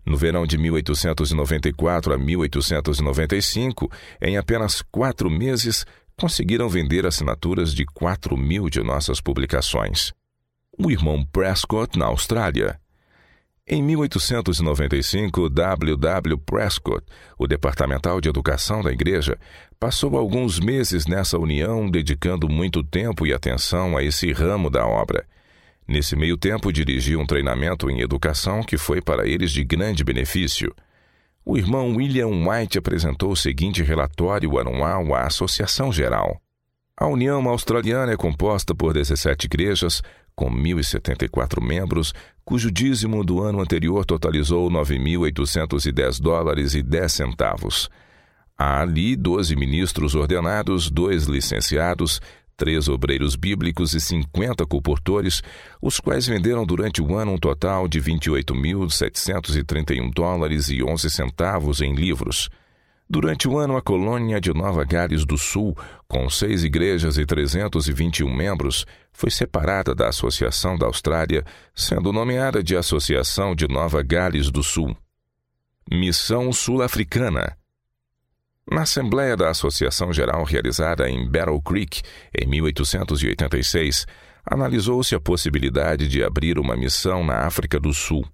No 0.06 0.16
verão 0.16 0.46
de 0.46 0.56
1894 0.56 2.14
a 2.14 2.18
1895, 2.18 3.90
em 4.20 4.38
apenas 4.38 4.80
quatro 4.80 5.30
meses, 5.30 5.84
conseguiram 6.16 6.68
vender 6.68 7.04
assinaturas 7.06 7.74
de 7.74 7.84
4 7.84 8.36
mil 8.36 8.70
de 8.70 8.82
nossas 8.82 9.20
publicações. 9.20 10.12
O 10.78 10.90
irmão 10.90 11.24
Prescott, 11.26 11.98
na 11.98 12.06
Austrália. 12.06 12.78
Em 13.66 13.82
1895, 13.82 15.48
W. 15.48 15.96
W. 15.96 16.36
Prescott, 16.36 17.02
o 17.38 17.46
departamental 17.46 18.20
de 18.20 18.28
educação 18.28 18.82
da 18.82 18.92
igreja, 18.92 19.38
passou 19.80 20.18
alguns 20.18 20.60
meses 20.60 21.06
nessa 21.06 21.38
união, 21.38 21.90
dedicando 21.90 22.46
muito 22.46 22.84
tempo 22.84 23.26
e 23.26 23.32
atenção 23.32 23.96
a 23.96 24.02
esse 24.02 24.30
ramo 24.32 24.68
da 24.68 24.86
obra. 24.86 25.26
Nesse 25.88 26.14
meio 26.14 26.36
tempo, 26.36 26.70
dirigiu 26.70 27.18
um 27.18 27.26
treinamento 27.26 27.88
em 27.88 28.00
educação 28.00 28.62
que 28.62 28.76
foi 28.76 29.00
para 29.00 29.26
eles 29.26 29.50
de 29.50 29.64
grande 29.64 30.04
benefício. 30.04 30.70
O 31.42 31.56
irmão 31.56 31.96
William 31.96 32.46
White 32.46 32.76
apresentou 32.76 33.32
o 33.32 33.36
seguinte 33.36 33.82
relatório 33.82 34.58
anual 34.58 35.14
à 35.14 35.22
Associação 35.22 35.90
Geral. 35.90 36.38
A 36.96 37.06
União 37.06 37.48
Australiana 37.48 38.12
é 38.12 38.16
composta 38.16 38.74
por 38.74 38.92
17 38.92 39.46
igrejas, 39.46 40.02
com 40.35 40.51
1.074 40.51 41.62
membros, 41.62 42.12
cujo 42.45 42.70
dízimo 42.70 43.24
do 43.24 43.43
ano 43.43 43.61
anterior 43.61 44.05
totalizou 44.05 44.70
9.810 44.70 46.20
dólares 46.20 46.74
e 46.74 46.82
10 46.82 47.12
centavos. 47.12 47.89
Há 48.57 48.82
ali 48.82 49.16
12 49.16 49.57
ministros 49.57 50.14
ordenados, 50.14 50.89
dois 50.91 51.24
licenciados, 51.24 52.20
três 52.57 52.89
obreiros 52.89 53.37
bíblicos 53.37 53.95
e 53.95 54.01
50 54.01 54.64
colportores, 54.66 55.43
os 55.82 55.99
quais 55.99 56.26
venderam 56.26 56.64
durante 56.64 57.03
o 57.03 57.16
ano 57.16 57.32
um 57.32 57.39
total 57.39 57.89
de 57.89 58.01
28.731 58.01 60.14
dólares 60.14 60.68
e 60.68 60.80
11 60.82 61.11
centavos 61.11 61.80
em 61.80 61.95
livros. 61.95 62.49
Durante 63.09 63.46
o 63.46 63.59
ano, 63.59 63.76
a 63.76 63.82
colônia 63.82 64.40
de 64.40 64.52
Nova 64.52 64.84
Gales 64.84 65.24
do 65.24 65.36
Sul, 65.36 65.76
com 66.09 66.28
seis 66.30 66.64
igrejas 66.64 67.18
e 67.18 67.26
321 67.26 68.34
membros, 68.34 68.86
foi 69.12 69.30
separada 69.30 69.94
da 69.94 70.09
Associação 70.09 70.78
da 70.78 70.86
Austrália, 70.86 71.44
sendo 71.74 72.12
nomeada 72.12 72.62
de 72.62 72.76
Associação 72.76 73.55
de 73.55 73.68
Nova 73.68 74.02
Gales 74.02 74.50
do 74.50 74.62
Sul. 74.62 74.96
Missão 75.90 76.52
Sul-Africana 76.52 77.57
na 78.70 78.82
Assembleia 78.82 79.36
da 79.36 79.50
Associação 79.50 80.11
Geral 80.11 80.42
realizada 80.42 81.09
em 81.09 81.28
Battle 81.28 81.61
Creek, 81.61 82.00
em 82.34 82.46
1886, 82.46 84.07
analisou-se 84.42 85.14
a 85.14 85.20
possibilidade 85.20 86.09
de 86.09 86.24
abrir 86.24 86.59
uma 86.59 86.74
missão 86.74 87.22
na 87.22 87.46
África 87.46 87.78
do 87.78 87.92
Sul. 87.92 88.26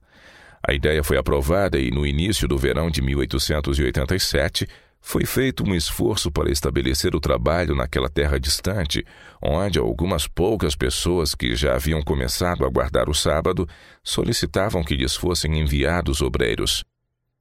A 0.67 0.73
ideia 0.73 1.03
foi 1.03 1.17
aprovada 1.17 1.79
e, 1.79 1.91
no 1.91 2.07
início 2.07 2.47
do 2.47 2.59
verão 2.59 2.91
de 2.91 3.01
1887, 3.03 4.67
foi 5.01 5.25
feito 5.25 5.65
um 5.65 5.75
esforço 5.75 6.31
para 6.31 6.51
estabelecer 6.51 7.15
o 7.15 7.21
trabalho 7.21 7.75
naquela 7.75 8.09
terra 8.09 8.39
distante, 8.39 9.05
onde 9.43 9.79
algumas 9.79 10.27
poucas 10.27 10.77
pessoas 10.77 11.35
que 11.35 11.57
já 11.57 11.75
haviam 11.75 12.03
começado 12.03 12.67
a 12.67 12.69
guardar 12.69 13.09
o 13.09 13.15
sábado 13.15 13.67
solicitavam 14.05 14.85
que 14.85 14.95
lhes 14.95 15.17
fossem 15.17 15.59
enviados 15.59 16.21
obreiros 16.21 16.85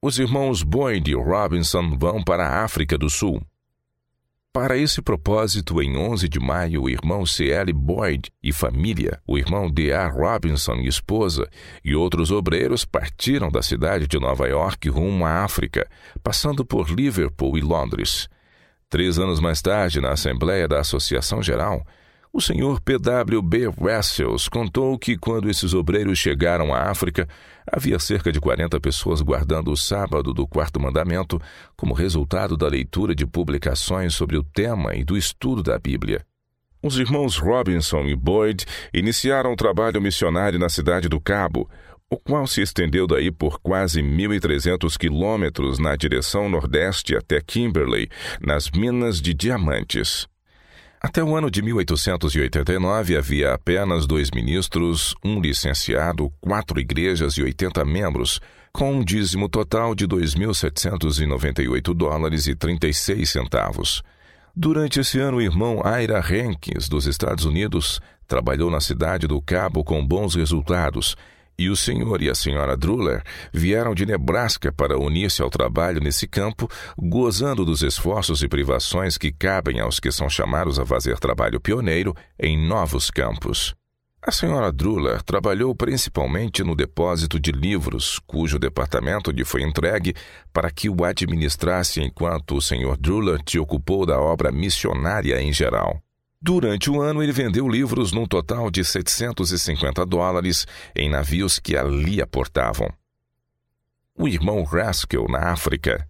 os 0.02 0.18
irmãos 0.18 0.62
Boyd 0.62 1.10
e 1.10 1.14
Robinson 1.14 1.90
vão 1.98 2.24
para 2.24 2.46
a 2.46 2.64
África 2.64 2.96
do 2.96 3.10
Sul. 3.10 3.42
Para 4.52 4.76
esse 4.76 5.00
propósito, 5.00 5.80
em 5.80 5.96
11 5.96 6.28
de 6.28 6.40
maio, 6.40 6.82
o 6.82 6.90
irmão 6.90 7.24
C.L. 7.24 7.72
Boyd 7.72 8.32
e 8.42 8.52
família, 8.52 9.22
o 9.24 9.38
irmão 9.38 9.70
D.A. 9.70 10.08
Robinson 10.08 10.74
e 10.78 10.88
esposa 10.88 11.48
e 11.84 11.94
outros 11.94 12.32
obreiros 12.32 12.84
partiram 12.84 13.48
da 13.48 13.62
cidade 13.62 14.08
de 14.08 14.18
Nova 14.18 14.48
York 14.48 14.88
rumo 14.88 15.24
à 15.24 15.44
África, 15.44 15.88
passando 16.20 16.64
por 16.64 16.90
Liverpool 16.90 17.56
e 17.56 17.60
Londres. 17.60 18.28
Três 18.88 19.20
anos 19.20 19.38
mais 19.38 19.62
tarde, 19.62 20.00
na 20.00 20.10
Assembleia 20.10 20.66
da 20.66 20.80
Associação 20.80 21.40
Geral, 21.40 21.86
o 22.32 22.40
senhor 22.40 22.80
P.W.B. 22.80 23.72
Wessels 23.80 24.48
contou 24.48 24.96
que 24.98 25.16
quando 25.16 25.50
esses 25.50 25.74
obreiros 25.74 26.18
chegaram 26.18 26.72
à 26.72 26.90
África, 26.90 27.28
havia 27.66 27.98
cerca 27.98 28.30
de 28.30 28.40
40 28.40 28.78
pessoas 28.80 29.20
guardando 29.20 29.72
o 29.72 29.76
sábado 29.76 30.32
do 30.32 30.46
quarto 30.46 30.78
mandamento 30.78 31.40
como 31.76 31.92
resultado 31.92 32.56
da 32.56 32.68
leitura 32.68 33.14
de 33.14 33.26
publicações 33.26 34.14
sobre 34.14 34.36
o 34.36 34.44
tema 34.44 34.94
e 34.94 35.02
do 35.02 35.16
estudo 35.16 35.62
da 35.62 35.78
Bíblia. 35.78 36.24
Os 36.82 36.98
irmãos 36.98 37.36
Robinson 37.36 38.04
e 38.04 38.16
Boyd 38.16 38.64
iniciaram 38.94 39.52
o 39.52 39.56
trabalho 39.56 40.00
missionário 40.00 40.58
na 40.58 40.68
cidade 40.68 41.08
do 41.08 41.20
Cabo, 41.20 41.68
o 42.08 42.16
qual 42.16 42.46
se 42.46 42.62
estendeu 42.62 43.06
daí 43.06 43.30
por 43.30 43.60
quase 43.60 44.02
1.300 44.02 44.96
quilômetros 44.96 45.78
na 45.78 45.94
direção 45.94 46.48
nordeste 46.48 47.16
até 47.16 47.40
Kimberley, 47.40 48.08
nas 48.40 48.70
minas 48.70 49.20
de 49.20 49.34
diamantes. 49.34 50.26
Até 51.02 51.24
o 51.24 51.34
ano 51.34 51.50
de 51.50 51.62
1889 51.62 53.16
havia 53.16 53.54
apenas 53.54 54.06
dois 54.06 54.30
ministros, 54.30 55.14
um 55.24 55.40
licenciado, 55.40 56.30
quatro 56.42 56.78
igrejas 56.78 57.38
e 57.38 57.42
80 57.42 57.82
membros, 57.86 58.38
com 58.70 58.92
um 58.92 59.02
dízimo 59.02 59.48
total 59.48 59.94
de 59.94 60.06
2.798 60.06 61.94
dólares 61.94 62.46
e 62.46 62.54
36 62.54 63.30
centavos. 63.30 64.02
Durante 64.54 65.00
esse 65.00 65.18
ano, 65.18 65.38
o 65.38 65.42
irmão 65.42 65.80
Ira 65.98 66.18
Hankins, 66.18 66.86
dos 66.86 67.06
Estados 67.06 67.46
Unidos, 67.46 67.98
trabalhou 68.28 68.70
na 68.70 68.80
cidade 68.80 69.26
do 69.26 69.40
Cabo 69.40 69.82
com 69.82 70.06
bons 70.06 70.34
resultados 70.34 71.16
E 71.60 71.68
o 71.68 71.76
senhor 71.76 72.22
e 72.22 72.30
a 72.30 72.34
senhora 72.34 72.74
Druller 72.74 73.22
vieram 73.52 73.94
de 73.94 74.06
Nebraska 74.06 74.72
para 74.72 74.98
unir-se 74.98 75.42
ao 75.42 75.50
trabalho 75.50 76.00
nesse 76.00 76.26
campo, 76.26 76.66
gozando 76.96 77.66
dos 77.66 77.82
esforços 77.82 78.42
e 78.42 78.48
privações 78.48 79.18
que 79.18 79.30
cabem 79.30 79.78
aos 79.78 80.00
que 80.00 80.10
são 80.10 80.26
chamados 80.30 80.78
a 80.78 80.86
fazer 80.86 81.18
trabalho 81.18 81.60
pioneiro 81.60 82.16
em 82.38 82.56
novos 82.56 83.10
campos. 83.10 83.74
A 84.22 84.32
senhora 84.32 84.72
Druller 84.72 85.22
trabalhou 85.22 85.74
principalmente 85.74 86.64
no 86.64 86.74
depósito 86.74 87.38
de 87.38 87.52
livros, 87.52 88.18
cujo 88.26 88.58
departamento 88.58 89.30
lhe 89.30 89.44
foi 89.44 89.62
entregue 89.62 90.14
para 90.54 90.70
que 90.70 90.88
o 90.88 91.04
administrasse 91.04 92.00
enquanto 92.00 92.56
o 92.56 92.62
senhor 92.62 92.96
Druller 92.96 93.38
se 93.46 93.58
ocupou 93.58 94.06
da 94.06 94.18
obra 94.18 94.50
missionária 94.50 95.38
em 95.42 95.52
geral. 95.52 96.00
Durante 96.42 96.88
o 96.90 97.02
ano, 97.02 97.22
ele 97.22 97.32
vendeu 97.32 97.68
livros 97.68 98.12
num 98.12 98.26
total 98.26 98.70
de 98.70 98.82
750 98.82 100.06
dólares 100.06 100.66
em 100.96 101.10
navios 101.10 101.58
que 101.58 101.76
ali 101.76 102.22
aportavam. 102.22 102.90
O 104.16 104.26
irmão 104.26 104.66
Haskell, 104.66 105.26
na 105.28 105.50
África. 105.50 106.08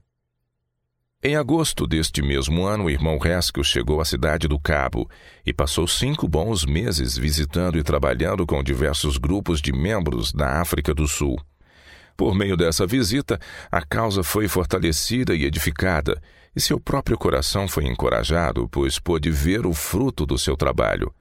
Em 1.20 1.35
agosto 1.35 1.85
deste 1.85 2.22
mesmo 2.22 2.64
ano, 2.64 2.85
o 2.85 2.91
irmão 2.91 3.18
Haskell 3.20 3.64
chegou 3.64 4.01
à 4.01 4.05
cidade 4.05 4.47
do 4.47 4.59
Cabo 4.59 5.11
e 5.45 5.53
passou 5.53 5.89
cinco 5.89 6.28
bons 6.28 6.64
meses 6.64 7.16
visitando 7.16 7.76
e 7.76 7.83
trabalhando 7.83 8.47
com 8.47 8.62
diversos 8.62 9.16
grupos 9.16 9.61
de 9.61 9.72
membros 9.72 10.33
da 10.33 10.61
África 10.61 10.95
do 10.95 11.09
Sul. 11.09 11.39
Por 12.16 12.37
meio 12.37 12.57
dessa 12.57 12.87
visita, 12.87 13.39
a 13.70 13.83
causa 13.83 14.22
foi 14.22 14.47
fortalecida 14.47 15.35
e 15.35 15.45
edificada, 15.45 16.22
e 16.55 16.61
seu 16.61 16.81
próprio 16.81 17.17
coração 17.17 17.69
foi 17.69 17.87
encorajado, 17.87 18.69
pois 18.69 18.99
pôde 18.99 19.31
ver 19.31 19.67
o 19.67 19.73
fruto 19.73 20.27
do 20.27 20.39
seu 20.39 20.57
trabalho. 20.57 21.13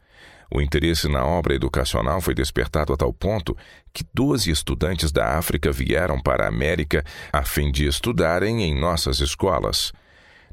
O 0.52 0.60
interesse 0.62 1.08
na 1.08 1.24
obra 1.24 1.54
educacional 1.54 2.20
foi 2.20 2.34
despertado 2.34 2.92
a 2.92 2.98
tal 2.98 3.14
ponto 3.14 3.56
que 3.94 4.04
doze 4.14 4.50
estudantes 4.50 5.12
da 5.12 5.38
África 5.38 5.72
vieram 5.72 6.20
para 6.20 6.46
a 6.46 6.48
América 6.48 7.04
a 7.32 7.44
fim 7.44 7.72
de 7.72 7.86
estudarem 7.86 8.64
em 8.64 8.80
nossas 8.80 9.20
escolas. 9.20 9.94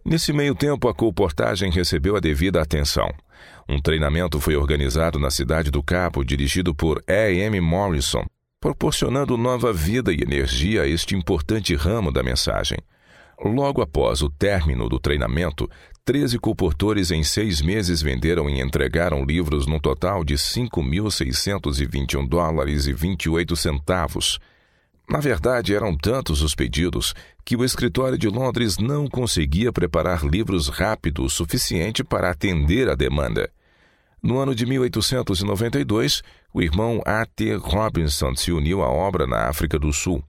Nesse 0.05 0.33
meio 0.33 0.55
tempo, 0.55 0.89
a 0.89 0.95
colportagem 0.95 1.71
recebeu 1.71 2.15
a 2.15 2.21
devida 2.21 2.61
atenção. 2.61 3.11
Um 3.69 3.81
treinamento 3.81 4.39
foi 4.39 4.55
organizado 4.55 5.19
na 5.19 5.31
cidade 5.31 5.71
do 5.71 5.83
Cabo, 5.83 6.25
dirigido 6.25 6.75
por 6.75 7.03
E. 7.09 7.33
M. 7.41 7.61
Morrison, 7.61 8.25
proporcionando 8.61 9.37
nova 9.37 9.73
vida 9.73 10.13
e 10.13 10.23
energia 10.23 10.83
a 10.83 10.87
este 10.87 11.17
importante 11.17 11.75
ramo 11.75 12.13
da 12.13 12.23
mensagem. 12.23 12.79
Logo 13.45 13.83
após 13.83 14.23
o 14.23 14.31
término 14.31 14.89
do 14.89 14.99
treinamento, 14.99 15.69
13 16.05 16.39
comportores 16.39 17.11
em 17.11 17.23
seis 17.23 17.61
meses 17.61 18.01
venderam 18.01 18.49
e 18.49 18.61
entregaram 18.61 19.25
livros 19.25 19.67
num 19.67 19.79
total 19.79 20.25
de 20.25 20.35
5.621 20.35 22.29
dólares 22.29 22.87
e 22.87 22.93
28 22.93 23.57
centavos. 23.57 24.39
Na 25.09 25.21
verdade, 25.21 25.75
eram 25.75 25.97
tantos 25.97 26.43
os 26.43 26.55
pedidos 26.55 27.15
que 27.45 27.57
o 27.57 27.65
escritório 27.65 28.19
de 28.19 28.29
Londres 28.29 28.79
não 28.79 29.07
conseguia 29.07 29.73
preparar 29.73 30.25
livros 30.25 30.69
rápido 30.69 31.25
o 31.25 31.31
suficiente 31.31 32.03
para 32.03 32.31
atender 32.31 32.89
a 32.89 32.95
demanda. 32.95 33.51
No 34.23 34.39
ano 34.39 34.55
de 34.55 34.67
1892, 34.67 36.23
o 36.53 36.63
irmão 36.63 37.03
A.T. 37.05 37.55
Robinson 37.57 38.35
se 38.35 38.51
uniu 38.51 38.83
à 38.83 38.89
obra 38.89 39.27
na 39.27 39.49
África 39.49 39.79
do 39.79 39.93
Sul. 39.93 40.25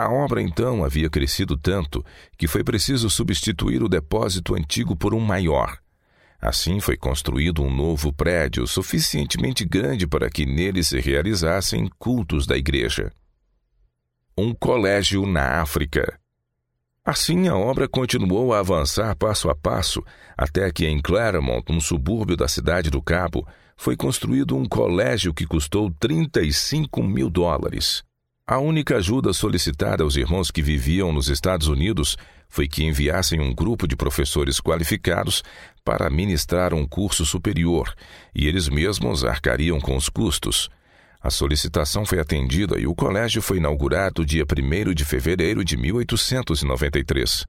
A 0.00 0.08
obra 0.08 0.40
então 0.40 0.82
havia 0.82 1.10
crescido 1.10 1.58
tanto 1.58 2.02
que 2.38 2.48
foi 2.48 2.64
preciso 2.64 3.10
substituir 3.10 3.82
o 3.82 3.88
depósito 3.88 4.54
antigo 4.54 4.96
por 4.96 5.12
um 5.12 5.20
maior. 5.20 5.76
Assim 6.40 6.80
foi 6.80 6.96
construído 6.96 7.62
um 7.62 7.70
novo 7.70 8.10
prédio 8.10 8.66
suficientemente 8.66 9.62
grande 9.62 10.06
para 10.06 10.30
que 10.30 10.46
nele 10.46 10.82
se 10.82 10.98
realizassem 10.98 11.86
cultos 11.98 12.46
da 12.46 12.56
igreja. 12.56 13.12
Um 14.38 14.54
colégio 14.54 15.26
na 15.26 15.60
África. 15.60 16.18
Assim, 17.04 17.46
a 17.48 17.54
obra 17.54 17.86
continuou 17.86 18.54
a 18.54 18.60
avançar 18.60 19.14
passo 19.16 19.50
a 19.50 19.54
passo, 19.54 20.02
até 20.34 20.72
que 20.72 20.86
em 20.86 20.98
Claremont, 20.98 21.70
um 21.70 21.78
subúrbio 21.78 22.38
da 22.38 22.48
cidade 22.48 22.88
do 22.88 23.02
Cabo, 23.02 23.46
foi 23.76 23.98
construído 23.98 24.56
um 24.56 24.64
colégio 24.64 25.34
que 25.34 25.46
custou 25.46 25.90
35 26.00 27.02
mil 27.02 27.28
dólares. 27.28 28.02
A 28.50 28.58
única 28.58 28.96
ajuda 28.96 29.32
solicitada 29.32 30.02
aos 30.02 30.16
irmãos 30.16 30.50
que 30.50 30.60
viviam 30.60 31.12
nos 31.12 31.28
Estados 31.28 31.68
Unidos 31.68 32.16
foi 32.48 32.66
que 32.66 32.82
enviassem 32.82 33.38
um 33.38 33.54
grupo 33.54 33.86
de 33.86 33.94
professores 33.94 34.58
qualificados 34.58 35.44
para 35.84 36.10
ministrar 36.10 36.74
um 36.74 36.84
curso 36.84 37.24
superior, 37.24 37.94
e 38.34 38.48
eles 38.48 38.68
mesmos 38.68 39.24
arcariam 39.24 39.80
com 39.80 39.96
os 39.96 40.08
custos. 40.08 40.68
A 41.22 41.30
solicitação 41.30 42.04
foi 42.04 42.18
atendida 42.18 42.76
e 42.76 42.88
o 42.88 42.94
colégio 42.94 43.40
foi 43.40 43.58
inaugurado 43.58 44.26
dia 44.26 44.42
1 44.44 44.94
de 44.94 45.04
fevereiro 45.04 45.64
de 45.64 45.76
1893. 45.76 47.46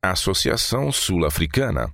Associação 0.00 0.92
Sul-Africana 0.92 1.92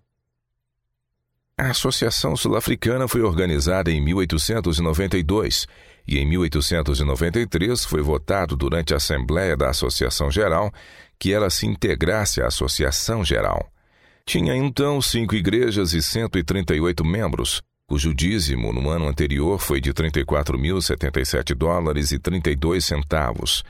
a 1.61 1.71
Associação 1.71 2.37
Sul-Africana 2.37 3.09
foi 3.09 3.21
organizada 3.21 3.91
em 3.91 4.01
1892 4.01 5.67
e 6.09 6.19
em 6.19 6.27
1893 6.27 7.85
foi 7.85 8.01
votado 8.01 8.57
durante 8.57 8.95
a 8.95 8.97
Assembleia 8.97 9.57
da 9.57 9.69
Associação 9.69 10.31
Geral 10.31 10.73
que 11.19 11.33
ela 11.33 11.51
se 11.51 11.67
integrasse 11.67 12.41
à 12.41 12.47
Associação 12.47 13.25
Geral. 13.25 13.71
Tinha 14.25 14.57
então 14.57 15.01
cinco 15.03 15.35
igrejas 15.35 15.93
e 15.93 16.03
138 16.03 17.05
membros, 17.05 17.61
cujo 17.87 18.15
dízimo 18.15 18.73
no 18.73 18.89
ano 18.89 19.09
anterior 19.09 19.59
foi 19.59 19.81
de 19.81 19.93
34.077 19.93 21.55
dólares 21.55 22.13
e 22.13 22.19
32 22.19 22.85
centavos 22.85 23.63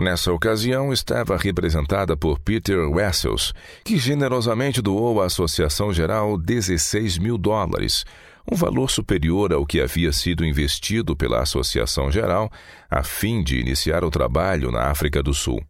Nessa 0.00 0.32
ocasião, 0.32 0.92
estava 0.92 1.36
representada 1.36 2.16
por 2.16 2.38
Peter 2.38 2.88
Wessels, 2.88 3.52
que 3.82 3.98
generosamente 3.98 4.80
doou 4.80 5.20
à 5.20 5.26
Associação 5.26 5.92
Geral 5.92 6.38
16 6.38 7.18
mil 7.18 7.36
dólares, 7.36 8.04
um 8.50 8.56
valor 8.56 8.90
superior 8.90 9.52
ao 9.52 9.66
que 9.66 9.80
havia 9.80 10.12
sido 10.12 10.44
investido 10.44 11.14
pela 11.16 11.42
Associação 11.42 12.10
Geral 12.10 12.50
a 12.90 13.02
fim 13.02 13.42
de 13.42 13.58
iniciar 13.58 14.04
o 14.04 14.10
trabalho 14.10 14.70
na 14.70 14.90
África 14.90 15.22
do 15.22 15.34
Sul. 15.34 15.62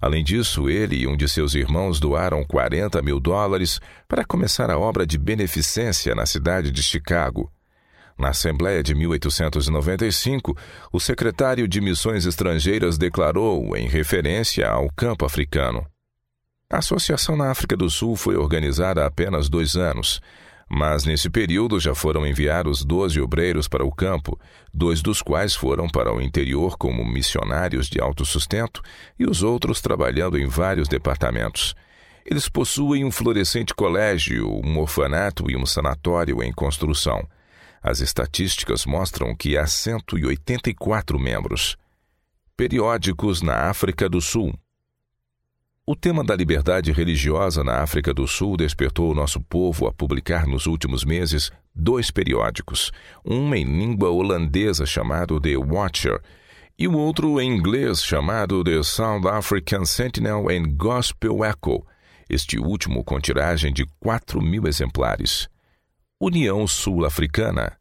Além 0.00 0.22
disso, 0.22 0.68
ele 0.68 0.96
e 0.96 1.06
um 1.06 1.16
de 1.16 1.28
seus 1.28 1.54
irmãos 1.54 1.98
doaram 1.98 2.44
40 2.44 3.02
mil 3.02 3.18
dólares 3.18 3.80
para 4.08 4.24
começar 4.24 4.70
a 4.70 4.78
obra 4.78 5.06
de 5.06 5.18
beneficência 5.18 6.14
na 6.14 6.26
cidade 6.26 6.70
de 6.70 6.82
Chicago, 6.82 7.50
na 8.16 8.28
Assembleia 8.28 8.80
de 8.82 8.94
1895, 8.94 10.56
o 10.92 11.00
secretário 11.00 11.66
de 11.66 11.80
Missões 11.80 12.24
Estrangeiras 12.24 12.96
declarou, 12.96 13.76
em 13.76 13.88
referência 13.88 14.68
ao 14.68 14.88
campo 14.94 15.24
africano. 15.24 15.84
A 16.70 16.78
associação 16.78 17.36
na 17.36 17.50
África 17.50 17.76
do 17.76 17.90
Sul 17.90 18.14
foi 18.14 18.36
organizada 18.36 19.02
há 19.02 19.06
apenas 19.06 19.48
dois 19.48 19.74
anos, 19.74 20.20
mas 20.68 21.04
nesse 21.04 21.28
período 21.28 21.78
já 21.78 21.94
foram 21.94 22.26
enviados 22.26 22.84
12 22.84 23.20
obreiros 23.20 23.68
para 23.68 23.84
o 23.84 23.92
campo, 23.92 24.38
dois 24.72 25.02
dos 25.02 25.20
quais 25.22 25.54
foram 25.54 25.88
para 25.88 26.12
o 26.12 26.20
interior 26.20 26.76
como 26.76 27.04
missionários 27.04 27.88
de 27.88 28.00
autossustento 28.00 28.82
e 29.18 29.26
os 29.26 29.42
outros 29.42 29.80
trabalhando 29.80 30.38
em 30.38 30.46
vários 30.46 30.88
departamentos. 30.88 31.74
Eles 32.24 32.48
possuem 32.48 33.04
um 33.04 33.10
florescente 33.10 33.74
colégio, 33.74 34.48
um 34.48 34.78
orfanato 34.78 35.50
e 35.50 35.56
um 35.56 35.66
sanatório 35.66 36.42
em 36.42 36.52
construção. 36.52 37.26
As 37.82 38.00
estatísticas 38.00 38.86
mostram 38.86 39.36
que 39.36 39.58
há 39.58 39.66
184 39.66 41.18
membros. 41.18 41.76
Periódicos 42.56 43.42
na 43.42 43.68
África 43.68 44.08
do 44.08 44.22
Sul. 44.22 44.54
O 45.86 45.94
tema 45.94 46.24
da 46.24 46.34
liberdade 46.34 46.92
religiosa 46.92 47.62
na 47.62 47.82
África 47.82 48.14
do 48.14 48.26
Sul 48.26 48.56
despertou 48.56 49.10
o 49.10 49.14
nosso 49.14 49.38
povo 49.38 49.86
a 49.86 49.92
publicar 49.92 50.46
nos 50.46 50.64
últimos 50.64 51.04
meses 51.04 51.52
dois 51.74 52.10
periódicos, 52.10 52.90
um 53.22 53.54
em 53.54 53.64
língua 53.64 54.08
holandesa 54.08 54.86
chamado 54.86 55.38
The 55.38 55.58
Watcher 55.58 56.22
e 56.78 56.88
o 56.88 56.96
outro 56.96 57.38
em 57.38 57.54
inglês 57.54 58.02
chamado 58.02 58.64
The 58.64 58.82
South 58.82 59.28
African 59.28 59.84
Sentinel 59.84 60.46
and 60.48 60.74
Gospel 60.74 61.44
Echo, 61.44 61.86
este 62.30 62.58
último 62.58 63.04
com 63.04 63.20
tiragem 63.20 63.70
de 63.70 63.84
4 64.00 64.40
mil 64.40 64.66
exemplares. 64.66 65.50
União 66.18 66.66
Sul-Africana. 66.66 67.76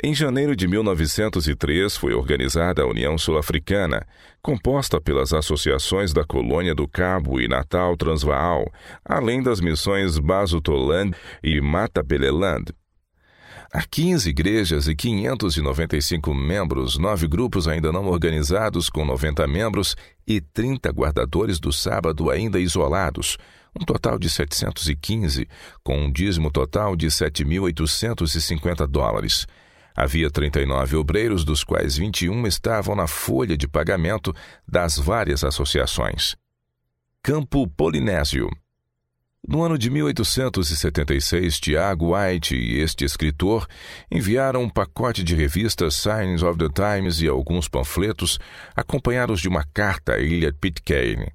Em 0.00 0.14
janeiro 0.14 0.54
de 0.54 0.68
1903 0.68 1.96
foi 1.96 2.14
organizada 2.14 2.82
a 2.82 2.86
União 2.86 3.18
Sul-Africana, 3.18 4.06
composta 4.40 5.00
pelas 5.00 5.32
associações 5.32 6.12
da 6.12 6.24
Colônia 6.24 6.72
do 6.72 6.86
Cabo 6.86 7.40
e 7.40 7.48
Natal 7.48 7.96
Transvaal, 7.96 8.72
além 9.04 9.42
das 9.42 9.60
missões 9.60 10.16
Basutoland 10.16 11.16
e 11.42 11.60
Matabeleland. 11.60 12.72
Há 13.72 13.82
15 13.82 14.30
igrejas 14.30 14.86
e 14.86 14.94
595 14.94 16.32
membros, 16.32 16.96
nove 16.96 17.26
grupos 17.26 17.66
ainda 17.66 17.90
não 17.90 18.06
organizados 18.06 18.88
com 18.88 19.04
90 19.04 19.48
membros 19.48 19.96
e 20.24 20.40
30 20.40 20.90
guardadores 20.92 21.58
do 21.58 21.72
sábado 21.72 22.30
ainda 22.30 22.60
isolados, 22.60 23.36
um 23.78 23.84
total 23.84 24.16
de 24.16 24.30
715, 24.30 25.48
com 25.82 25.98
um 25.98 26.12
dízimo 26.12 26.52
total 26.52 26.94
de 26.94 27.08
7.850 27.08 28.86
dólares. 28.86 29.44
Havia 30.00 30.30
39 30.30 30.94
obreiros, 30.94 31.44
dos 31.44 31.64
quais 31.64 31.96
21 31.96 32.46
estavam 32.46 32.94
na 32.94 33.08
folha 33.08 33.56
de 33.56 33.66
pagamento 33.66 34.32
das 34.64 34.96
várias 34.96 35.42
associações. 35.42 36.36
Campo 37.20 37.66
Polinésio. 37.66 38.48
No 39.44 39.60
ano 39.60 39.76
de 39.76 39.90
1876, 39.90 41.58
Tiago 41.58 42.14
White 42.14 42.54
e 42.54 42.78
este 42.78 43.04
escritor 43.04 43.66
enviaram 44.08 44.62
um 44.62 44.70
pacote 44.70 45.24
de 45.24 45.34
revistas 45.34 45.96
Signs 45.96 46.44
of 46.44 46.56
the 46.56 46.68
Times 46.68 47.20
e 47.20 47.26
alguns 47.26 47.66
panfletos, 47.66 48.38
acompanhados 48.76 49.40
de 49.40 49.48
uma 49.48 49.64
carta 49.64 50.12
à 50.12 50.20
ilha 50.20 50.52
Pitcairn. 50.52 51.26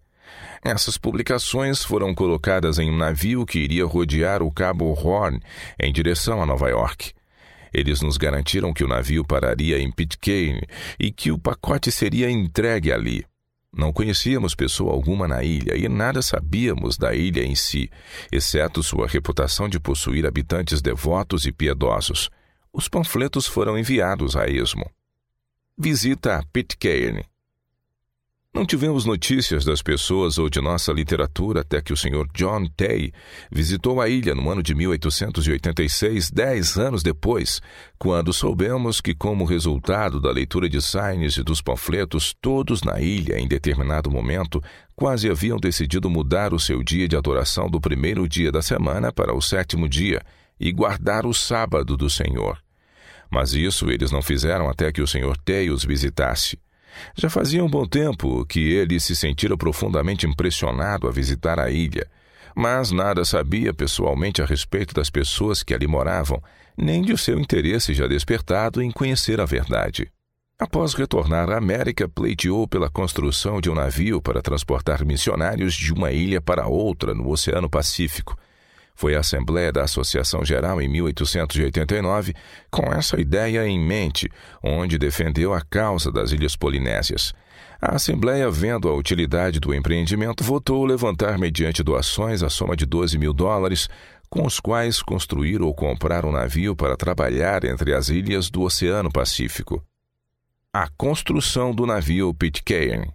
Essas 0.63 0.97
publicações 0.97 1.83
foram 1.83 2.15
colocadas 2.15 2.79
em 2.79 2.89
um 2.89 2.95
navio 2.95 3.45
que 3.45 3.59
iria 3.59 3.85
rodear 3.85 4.41
o 4.41 4.49
Cabo 4.49 4.85
Horn 4.93 5.41
em 5.77 5.91
direção 5.91 6.41
a 6.41 6.45
Nova 6.45 6.69
York. 6.69 7.11
Eles 7.73 8.01
nos 8.01 8.17
garantiram 8.17 8.73
que 8.73 8.83
o 8.83 8.87
navio 8.87 9.25
pararia 9.25 9.79
em 9.79 9.91
Pitcairn 9.91 10.61
e 10.99 11.11
que 11.11 11.31
o 11.31 11.39
pacote 11.39 11.91
seria 11.91 12.29
entregue 12.29 12.91
ali. 12.91 13.25
Não 13.75 13.91
conhecíamos 13.91 14.53
pessoa 14.53 14.93
alguma 14.93 15.27
na 15.27 15.43
ilha 15.43 15.75
e 15.75 15.89
nada 15.89 16.21
sabíamos 16.21 16.95
da 16.95 17.15
ilha 17.15 17.43
em 17.43 17.55
si, 17.55 17.89
exceto 18.31 18.83
sua 18.83 19.07
reputação 19.07 19.67
de 19.67 19.79
possuir 19.79 20.27
habitantes 20.27 20.79
devotos 20.79 21.45
e 21.45 21.51
piedosos. 21.51 22.29
Os 22.71 22.87
panfletos 22.87 23.47
foram 23.47 23.77
enviados 23.77 24.35
a 24.35 24.47
esmo. 24.47 24.87
Visita 25.75 26.37
a 26.37 26.43
Pitcairn. 26.53 27.23
Não 28.55 28.67
tivemos 28.67 29.03
notícias 29.03 29.65
das 29.65 29.81
pessoas 29.81 30.37
ou 30.37 30.47
de 30.47 30.61
nossa 30.61 30.93
literatura 30.93 31.61
até 31.61 31.81
que 31.81 31.91
o 31.91 31.97
Sr. 31.97 32.27
John 32.35 32.67
Tay 32.67 33.11
visitou 33.51 33.99
a 33.99 34.07
ilha 34.07 34.35
no 34.35 34.47
ano 34.47 34.61
de 34.61 34.75
1886, 34.75 36.29
dez 36.29 36.77
anos 36.77 37.01
depois, 37.01 37.59
quando 37.97 38.31
soubemos 38.31 39.01
que, 39.01 39.15
como 39.15 39.43
resultado 39.43 40.21
da 40.21 40.29
leitura 40.29 40.69
de 40.69 40.79
signs 40.83 41.35
e 41.35 41.43
dos 41.43 41.63
panfletos, 41.63 42.35
todos 42.39 42.83
na 42.83 43.01
ilha, 43.01 43.39
em 43.39 43.47
determinado 43.47 44.11
momento, 44.11 44.61
quase 44.95 45.31
haviam 45.31 45.57
decidido 45.57 46.07
mudar 46.07 46.53
o 46.53 46.59
seu 46.59 46.83
dia 46.83 47.07
de 47.07 47.17
adoração 47.17 47.67
do 47.67 47.81
primeiro 47.81 48.29
dia 48.29 48.51
da 48.51 48.61
semana 48.61 49.11
para 49.11 49.33
o 49.33 49.41
sétimo 49.41 49.89
dia 49.89 50.21
e 50.59 50.71
guardar 50.71 51.25
o 51.25 51.33
sábado 51.33 51.97
do 51.97 52.07
Senhor. 52.07 52.59
Mas 53.31 53.55
isso 53.55 53.89
eles 53.89 54.11
não 54.11 54.21
fizeram 54.21 54.69
até 54.69 54.91
que 54.91 55.01
o 55.01 55.07
Sr. 55.07 55.35
Tay 55.43 55.71
os 55.71 55.83
visitasse. 55.83 56.59
Já 57.15 57.29
fazia 57.29 57.63
um 57.63 57.69
bom 57.69 57.85
tempo 57.85 58.45
que 58.45 58.59
ele 58.59 58.99
se 58.99 59.15
sentira 59.15 59.57
profundamente 59.57 60.25
impressionado 60.25 61.07
a 61.07 61.11
visitar 61.11 61.59
a 61.59 61.69
ilha, 61.69 62.07
mas 62.55 62.91
nada 62.91 63.25
sabia 63.25 63.73
pessoalmente 63.73 64.41
a 64.41 64.45
respeito 64.45 64.93
das 64.93 65.09
pessoas 65.09 65.63
que 65.63 65.73
ali 65.73 65.87
moravam, 65.87 66.41
nem 66.77 67.01
de 67.01 67.17
seu 67.17 67.39
interesse 67.39 67.93
já 67.93 68.07
despertado 68.07 68.81
em 68.81 68.91
conhecer 68.91 69.39
a 69.39 69.45
verdade. 69.45 70.11
Após 70.59 70.93
retornar 70.93 71.49
à 71.49 71.57
América, 71.57 72.07
pleiteou 72.07 72.67
pela 72.67 72.89
construção 72.89 73.59
de 73.59 73.69
um 73.69 73.75
navio 73.75 74.21
para 74.21 74.41
transportar 74.41 75.03
missionários 75.03 75.73
de 75.73 75.91
uma 75.91 76.11
ilha 76.11 76.39
para 76.39 76.67
outra 76.67 77.13
no 77.13 77.29
Oceano 77.29 77.69
Pacífico 77.69 78.37
foi 78.95 79.15
à 79.15 79.19
Assembleia 79.19 79.71
da 79.71 79.83
Associação 79.83 80.45
Geral 80.45 80.81
em 80.81 80.87
1889 80.87 82.33
com 82.69 82.93
essa 82.93 83.19
ideia 83.19 83.65
em 83.67 83.79
mente, 83.79 84.29
onde 84.63 84.97
defendeu 84.97 85.53
a 85.53 85.61
causa 85.61 86.11
das 86.11 86.31
Ilhas 86.31 86.55
Polinésias. 86.55 87.33
A 87.81 87.95
Assembleia, 87.95 88.49
vendo 88.49 88.87
a 88.87 88.95
utilidade 88.95 89.59
do 89.59 89.73
empreendimento, 89.73 90.43
votou 90.43 90.85
levantar, 90.85 91.37
mediante 91.37 91.83
doações, 91.83 92.41
a 92.41 92.49
soma 92.49 92.77
de 92.77 92.85
12 92.85 93.17
mil 93.17 93.33
dólares, 93.33 93.89
com 94.29 94.45
os 94.45 94.59
quais 94.59 95.01
construir 95.01 95.61
ou 95.61 95.73
comprar 95.75 96.25
um 96.25 96.31
navio 96.31 96.75
para 96.75 96.95
trabalhar 96.95 97.63
entre 97.65 97.93
as 97.93 98.09
ilhas 98.09 98.49
do 98.49 98.61
Oceano 98.61 99.11
Pacífico. 99.11 99.83
A 100.71 100.87
construção 100.97 101.71
do 101.71 101.85
navio 101.85 102.33
Pitcairn. 102.33 103.11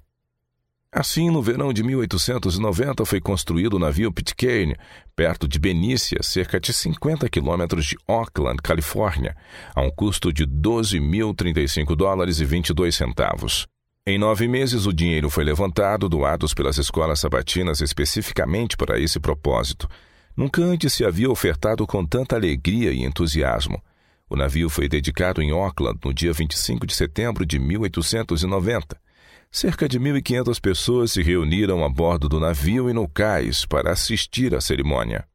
Assim, 0.91 1.31
no 1.31 1.43
verão 1.43 1.71
de 1.71 1.83
1890 1.83 3.05
foi 3.05 3.21
construído 3.21 3.75
o 3.75 3.79
navio 3.79 4.11
Pitcairn, 4.11 4.75
perto 5.15 5.47
de 5.47 5.59
Benícia, 5.59 6.23
cerca 6.23 6.59
de 6.59 6.73
50 6.73 7.29
quilômetros 7.29 7.85
de 7.85 7.97
Oakland, 8.09 8.57
Califórnia, 8.63 9.37
a 9.75 9.83
um 9.83 9.91
custo 9.91 10.33
de 10.33 10.47
12.035 10.47 11.95
dólares 11.95 12.41
e 12.41 12.45
22 12.47 12.97
centavos. 12.97 13.67
Em 14.07 14.17
nove 14.17 14.49
meses, 14.49 14.87
o 14.87 14.93
dinheiro 14.93 15.29
foi 15.29 15.45
levantado, 15.45 16.09
doados 16.09 16.55
pelas 16.55 16.79
escolas 16.79 17.21
sabatinas 17.21 17.83
especificamente 17.83 18.75
para 18.75 18.99
esse 18.99 19.21
propósito. 19.21 19.87
Nunca 20.35 20.63
antes 20.63 20.95
se 20.95 21.05
havia 21.05 21.31
ofertado 21.31 21.87
com 21.87 22.03
tanta 22.03 22.35
alegria 22.35 22.93
e 22.93 23.05
entusiasmo. 23.05 23.83
O 24.31 24.37
navio 24.37 24.71
foi 24.71 24.89
dedicado 24.89 25.43
em 25.43 25.51
Auckland 25.51 25.99
no 26.03 26.15
dia 26.15 26.33
25 26.33 26.87
de 26.87 26.95
setembro 26.95 27.45
de 27.45 27.59
1890 27.59 29.08
cerca 29.51 29.89
de 29.89 29.99
1.500 29.99 30.61
pessoas 30.61 31.13
se 31.13 31.23
reuniram 31.23 31.85
a 31.85 31.89
bordo 31.89 32.29
do 32.29 32.39
navio 32.39 32.89
e 32.89 32.93
no 32.93 33.09
cais 33.09 33.65
para 33.65 33.93
assistir 33.93 34.55
à 34.55 34.61
cerimônia. 34.61 35.27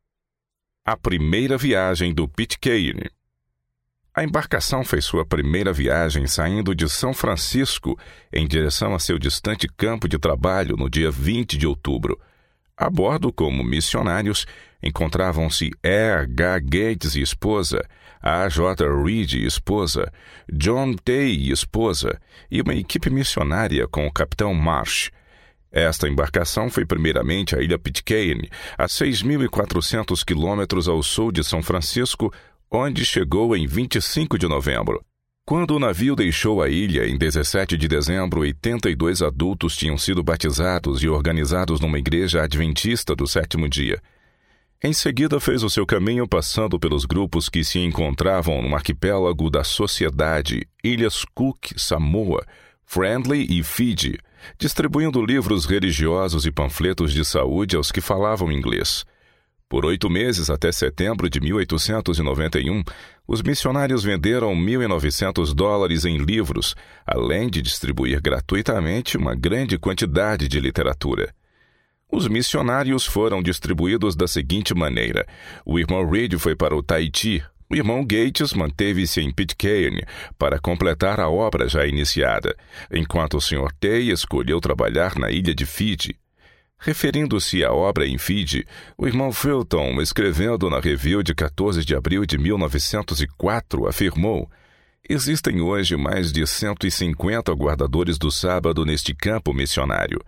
A 0.86 0.97
primeira 0.97 1.57
viagem 1.57 2.14
do 2.14 2.28
Pitcairn. 2.28 3.09
A 4.16 4.24
embarcação 4.24 4.84
fez 4.84 5.05
sua 5.05 5.26
primeira 5.26 5.74
viagem 5.74 6.28
saindo 6.28 6.76
de 6.76 6.88
São 6.88 7.14
Francisco 7.14 7.97
em 8.32 8.47
direção 8.47 8.93
a 8.93 8.99
seu 8.99 9.18
distante 9.18 9.68
campo 9.68 10.07
de 10.07 10.20
trabalho 10.20 10.78
no 10.78 10.88
dia 10.88 11.09
20 11.09 11.57
de 11.57 11.66
outubro. 11.66 12.20
A 12.78 12.89
bordo, 12.89 13.34
como 13.34 13.64
missionários, 13.64 14.45
encontravam-se 14.84 15.72
E. 15.82 16.11
H. 16.11 16.59
Gates 16.59 17.16
e 17.16 17.22
esposa, 17.22 17.84
A. 18.24 18.47
J. 18.47 18.86
Reed 19.03 19.34
esposa, 19.34 20.09
John 20.49 20.93
Tay 20.95 21.34
e 21.34 21.51
esposa, 21.51 22.17
e 22.49 22.61
uma 22.61 22.74
equipe 22.74 23.09
missionária 23.09 23.86
com 23.86 24.07
o 24.07 24.11
capitão 24.11 24.53
Marsh. 24.53 25.11
Esta 25.69 26.07
embarcação 26.07 26.69
foi 26.69 26.86
primeiramente 26.86 27.53
à 27.53 27.61
ilha 27.61 27.78
Pitcairn, 27.78 28.49
a 28.78 28.86
6.400 28.86 30.24
quilômetros 30.24 30.88
ao 30.88 31.03
sul 31.03 31.34
de 31.34 31.43
São 31.43 31.61
Francisco, 31.61 32.34
onde 32.71 33.03
chegou 33.03 33.57
em 33.57 33.67
25 33.67 34.38
de 34.38 34.47
novembro. 34.47 35.03
Quando 35.45 35.71
o 35.71 35.80
navio 35.80 36.15
deixou 36.15 36.63
a 36.63 36.69
ilha 36.69 37.05
em 37.05 37.17
17 37.17 37.76
de 37.76 37.89
dezembro, 37.89 38.39
82 38.39 39.21
adultos 39.21 39.76
tinham 39.76 39.97
sido 39.97 40.24
batizados 40.24 41.03
e 41.03 41.09
organizados 41.09 41.82
numa 41.82 41.99
igreja 41.99 42.41
adventista 42.41 43.13
do 43.13 43.28
sétimo 43.28 43.67
dia. 43.67 44.01
Em 44.86 44.91
seguida, 44.91 45.39
fez 45.39 45.63
o 45.63 45.69
seu 45.69 45.86
caminho 45.86 46.27
passando 46.27 46.77
pelos 46.77 47.05
grupos 47.05 47.47
que 47.47 47.63
se 47.63 47.79
encontravam 47.79 48.61
no 48.61 48.75
arquipélago 48.75 49.49
da 49.49 49.63
Sociedade, 49.63 50.67
Ilhas 50.84 51.23
Cook, 51.34 51.71
Samoa, 51.77 52.45
Friendly 52.86 53.47
e 53.49 53.63
Fiji, 53.63 54.19
distribuindo 54.59 55.25
livros 55.25 55.65
religiosos 55.65 56.45
e 56.45 56.51
panfletos 56.51 57.13
de 57.13 57.23
saúde 57.23 57.77
aos 57.77 57.93
que 57.93 58.01
falavam 58.01 58.51
inglês. 58.51 59.05
Por 59.69 59.86
oito 59.86 60.09
meses, 60.09 60.49
até 60.49 60.69
setembro 60.69 61.29
de 61.29 61.39
1891, 61.39 62.84
os 63.25 63.41
missionários 63.41 64.03
venderam 64.03 64.53
1.900 64.53 65.53
dólares 65.53 66.03
em 66.03 66.17
livros, 66.17 66.75
além 67.07 67.49
de 67.49 67.61
distribuir 67.61 68.21
gratuitamente 68.21 69.15
uma 69.15 69.34
grande 69.34 69.77
quantidade 69.77 70.49
de 70.49 70.59
literatura. 70.59 71.34
Os 72.16 72.28
missionários 72.28 73.07
foram 73.07 73.41
distribuídos 73.41 74.16
da 74.16 74.28
seguinte 74.28 74.72
maneira: 74.76 75.26
o 75.66 75.80
irmão 75.80 76.07
Reed 76.07 76.38
foi 76.38 76.55
para 76.55 76.76
o 76.76 76.84
Tahiti, 76.84 77.43
o 77.68 77.76
irmão 77.76 78.05
Gates 78.05 78.53
manteve-se 78.53 79.20
em 79.20 79.32
Pitcairn 79.32 79.99
para 80.38 80.59
completar 80.59 81.20
a 81.20 81.28
obra 81.28 81.68
já 81.68 81.88
iniciada, 81.88 82.55
enquanto 82.91 83.38
o 83.38 83.41
Sr. 83.41 83.74
Tay 83.80 84.11
escolheu 84.11 84.61
trabalhar 84.61 85.18
na 85.18 85.32
ilha 85.32 85.55
de 85.55 85.66
Fiji. 85.66 86.16
Referindo-se 86.78 87.66
à 87.66 87.74
obra 87.74 88.05
em 88.05 88.20
Fiji, 88.20 88.64
o 88.95 89.07
irmão 89.07 89.32
Fulton, 89.32 89.99
escrevendo 89.99 90.70
na 90.70 90.80
review 90.80 91.24
de 91.24 91.34
14 91.34 91.84
de 91.84 91.95
abril 91.95 92.28
de 92.28 92.38
1904, 92.38 93.88
afirmou: 93.88 94.47
Existem 95.09 95.61
hoje 95.61 95.97
mais 95.97 96.32
de 96.32 96.45
150 96.45 97.51
guardadores 97.53 98.20
do 98.20 98.32
sábado 98.32 98.86
neste 98.86 99.16
campo 99.16 99.51
missionário. 99.51 100.24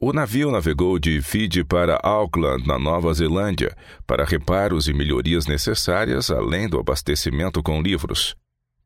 O 0.00 0.12
navio 0.12 0.52
navegou 0.52 0.96
de 0.96 1.20
Fiji 1.20 1.64
para 1.64 1.98
Auckland, 2.04 2.64
na 2.64 2.78
Nova 2.78 3.12
Zelândia, 3.12 3.76
para 4.06 4.24
reparos 4.24 4.86
e 4.86 4.92
melhorias 4.92 5.46
necessárias, 5.46 6.30
além 6.30 6.68
do 6.68 6.78
abastecimento 6.78 7.60
com 7.64 7.82
livros. 7.82 8.36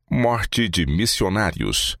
Morte 0.09 0.67
de 0.67 0.87
missionários. 0.87 1.95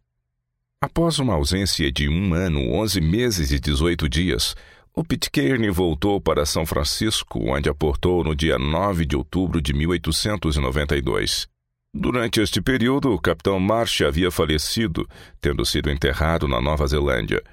Após 0.81 1.19
uma 1.19 1.35
ausência 1.35 1.91
de 1.91 2.09
um 2.09 2.33
ano, 2.33 2.73
onze 2.73 2.99
meses 2.99 3.51
e 3.51 3.59
dezoito 3.59 4.09
dias, 4.09 4.55
o 4.95 5.03
Pitcairn 5.03 5.69
voltou 5.69 6.19
para 6.19 6.43
São 6.43 6.65
Francisco, 6.65 7.51
onde 7.51 7.69
aportou 7.69 8.23
no 8.23 8.35
dia 8.35 8.57
9 8.57 9.05
de 9.05 9.15
outubro 9.15 9.61
de 9.61 9.73
1892. 9.73 11.47
Durante 11.93 12.41
este 12.41 12.59
período, 12.59 13.13
o 13.13 13.21
capitão 13.21 13.59
Marsh 13.59 14.01
havia 14.01 14.31
falecido, 14.31 15.07
tendo 15.39 15.63
sido 15.63 15.91
enterrado 15.91 16.47
na 16.47 16.59
Nova 16.59 16.87
Zelândia. 16.87 17.43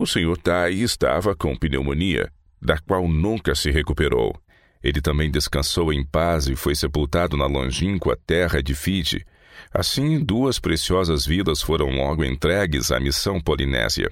O 0.00 0.06
Sr. 0.06 0.36
Tai 0.40 0.72
estava 0.74 1.34
com 1.34 1.56
pneumonia, 1.56 2.30
da 2.62 2.78
qual 2.78 3.08
nunca 3.08 3.56
se 3.56 3.68
recuperou. 3.72 4.32
Ele 4.80 5.00
também 5.00 5.28
descansou 5.28 5.92
em 5.92 6.04
paz 6.04 6.46
e 6.46 6.54
foi 6.54 6.76
sepultado 6.76 7.36
na 7.36 7.46
longínqua 7.46 8.16
terra 8.24 8.62
de 8.62 8.76
Fiji. 8.76 9.26
Assim, 9.74 10.20
duas 10.20 10.60
preciosas 10.60 11.26
vidas 11.26 11.60
foram 11.60 11.90
logo 11.90 12.24
entregues 12.24 12.92
à 12.92 13.00
missão 13.00 13.40
polinésia. 13.40 14.08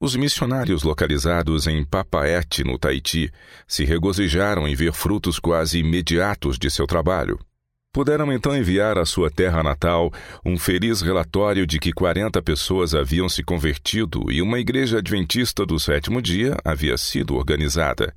Os 0.00 0.16
missionários 0.16 0.84
localizados 0.84 1.66
em 1.66 1.84
Papaete, 1.84 2.64
no 2.64 2.78
Tahiti, 2.78 3.30
se 3.68 3.84
regozijaram 3.84 4.66
em 4.66 4.74
ver 4.74 4.94
frutos 4.94 5.38
quase 5.38 5.80
imediatos 5.80 6.58
de 6.58 6.70
seu 6.70 6.86
trabalho. 6.86 7.38
Puderam 7.92 8.32
então 8.32 8.56
enviar 8.56 8.98
à 8.98 9.04
sua 9.04 9.30
terra 9.30 9.62
natal 9.62 10.12
um 10.44 10.56
feliz 10.56 11.00
relatório 11.00 11.66
de 11.66 11.78
que 11.78 11.92
40 11.92 12.40
pessoas 12.42 12.94
haviam 12.94 13.28
se 13.28 13.42
convertido 13.42 14.30
e 14.30 14.40
uma 14.40 14.60
igreja 14.60 14.98
adventista 14.98 15.66
do 15.66 15.78
sétimo 15.78 16.22
dia 16.22 16.56
havia 16.64 16.96
sido 16.96 17.34
organizada. 17.34 18.14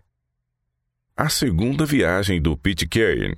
A 1.17 1.28
segunda 1.28 1.86
viagem 1.86 2.41
do 2.41 2.55
Pitcairn 2.55 3.36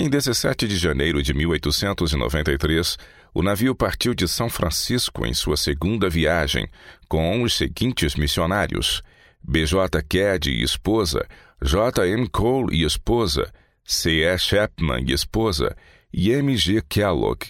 em 0.00 0.08
17 0.08 0.68
de 0.68 0.76
janeiro 0.76 1.20
de 1.20 1.34
1893, 1.34 2.96
o 3.34 3.42
navio 3.42 3.74
partiu 3.74 4.14
de 4.14 4.28
São 4.28 4.48
Francisco 4.48 5.26
em 5.26 5.34
sua 5.34 5.56
segunda 5.56 6.08
viagem 6.08 6.68
com 7.08 7.42
os 7.42 7.56
seguintes 7.56 8.14
missionários: 8.14 9.02
B.J. 9.42 10.00
Caddy 10.08 10.52
e 10.52 10.62
esposa, 10.62 11.26
J. 11.60 12.06
M. 12.06 12.28
Cole 12.28 12.76
e 12.76 12.84
esposa, 12.84 13.52
C. 13.90 14.22
E. 14.22 14.38
Chapman 14.38 15.02
e 15.08 15.14
esposa 15.14 15.74
e 16.12 16.30
M. 16.30 16.54
G. 16.58 16.82
Kellogg. 16.86 17.46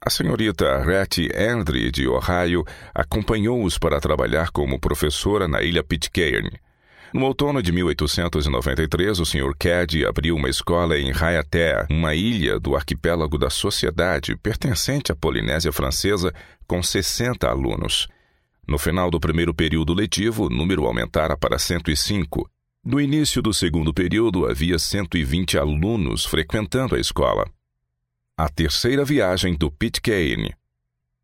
A 0.00 0.08
senhorita 0.08 0.78
Hattie 0.78 1.30
Andre 1.36 1.90
de 1.90 2.08
Ohio 2.08 2.64
acompanhou-os 2.94 3.76
para 3.76 4.00
trabalhar 4.00 4.50
como 4.50 4.80
professora 4.80 5.46
na 5.46 5.60
ilha 5.60 5.84
Pitcairn. 5.84 6.50
No 7.12 7.26
outono 7.26 7.62
de 7.62 7.70
1893, 7.72 9.20
o 9.20 9.26
Sr. 9.26 9.54
Caddy 9.58 10.06
abriu 10.06 10.34
uma 10.34 10.48
escola 10.48 10.98
em 10.98 11.10
Raiatea, 11.10 11.86
uma 11.90 12.14
ilha 12.14 12.58
do 12.58 12.74
arquipélago 12.74 13.36
da 13.36 13.50
Sociedade, 13.50 14.34
pertencente 14.34 15.12
à 15.12 15.14
Polinésia 15.14 15.70
Francesa, 15.72 16.32
com 16.66 16.82
60 16.82 17.46
alunos. 17.46 18.08
No 18.66 18.78
final 18.78 19.10
do 19.10 19.20
primeiro 19.20 19.52
período 19.52 19.92
letivo, 19.92 20.46
o 20.46 20.48
número 20.48 20.86
aumentara 20.86 21.36
para 21.36 21.58
105. 21.58 22.48
No 22.84 23.00
início 23.00 23.40
do 23.40 23.54
segundo 23.54 23.94
período, 23.94 24.44
havia 24.44 24.76
120 24.76 25.56
alunos 25.56 26.24
frequentando 26.24 26.96
a 26.96 26.98
escola. 26.98 27.48
A 28.36 28.48
terceira 28.48 29.04
viagem 29.04 29.54
do 29.54 29.70
Pitcairn. 29.70 30.52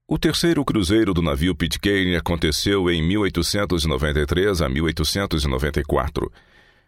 O 0.06 0.16
terceiro 0.16 0.64
cruzeiro 0.64 1.12
do 1.12 1.20
navio 1.20 1.56
Pitcairn 1.56 2.14
aconteceu 2.14 2.88
em 2.88 3.02
1893 3.02 4.62
a 4.62 4.68
1894. 4.68 6.32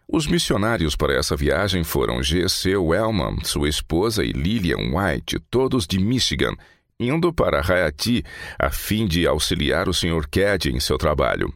Os 0.07 0.25
missionários 0.25 0.95
para 0.95 1.15
essa 1.15 1.35
viagem 1.35 1.83
foram 1.83 2.23
G.C. 2.23 2.77
Wellman, 2.77 3.43
sua 3.43 3.67
esposa 3.67 4.23
e 4.23 4.31
Lillian 4.31 4.95
White, 4.95 5.37
todos 5.49 5.85
de 5.85 5.99
Michigan, 5.99 6.55
indo 6.97 7.33
para 7.33 7.59
Haiti 7.59 8.23
a 8.57 8.69
fim 8.69 9.05
de 9.05 9.27
auxiliar 9.27 9.89
o 9.89 9.93
Sr. 9.93 10.29
Caddy 10.31 10.69
em 10.69 10.79
seu 10.79 10.97
trabalho. 10.97 11.53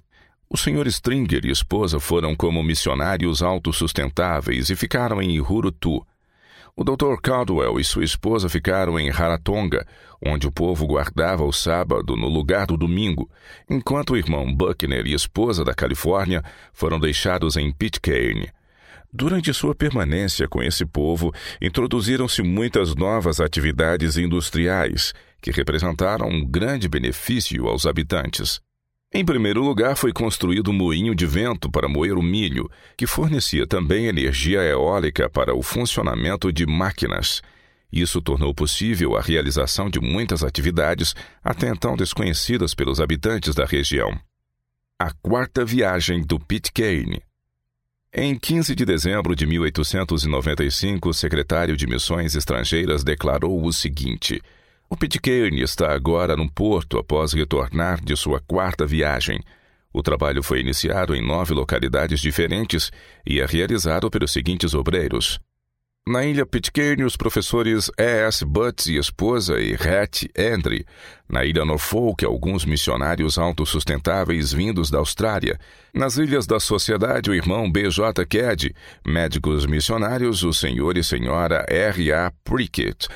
O 0.56 0.58
Sr. 0.58 0.88
Stringer 0.88 1.46
e 1.46 1.52
esposa 1.52 2.00
foram 2.00 2.34
como 2.34 2.64
missionários 2.64 3.44
autossustentáveis 3.44 4.70
e 4.70 4.76
ficaram 4.78 5.22
em 5.22 5.38
Hurutu, 5.42 6.02
o 6.78 6.82
Dr. 6.82 7.20
Caldwell 7.22 7.78
e 7.78 7.84
sua 7.84 8.06
esposa 8.06 8.48
ficaram 8.48 8.98
em 8.98 9.10
Haratonga, 9.10 9.86
onde 10.26 10.48
o 10.48 10.52
povo 10.54 10.88
guardava 10.88 11.44
o 11.44 11.52
sábado 11.52 12.16
no 12.16 12.30
lugar 12.30 12.68
do 12.68 12.78
domingo, 12.78 13.30
enquanto 13.70 14.12
o 14.12 14.18
irmão 14.18 14.56
Buckner 14.56 15.06
e 15.06 15.14
esposa 15.14 15.66
da 15.66 15.74
Califórnia 15.74 16.42
foram 16.72 17.02
deixados 17.02 17.58
em 17.58 17.70
Pitcairn. 17.70 18.48
Durante 19.12 19.54
sua 19.54 19.76
permanência 19.76 20.48
com 20.48 20.64
esse 20.64 20.86
povo, 20.86 21.34
introduziram-se 21.62 22.42
muitas 22.42 22.96
novas 22.96 23.42
atividades 23.42 24.16
industriais, 24.16 25.14
que 25.42 25.52
representaram 25.52 26.30
um 26.30 26.46
grande 26.46 26.88
benefício 26.88 27.68
aos 27.68 27.86
habitantes. 27.86 28.64
Em 29.18 29.24
primeiro 29.24 29.64
lugar, 29.64 29.96
foi 29.96 30.12
construído 30.12 30.72
um 30.72 30.74
moinho 30.74 31.16
de 31.16 31.26
vento 31.26 31.72
para 31.72 31.88
moer 31.88 32.18
o 32.18 32.22
milho, 32.22 32.70
que 32.98 33.08
fornecia 33.08 33.66
também 33.66 34.08
energia 34.08 34.62
eólica 34.62 35.30
para 35.30 35.56
o 35.56 35.64
funcionamento 35.64 36.52
de 36.52 36.66
máquinas. 36.66 37.42
Isso 37.90 38.22
tornou 38.22 38.54
possível 38.54 39.16
a 39.16 39.22
realização 39.22 39.90
de 39.90 40.02
muitas 40.02 40.44
atividades 40.44 41.16
até 41.42 41.70
então 41.70 41.96
desconhecidas 41.96 42.76
pelos 42.76 43.00
habitantes 43.00 43.56
da 43.56 43.64
região. 43.64 44.20
A 45.00 45.14
quarta 45.22 45.64
viagem 45.64 46.22
do 46.22 46.38
Pitcairn. 46.38 47.22
Em 48.14 48.38
15 48.38 48.76
de 48.76 48.84
dezembro 48.84 49.34
de 49.34 49.46
1895, 49.46 51.08
o 51.08 51.14
secretário 51.14 51.78
de 51.78 51.88
Missões 51.88 52.36
Estrangeiras 52.36 53.02
declarou 53.02 53.64
o 53.64 53.72
seguinte: 53.72 54.42
o 54.90 54.96
Pitcairn 54.96 55.62
está 55.62 55.94
agora 55.94 56.36
no 56.36 56.50
porto 56.50 56.98
após 56.98 57.34
retornar 57.34 58.04
de 58.04 58.16
sua 58.16 58.40
quarta 58.40 58.86
viagem. 58.86 59.40
O 59.92 60.04
trabalho 60.04 60.44
foi 60.44 60.60
iniciado 60.60 61.16
em 61.16 61.26
nove 61.26 61.54
localidades 61.54 62.20
diferentes 62.20 62.92
e 63.26 63.40
é 63.40 63.46
realizado 63.46 64.10
pelos 64.12 64.32
seguintes 64.32 64.74
obreiros: 64.74 65.40
na 66.08 66.24
ilha 66.24 66.46
Pitcairn, 66.46 67.04
os 67.04 67.18
professores 67.18 67.90
E.S. 67.98 68.46
Butts 68.46 68.86
e 68.86 68.96
esposa 68.96 69.60
e 69.60 69.74
Hattie 69.74 70.30
Andre. 70.38 70.86
Na 71.28 71.44
ilha 71.44 71.66
Norfolk, 71.66 72.24
alguns 72.24 72.64
missionários 72.64 73.40
autossustentáveis 73.40 74.54
vindos 74.54 74.92
da 74.92 75.00
Austrália. 75.00 75.60
Nas 75.92 76.18
ilhas 76.18 76.46
da 76.46 76.60
Sociedade, 76.60 77.32
o 77.32 77.34
irmão 77.34 77.72
B.J. 77.72 78.24
Caddy. 78.28 78.76
Médicos 79.04 79.66
missionários, 79.66 80.44
o 80.44 80.54
senhor 80.54 80.96
e 80.96 81.04
senhora 81.04 81.66
R.A. 81.68 82.32
Prickett. 82.44 83.08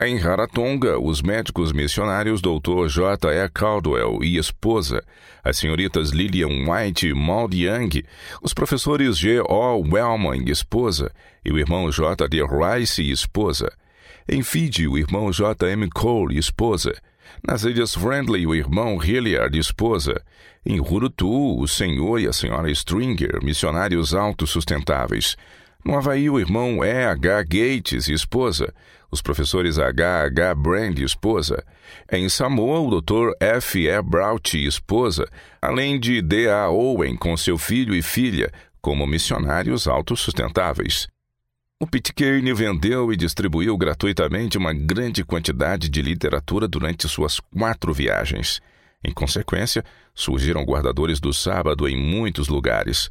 Em 0.00 0.16
Rarotonga, 0.16 0.96
os 0.96 1.20
médicos 1.20 1.72
missionários 1.72 2.40
Dr. 2.40 2.86
J. 2.86 3.32
E. 3.32 3.48
Caldwell 3.48 4.20
e 4.22 4.38
esposa, 4.38 5.02
as 5.42 5.58
senhoritas 5.58 6.10
Lillian 6.10 6.70
White 6.70 7.08
e 7.08 7.12
Maud 7.12 7.52
Young, 7.52 8.04
os 8.40 8.54
professores 8.54 9.18
G. 9.18 9.40
O. 9.40 9.80
Wellman 9.80 10.44
e 10.46 10.52
esposa, 10.52 11.10
e 11.44 11.50
o 11.50 11.58
irmão 11.58 11.90
J. 11.90 12.28
D. 12.28 12.38
Rice 12.46 13.02
e 13.02 13.10
esposa. 13.10 13.72
Em 14.28 14.40
Fiji, 14.40 14.86
o 14.86 14.96
irmão 14.96 15.32
J. 15.32 15.66
M. 15.66 15.90
Cole 15.90 16.36
e 16.36 16.38
esposa. 16.38 16.94
Nas 17.44 17.64
Ilhas 17.64 17.92
Friendly, 17.92 18.46
o 18.46 18.54
irmão 18.54 19.02
Hilliard 19.02 19.56
e 19.56 19.60
esposa. 19.60 20.22
Em 20.64 20.78
Hurutu, 20.78 21.58
o 21.58 21.66
senhor 21.66 22.20
e 22.20 22.28
a 22.28 22.32
senhora 22.32 22.70
Stringer, 22.70 23.42
missionários 23.42 24.14
autossustentáveis. 24.14 25.36
No 25.88 25.96
Havaí, 25.96 26.28
o 26.28 26.38
irmão 26.38 26.84
E. 26.84 27.06
H. 27.06 27.42
Gates 27.44 28.08
e 28.08 28.12
esposa 28.12 28.74
os 29.10 29.22
professores 29.22 29.78
H. 29.78 30.24
H. 30.24 30.54
Brand 30.54 30.98
e 30.98 31.02
esposa, 31.02 31.64
em 32.12 32.28
Samoa 32.28 32.78
o 32.80 33.00
Dr. 33.00 33.32
F. 33.40 33.88
E. 33.88 34.02
Braut 34.02 34.54
e 34.54 34.66
esposa, 34.66 35.26
além 35.62 35.98
de 35.98 36.20
D. 36.20 36.50
A. 36.50 36.68
Owen 36.68 37.16
com 37.16 37.34
seu 37.38 37.56
filho 37.56 37.94
e 37.94 38.02
filha, 38.02 38.52
como 38.82 39.06
missionários 39.06 39.88
autossustentáveis. 39.88 41.08
O 41.80 41.86
Pitcairn 41.86 42.52
vendeu 42.52 43.10
e 43.10 43.16
distribuiu 43.16 43.74
gratuitamente 43.78 44.58
uma 44.58 44.74
grande 44.74 45.24
quantidade 45.24 45.88
de 45.88 46.02
literatura 46.02 46.68
durante 46.68 47.08
suas 47.08 47.40
quatro 47.40 47.94
viagens. 47.94 48.60
Em 49.02 49.10
consequência, 49.10 49.82
surgiram 50.14 50.66
guardadores 50.66 51.18
do 51.18 51.32
sábado 51.32 51.88
em 51.88 51.96
muitos 51.96 52.48
lugares. 52.48 53.08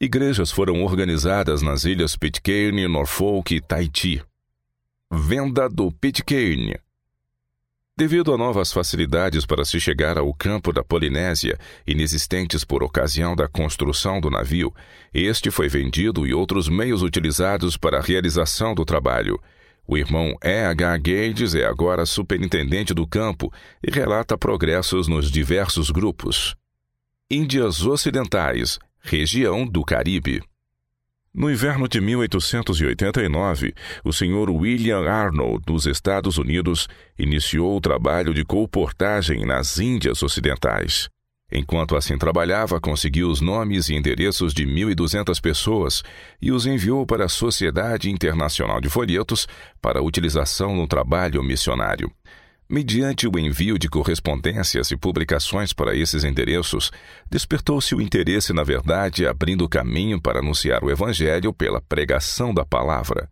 Igrejas 0.00 0.52
foram 0.52 0.84
organizadas 0.84 1.60
nas 1.60 1.84
ilhas 1.84 2.14
Pitcairn, 2.14 2.86
Norfolk 2.86 3.52
e 3.52 3.60
Tahiti. 3.60 4.22
Venda 5.10 5.68
do 5.68 5.90
Pitcairn. 5.90 6.78
Devido 7.96 8.32
a 8.32 8.38
novas 8.38 8.72
facilidades 8.72 9.44
para 9.44 9.64
se 9.64 9.80
chegar 9.80 10.16
ao 10.16 10.32
campo 10.32 10.72
da 10.72 10.84
Polinésia, 10.84 11.58
inexistentes 11.84 12.64
por 12.64 12.84
ocasião 12.84 13.34
da 13.34 13.48
construção 13.48 14.20
do 14.20 14.30
navio, 14.30 14.72
este 15.12 15.50
foi 15.50 15.68
vendido 15.68 16.24
e 16.24 16.32
outros 16.32 16.68
meios 16.68 17.02
utilizados 17.02 17.76
para 17.76 17.98
a 17.98 18.00
realização 18.00 18.76
do 18.76 18.84
trabalho. 18.84 19.36
O 19.84 19.98
irmão 19.98 20.32
E. 20.44 20.64
H. 20.66 20.96
Gades 20.98 21.56
é 21.56 21.66
agora 21.66 22.06
superintendente 22.06 22.94
do 22.94 23.04
campo 23.04 23.52
e 23.82 23.90
relata 23.90 24.38
progressos 24.38 25.08
nos 25.08 25.28
diversos 25.28 25.90
grupos. 25.90 26.54
Índias 27.28 27.84
Ocidentais, 27.84 28.78
região 29.00 29.66
do 29.66 29.84
Caribe. 29.84 30.42
No 31.32 31.50
inverno 31.50 31.86
de 31.86 32.00
1889, 32.00 33.74
o 34.02 34.12
Sr. 34.12 34.50
William 34.50 35.08
Arnold, 35.08 35.62
dos 35.64 35.86
Estados 35.86 36.38
Unidos, 36.38 36.88
iniciou 37.18 37.76
o 37.76 37.80
trabalho 37.80 38.34
de 38.34 38.44
colportagem 38.44 39.44
nas 39.44 39.78
Índias 39.78 40.22
Ocidentais. 40.22 41.08
Enquanto 41.50 41.96
assim 41.96 42.18
trabalhava, 42.18 42.80
conseguiu 42.80 43.30
os 43.30 43.40
nomes 43.40 43.88
e 43.88 43.94
endereços 43.94 44.52
de 44.52 44.66
1.200 44.66 45.40
pessoas 45.40 46.02
e 46.42 46.52
os 46.52 46.66
enviou 46.66 47.06
para 47.06 47.24
a 47.24 47.28
Sociedade 47.28 48.10
Internacional 48.10 48.80
de 48.80 48.90
Folhetos 48.90 49.46
para 49.80 50.02
utilização 50.02 50.76
no 50.76 50.86
trabalho 50.86 51.42
missionário. 51.42 52.10
Mediante 52.70 53.26
o 53.26 53.38
envio 53.38 53.78
de 53.78 53.88
correspondências 53.88 54.90
e 54.90 54.96
publicações 54.96 55.72
para 55.72 55.96
esses 55.96 56.22
endereços, 56.22 56.90
despertou-se 57.30 57.94
o 57.94 58.00
interesse 58.00 58.52
na 58.52 58.62
verdade, 58.62 59.26
abrindo 59.26 59.66
caminho 59.66 60.20
para 60.20 60.40
anunciar 60.40 60.84
o 60.84 60.90
Evangelho 60.90 61.50
pela 61.52 61.80
pregação 61.80 62.52
da 62.52 62.66
palavra. 62.66 63.30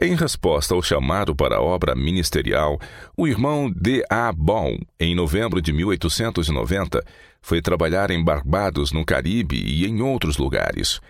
Em 0.00 0.14
resposta 0.14 0.74
ao 0.74 0.82
chamado 0.82 1.34
para 1.34 1.56
a 1.56 1.60
obra 1.60 1.94
ministerial, 1.96 2.78
o 3.16 3.26
irmão 3.26 3.68
D. 3.68 4.04
A. 4.08 4.32
Ball, 4.32 4.78
em 4.98 5.14
novembro 5.14 5.60
de 5.60 5.72
1890, 5.72 7.04
foi 7.40 7.60
trabalhar 7.60 8.12
em 8.12 8.22
Barbados, 8.22 8.92
no 8.92 9.04
Caribe 9.04 9.56
e 9.56 9.84
em 9.86 10.00
outros 10.00 10.38
lugares. 10.38 11.00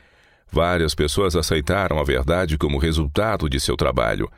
Várias 0.50 0.94
pessoas 0.94 1.36
aceitaram 1.36 1.98
a 1.98 2.04
verdade 2.04 2.56
como 2.56 2.78
resultado 2.78 3.48
de 3.48 3.60
seu 3.60 3.76
trabalho. 3.76 4.30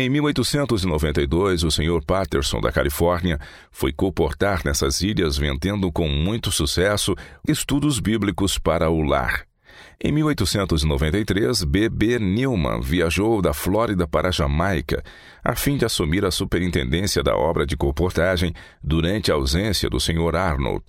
Em 0.00 0.08
1892, 0.08 1.62
o 1.62 1.70
Sr. 1.70 2.02
Patterson, 2.06 2.58
da 2.58 2.72
Califórnia, 2.72 3.38
foi 3.70 3.92
comportar 3.92 4.62
nessas 4.64 5.02
ilhas 5.02 5.36
vendendo 5.36 5.92
com 5.92 6.08
muito 6.08 6.50
sucesso 6.50 7.14
estudos 7.46 8.00
bíblicos 8.00 8.56
para 8.56 8.88
o 8.88 9.02
lar. 9.02 9.44
Em 10.02 10.10
1893, 10.10 11.64
B.B. 11.64 12.18
Newman 12.18 12.80
viajou 12.80 13.42
da 13.42 13.52
Flórida 13.52 14.08
para 14.08 14.28
a 14.28 14.32
Jamaica 14.32 15.04
a 15.44 15.54
fim 15.54 15.76
de 15.76 15.84
assumir 15.84 16.24
a 16.24 16.30
superintendência 16.30 17.22
da 17.22 17.36
obra 17.36 17.66
de 17.66 17.76
comportagem 17.76 18.54
durante 18.82 19.30
a 19.30 19.34
ausência 19.34 19.90
do 19.90 20.00
Sr. 20.00 20.34
Arnold. 20.34 20.82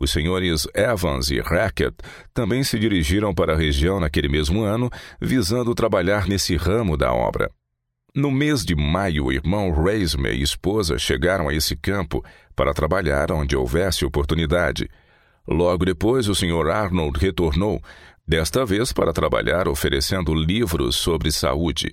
Os 0.00 0.10
senhores 0.10 0.66
Evans 0.74 1.30
e 1.30 1.38
Hackett 1.38 1.96
também 2.32 2.64
se 2.64 2.78
dirigiram 2.78 3.34
para 3.34 3.52
a 3.52 3.58
região 3.58 4.00
naquele 4.00 4.30
mesmo 4.30 4.62
ano, 4.62 4.88
visando 5.20 5.74
trabalhar 5.74 6.26
nesse 6.26 6.56
ramo 6.56 6.96
da 6.96 7.12
obra. 7.12 7.50
No 8.16 8.30
mês 8.30 8.64
de 8.64 8.76
maio, 8.76 9.24
o 9.24 9.32
irmão 9.32 9.72
Reisme 9.72 10.30
e 10.30 10.40
esposa 10.40 10.96
chegaram 10.96 11.48
a 11.48 11.54
esse 11.54 11.74
campo 11.74 12.24
para 12.54 12.72
trabalhar 12.72 13.32
onde 13.32 13.56
houvesse 13.56 14.04
oportunidade. 14.04 14.88
Logo 15.48 15.84
depois, 15.84 16.28
o 16.28 16.34
Sr. 16.34 16.70
Arnold 16.70 17.18
retornou, 17.18 17.82
desta 18.24 18.64
vez 18.64 18.92
para 18.92 19.12
trabalhar 19.12 19.66
oferecendo 19.66 20.32
livros 20.32 20.94
sobre 20.94 21.32
saúde. 21.32 21.92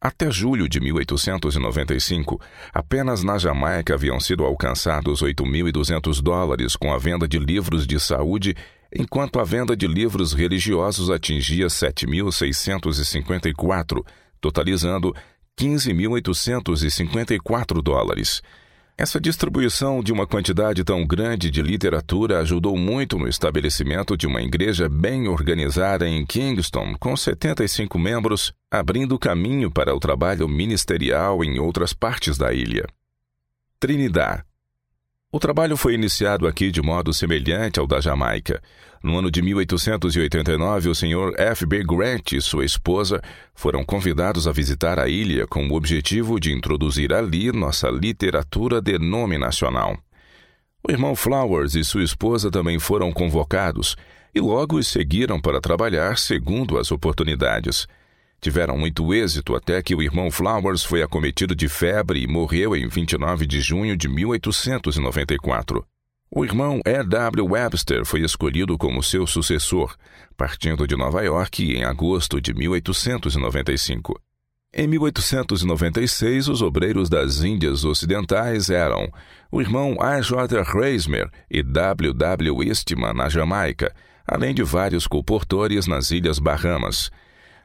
Até 0.00 0.32
julho 0.32 0.68
de 0.68 0.80
1895, 0.80 2.40
apenas 2.74 3.22
na 3.22 3.38
Jamaica 3.38 3.94
haviam 3.94 4.18
sido 4.18 4.44
alcançados 4.44 5.22
8.200 5.22 6.20
dólares 6.20 6.74
com 6.74 6.92
a 6.92 6.98
venda 6.98 7.28
de 7.28 7.38
livros 7.38 7.86
de 7.86 8.00
saúde, 8.00 8.56
enquanto 8.92 9.38
a 9.38 9.44
venda 9.44 9.76
de 9.76 9.86
livros 9.86 10.32
religiosos 10.32 11.08
atingia 11.08 11.68
7.654, 11.68 14.04
totalizando 14.40 15.14
15.854 15.58 17.82
dólares. 17.82 18.42
Essa 18.96 19.20
distribuição 19.20 20.02
de 20.02 20.12
uma 20.12 20.26
quantidade 20.26 20.84
tão 20.84 21.06
grande 21.06 21.50
de 21.50 21.62
literatura 21.62 22.40
ajudou 22.40 22.76
muito 22.76 23.18
no 23.18 23.26
estabelecimento 23.26 24.16
de 24.16 24.26
uma 24.26 24.42
igreja 24.42 24.88
bem 24.88 25.28
organizada 25.28 26.08
em 26.08 26.24
Kingston, 26.26 26.94
com 27.00 27.16
75 27.16 27.98
membros, 27.98 28.52
abrindo 28.70 29.18
caminho 29.18 29.70
para 29.70 29.94
o 29.94 29.98
trabalho 29.98 30.46
ministerial 30.48 31.42
em 31.42 31.58
outras 31.58 31.92
partes 31.92 32.36
da 32.36 32.52
ilha. 32.52 32.86
Trinidad 33.80 34.44
o 35.32 35.40
trabalho 35.40 35.78
foi 35.78 35.94
iniciado 35.94 36.46
aqui 36.46 36.70
de 36.70 36.82
modo 36.82 37.10
semelhante 37.14 37.80
ao 37.80 37.86
da 37.86 38.02
Jamaica. 38.02 38.62
No 39.02 39.18
ano 39.18 39.30
de 39.30 39.40
1889, 39.40 40.90
o 40.90 40.94
Sr. 40.94 41.32
F. 41.38 41.64
B. 41.64 41.82
Grant 41.82 42.32
e 42.32 42.40
sua 42.42 42.66
esposa 42.66 43.20
foram 43.54 43.82
convidados 43.82 44.46
a 44.46 44.52
visitar 44.52 44.98
a 44.98 45.08
ilha 45.08 45.46
com 45.46 45.66
o 45.66 45.72
objetivo 45.72 46.38
de 46.38 46.52
introduzir 46.52 47.14
ali 47.14 47.50
nossa 47.50 47.88
literatura 47.88 48.78
denominacional. 48.78 49.96
O 50.86 50.92
irmão 50.92 51.16
Flowers 51.16 51.74
e 51.74 51.82
sua 51.82 52.04
esposa 52.04 52.50
também 52.50 52.78
foram 52.78 53.10
convocados 53.10 53.96
e 54.34 54.40
logo 54.40 54.76
os 54.76 54.86
seguiram 54.86 55.40
para 55.40 55.62
trabalhar 55.62 56.18
segundo 56.18 56.78
as 56.78 56.92
oportunidades. 56.92 57.88
Tiveram 58.42 58.76
muito 58.76 59.14
êxito 59.14 59.54
até 59.54 59.80
que 59.80 59.94
o 59.94 60.02
irmão 60.02 60.28
Flowers 60.28 60.82
foi 60.82 61.00
acometido 61.00 61.54
de 61.54 61.68
febre 61.68 62.24
e 62.24 62.26
morreu 62.26 62.74
em 62.74 62.88
29 62.88 63.46
de 63.46 63.60
junho 63.60 63.96
de 63.96 64.08
1894. 64.08 65.86
O 66.28 66.44
irmão 66.44 66.80
E. 66.84 67.04
W. 67.04 67.46
Webster 67.46 68.04
foi 68.04 68.22
escolhido 68.22 68.76
como 68.76 69.00
seu 69.00 69.28
sucessor, 69.28 69.94
partindo 70.36 70.88
de 70.88 70.96
Nova 70.96 71.22
York 71.22 71.72
em 71.72 71.84
agosto 71.84 72.40
de 72.40 72.52
1895. 72.52 74.20
Em 74.74 74.88
1896, 74.88 76.48
os 76.48 76.62
obreiros 76.62 77.08
das 77.08 77.44
Índias 77.44 77.84
Ocidentais 77.84 78.70
eram 78.70 79.08
o 79.52 79.60
irmão 79.60 79.98
A. 80.00 80.20
J. 80.20 80.64
Reismer 80.64 81.30
e 81.48 81.62
W. 81.62 82.12
W. 82.12 82.62
Eastman, 82.64 83.14
na 83.14 83.28
Jamaica, 83.28 83.94
além 84.26 84.52
de 84.52 84.64
vários 84.64 85.06
colportores 85.06 85.86
nas 85.86 86.10
Ilhas 86.10 86.40
Bahamas. 86.40 87.08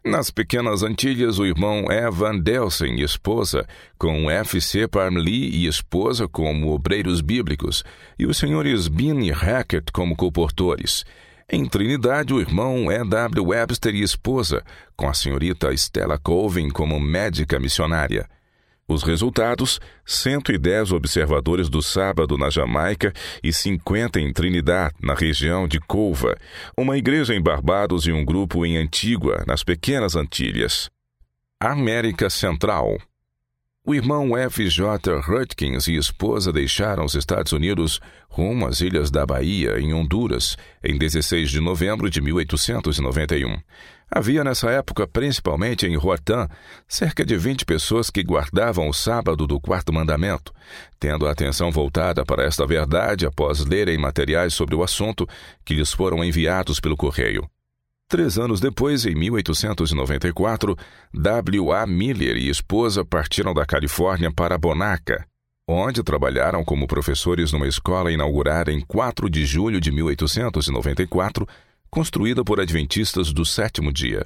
Nas 0.03 0.31
Pequenas 0.31 0.83
Antilhas, 0.83 1.37
o 1.39 1.45
irmão 1.45 1.91
Evan 1.91 2.39
Delsen 2.39 2.99
e 2.99 3.03
esposa, 3.03 3.67
com 3.97 4.29
F. 4.29 4.61
C. 4.61 4.87
Parmley 4.87 5.49
e 5.49 5.67
esposa 5.67 6.27
como 6.27 6.71
obreiros 6.71 7.19
bíblicos, 7.19 7.83
e 8.17 8.25
os 8.25 8.37
senhores 8.37 8.87
Bean 8.87 9.21
e 9.21 9.31
Hackett 9.31 9.91
como 9.91 10.15
comportores. 10.15 11.03
Em 11.49 11.65
Trinidade, 11.65 12.33
o 12.33 12.39
irmão 12.39 12.91
E. 12.91 13.03
W. 13.03 13.47
Webster 13.47 13.95
e 13.95 14.01
esposa, 14.01 14.63
com 14.95 15.07
a 15.07 15.13
senhorita 15.13 15.73
Stella 15.73 16.17
Colvin 16.17 16.69
como 16.69 16.99
médica 16.99 17.59
missionária. 17.59 18.29
Os 18.89 19.03
resultados: 19.03 19.81
110 20.05 20.93
observadores 20.93 21.67
do 21.67 21.81
sábado 21.81 22.37
na 22.37 22.49
Jamaica 22.49 23.11
e 23.43 23.51
50 23.51 24.19
em 24.19 24.31
Trinidad, 24.31 24.93
na 25.01 25.13
região 25.13 25.67
de 25.67 25.77
Couva, 25.79 26.37
uma 26.77 26.97
igreja 26.97 27.35
em 27.35 27.41
Barbados 27.41 28.07
e 28.07 28.13
um 28.13 28.23
grupo 28.23 28.65
em 28.65 28.77
Antígua, 28.77 29.43
nas 29.45 29.61
Pequenas 29.61 30.15
Antilhas. 30.15 30.89
América 31.59 32.29
Central. 32.29 32.97
O 33.85 33.95
irmão 33.95 34.37
F. 34.37 34.69
J. 34.69 35.15
Hurtkins 35.15 35.87
e 35.87 35.95
esposa 35.95 36.51
deixaram 36.51 37.05
os 37.05 37.15
Estados 37.15 37.51
Unidos 37.51 37.99
rumo 38.29 38.67
às 38.67 38.81
Ilhas 38.81 39.09
da 39.09 39.25
Bahia, 39.25 39.79
em 39.79 39.93
Honduras, 39.93 40.57
em 40.83 40.97
16 40.97 41.49
de 41.49 41.59
novembro 41.59 42.09
de 42.09 42.21
1891. 42.21 43.57
Havia 44.09 44.43
nessa 44.43 44.71
época, 44.71 45.05
principalmente 45.05 45.85
em 45.85 45.97
Roatã, 45.97 46.47
cerca 46.87 47.25
de 47.25 47.35
20 47.35 47.65
pessoas 47.65 48.09
que 48.09 48.23
guardavam 48.23 48.87
o 48.87 48.93
sábado 48.93 49.45
do 49.45 49.59
quarto 49.59 49.91
mandamento, 49.91 50.53
tendo 50.97 51.27
a 51.27 51.31
atenção 51.31 51.69
voltada 51.71 52.25
para 52.25 52.43
esta 52.43 52.65
verdade 52.65 53.25
após 53.25 53.65
lerem 53.65 53.97
materiais 53.97 54.53
sobre 54.53 54.75
o 54.75 54.83
assunto 54.83 55.27
que 55.65 55.73
lhes 55.73 55.91
foram 55.91 56.23
enviados 56.23 56.79
pelo 56.79 56.95
correio. 56.95 57.47
Três 58.09 58.37
anos 58.37 58.61
depois, 58.61 59.05
em 59.05 59.13
1894, 59.13 60.77
W. 61.13 61.73
A. 61.73 61.85
Miller 61.85 62.37
e 62.37 62.49
esposa 62.49 63.03
partiram 63.03 63.53
da 63.53 63.65
Califórnia 63.65 64.31
para 64.31 64.57
Bonaca, 64.57 65.27
onde 65.67 66.01
trabalharam 66.01 66.63
como 66.63 66.87
professores 66.87 67.51
numa 67.51 67.67
escola 67.67 68.09
inaugurada 68.09 68.71
em 68.71 68.79
4 68.79 69.29
de 69.29 69.45
julho 69.45 69.81
de 69.81 69.91
1894 69.91 71.45
construída 71.89 72.43
por 72.43 72.59
adventistas 72.59 73.31
do 73.31 73.45
sétimo 73.45 73.91
dia. 73.91 74.25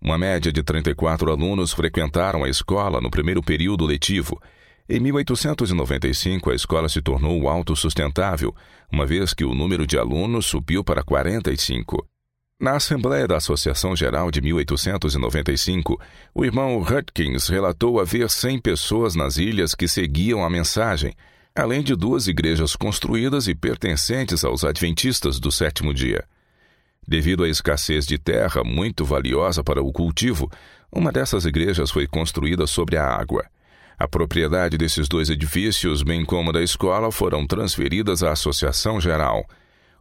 Uma 0.00 0.18
média 0.18 0.52
de 0.52 0.62
34 0.62 1.30
alunos 1.30 1.72
frequentaram 1.72 2.44
a 2.44 2.48
escola 2.48 3.00
no 3.00 3.10
primeiro 3.10 3.42
período 3.42 3.86
letivo. 3.86 4.40
Em 4.86 5.00
1895, 5.00 6.50
a 6.50 6.54
escola 6.54 6.90
se 6.90 7.00
tornou 7.00 7.48
autossustentável, 7.48 8.54
uma 8.92 9.06
vez 9.06 9.32
que 9.32 9.44
o 9.44 9.54
número 9.54 9.86
de 9.86 9.98
alunos 9.98 10.44
subiu 10.44 10.84
para 10.84 11.02
45. 11.02 12.06
Na 12.60 12.76
Assembleia 12.76 13.26
da 13.26 13.38
Associação 13.38 13.96
Geral 13.96 14.30
de 14.30 14.40
1895, 14.40 16.00
o 16.34 16.44
irmão 16.44 16.78
Hurtkins 16.78 17.48
relatou 17.48 17.98
haver 17.98 18.30
100 18.30 18.60
pessoas 18.60 19.14
nas 19.14 19.38
ilhas 19.38 19.74
que 19.74 19.88
seguiam 19.88 20.44
a 20.44 20.50
mensagem, 20.50 21.14
além 21.54 21.82
de 21.82 21.96
duas 21.96 22.28
igrejas 22.28 22.76
construídas 22.76 23.48
e 23.48 23.54
pertencentes 23.54 24.44
aos 24.44 24.64
adventistas 24.64 25.40
do 25.40 25.50
sétimo 25.50 25.94
dia. 25.94 26.24
Devido 27.06 27.44
à 27.44 27.48
escassez 27.48 28.06
de 28.06 28.16
terra 28.16 28.64
muito 28.64 29.04
valiosa 29.04 29.62
para 29.62 29.82
o 29.82 29.92
cultivo, 29.92 30.50
uma 30.90 31.12
dessas 31.12 31.44
igrejas 31.44 31.90
foi 31.90 32.06
construída 32.06 32.66
sobre 32.66 32.96
a 32.96 33.06
água. 33.06 33.44
A 33.98 34.08
propriedade 34.08 34.78
desses 34.78 35.06
dois 35.06 35.28
edifícios, 35.28 36.02
bem 36.02 36.24
como 36.24 36.50
da 36.52 36.62
escola, 36.62 37.12
foram 37.12 37.46
transferidas 37.46 38.22
à 38.22 38.32
Associação 38.32 38.98
Geral. 39.00 39.44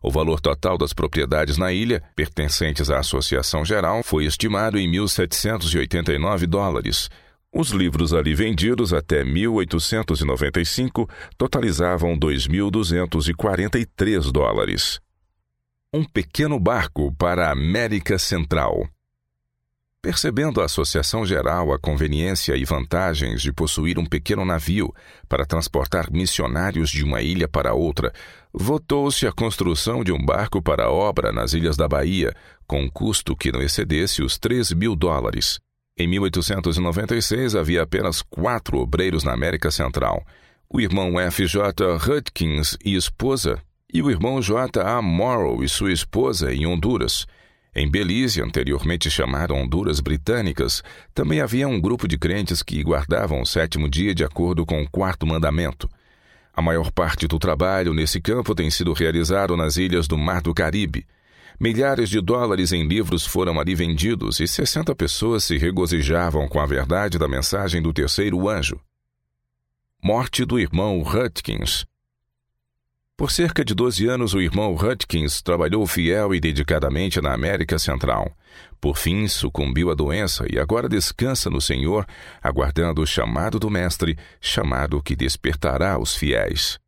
O 0.02 0.10
valor 0.10 0.40
total 0.40 0.78
das 0.78 0.94
propriedades 0.94 1.58
na 1.58 1.74
ilha, 1.74 2.02
pertencentes 2.16 2.90
à 2.90 3.00
Associação 3.00 3.66
Geral, 3.66 4.02
foi 4.02 4.24
estimado 4.26 4.80
em 4.80 4.90
1.789 4.92 6.48
dólares. 6.48 7.10
Os 7.54 7.70
livros 7.70 8.14
ali 8.14 8.34
vendidos 8.34 8.94
até 8.94 9.24
1895 9.24 11.08
totalizavam 11.38 12.18
2.243 12.18 14.32
dólares 14.32 15.00
um 15.94 16.04
pequeno 16.04 16.60
barco 16.60 17.14
para 17.14 17.48
a 17.48 17.52
América 17.52 18.18
Central. 18.18 18.90
Percebendo 20.02 20.60
a 20.60 20.66
Associação 20.66 21.24
Geral 21.24 21.72
a 21.72 21.78
conveniência 21.78 22.58
e 22.58 22.66
vantagens 22.66 23.44
de 23.44 23.54
possuir 23.54 24.00
um 24.00 24.06
pequeno 24.06 24.44
navio 24.44 24.92
para 25.30 25.46
transportar 25.46 26.12
missionários 26.12 26.90
de 26.90 27.04
uma 27.04 27.22
ilha 27.22 27.48
para 27.48 27.76
outra, 27.76 28.12
votou-se 28.52 29.28
a 29.28 29.32
construção 29.32 30.04
de 30.04 30.12
um 30.12 30.18
barco 30.18 30.64
para 30.64 30.90
obra 30.90 31.32
nas 31.32 31.54
Ilhas 31.54 31.78
da 31.78 31.88
Bahia, 31.88 32.34
com 32.66 32.82
um 32.82 32.90
custo 32.90 33.36
que 33.36 33.52
não 33.52 33.62
excedesse 33.62 34.24
os 34.24 34.40
3 34.40 34.74
mil 34.74 34.96
dólares. 34.96 35.60
Em 35.96 36.08
1896 36.08 37.56
havia 37.56 37.84
apenas 37.84 38.24
quatro 38.24 38.80
obreiros 38.80 39.24
na 39.24 39.32
América 39.32 39.70
Central: 39.70 40.26
o 40.68 40.82
irmão 40.82 41.20
F. 41.20 41.46
J. 41.46 41.86
Hudkins 41.96 42.76
e 42.84 42.96
esposa, 42.96 43.62
e 43.94 44.02
o 44.02 44.10
irmão 44.10 44.42
J. 44.42 44.82
A. 44.82 45.02
Morrow 45.04 45.64
e 45.64 45.70
sua 45.70 45.92
esposa 45.92 46.52
em 46.52 46.66
Honduras. 46.66 47.28
Em 47.76 47.90
Belize, 47.90 48.42
anteriormente 48.42 49.10
chamada 49.10 49.54
Honduras 49.54 50.00
Britânicas, 50.00 50.84
também 51.14 51.42
havia 51.42 51.68
um 51.68 51.80
grupo 51.80 52.08
de 52.08 52.18
crentes 52.18 52.64
que 52.64 52.84
guardavam 52.84 53.42
o 53.42 53.46
sétimo 53.46 53.88
dia 53.88 54.16
de 54.16 54.24
acordo 54.24 54.66
com 54.66 54.82
o 54.82 54.90
quarto 54.90 55.28
mandamento. 55.28 55.88
A 56.56 56.62
maior 56.62 56.92
parte 56.92 57.28
do 57.28 57.38
trabalho 57.38 57.94
nesse 57.94 58.20
campo 58.20 58.56
tem 58.56 58.70
sido 58.70 58.94
realizado 58.94 59.56
nas 59.56 59.78
ilhas 59.78 60.08
do 60.08 60.18
Mar 60.18 60.42
do 60.42 60.54
Caribe. 60.54 61.06
Milhares 61.60 62.10
de 62.10 62.20
dólares 62.20 62.72
em 62.72 62.88
livros 62.88 63.26
foram 63.26 63.60
ali 63.60 63.76
vendidos 63.76 64.40
e 64.40 64.48
60 64.48 64.94
pessoas 64.96 65.44
se 65.44 65.58
regozijavam 65.58 66.48
com 66.48 66.60
a 66.60 66.66
verdade 66.66 67.20
da 67.20 67.28
mensagem 67.28 67.82
do 67.82 67.94
terceiro 67.94 68.50
anjo. 68.50 68.80
Morte 70.04 70.46
do 70.46 70.60
irmão 70.60 71.02
Hutchins. 71.02 71.86
Por 73.16 73.32
cerca 73.32 73.64
de 73.64 73.76
12 73.76 74.08
anos, 74.08 74.34
o 74.34 74.42
irmão 74.42 74.74
Hutchins 74.74 75.40
trabalhou 75.42 75.86
fiel 75.86 76.34
e 76.34 76.40
dedicadamente 76.40 77.22
na 77.22 77.32
América 77.32 77.78
Central. 77.78 78.36
Por 78.82 78.98
fim, 78.98 79.28
sucumbiu 79.28 79.92
à 79.92 79.94
doença 79.94 80.46
e 80.52 80.58
agora 80.58 80.90
descansa 80.90 81.48
no 81.48 81.62
Senhor, 81.62 82.08
aguardando 82.42 83.02
o 83.04 83.06
chamado 83.06 83.60
do 83.60 83.70
Mestre, 83.70 84.18
chamado 84.42 85.02
que 85.02 85.16
despertará 85.16 86.00
os 86.00 86.16
fiéis. 86.16 86.80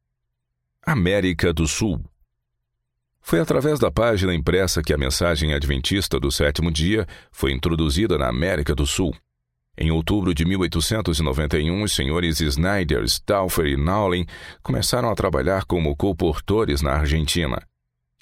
América 0.84 1.54
do 1.54 1.68
Sul. 1.68 2.04
Foi 3.22 3.40
através 3.40 3.80
da 3.80 3.92
página 3.92 4.34
impressa 4.34 4.82
que 4.82 4.94
a 4.94 4.98
mensagem 4.98 5.54
adventista 5.54 6.20
do 6.20 6.32
sétimo 6.32 6.72
dia 6.72 7.08
foi 7.32 7.52
introduzida 7.52 8.18
na 8.18 8.28
América 8.28 8.74
do 8.74 8.86
Sul. 8.86 9.16
Em 9.78 9.92
outubro 9.92 10.34
de 10.34 10.46
1891, 10.46 11.84
os 11.84 11.94
senhores 11.94 12.40
Snyder, 12.40 13.04
Stauffer 13.04 13.66
e 13.66 13.76
Nowlin 13.76 14.26
começaram 14.64 15.10
a 15.10 15.16
trabalhar 15.16 15.66
como 15.66 15.96
colportores 15.96 16.82
na 16.82 16.94
Argentina. 16.94 17.62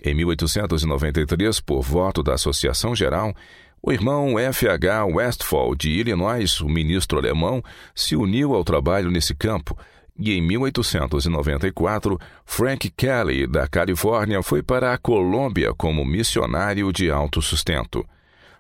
Em 0.04 0.14
1893, 0.16 1.60
por 1.60 1.82
voto 1.82 2.24
da 2.24 2.34
Associação 2.34 2.96
Geral, 2.96 3.34
o 3.82 3.92
irmão 3.92 4.40
F. 4.40 4.68
H. 4.68 5.06
Westphal, 5.06 5.76
de 5.76 5.90
Illinois, 5.90 6.60
o 6.62 6.68
ministro 6.68 7.20
alemão, 7.20 7.62
se 7.94 8.16
uniu 8.16 8.56
ao 8.56 8.64
trabalho 8.64 9.12
nesse 9.12 9.36
campo, 9.36 9.78
e 10.18 10.32
em 10.34 10.42
1894, 10.42 12.20
Frank 12.46 12.90
Kelly, 12.92 13.48
da 13.48 13.68
Califórnia, 13.68 14.42
foi 14.44 14.62
para 14.62 14.94
a 14.94 14.98
Colômbia 14.98 15.74
como 15.74 16.06
missionário 16.06 16.92
de 16.94 17.10
autossustento. 17.10 18.06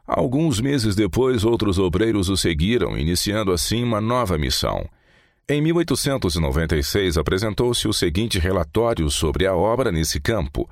Alguns 0.05 0.59
meses 0.59 0.95
depois, 0.95 1.45
outros 1.45 1.79
obreiros 1.79 2.27
o 2.29 2.35
seguiram, 2.35 2.97
iniciando 2.97 3.51
assim 3.51 3.83
uma 3.83 4.01
nova 4.01 4.37
missão. 4.37 4.87
Em 5.47 5.61
1896, 5.61 7.17
apresentou-se 7.17 7.87
o 7.87 7.93
seguinte 7.93 8.39
relatório 8.39 9.09
sobre 9.09 9.45
a 9.45 9.55
obra 9.55 9.91
nesse 9.91 10.19
campo. 10.19 10.69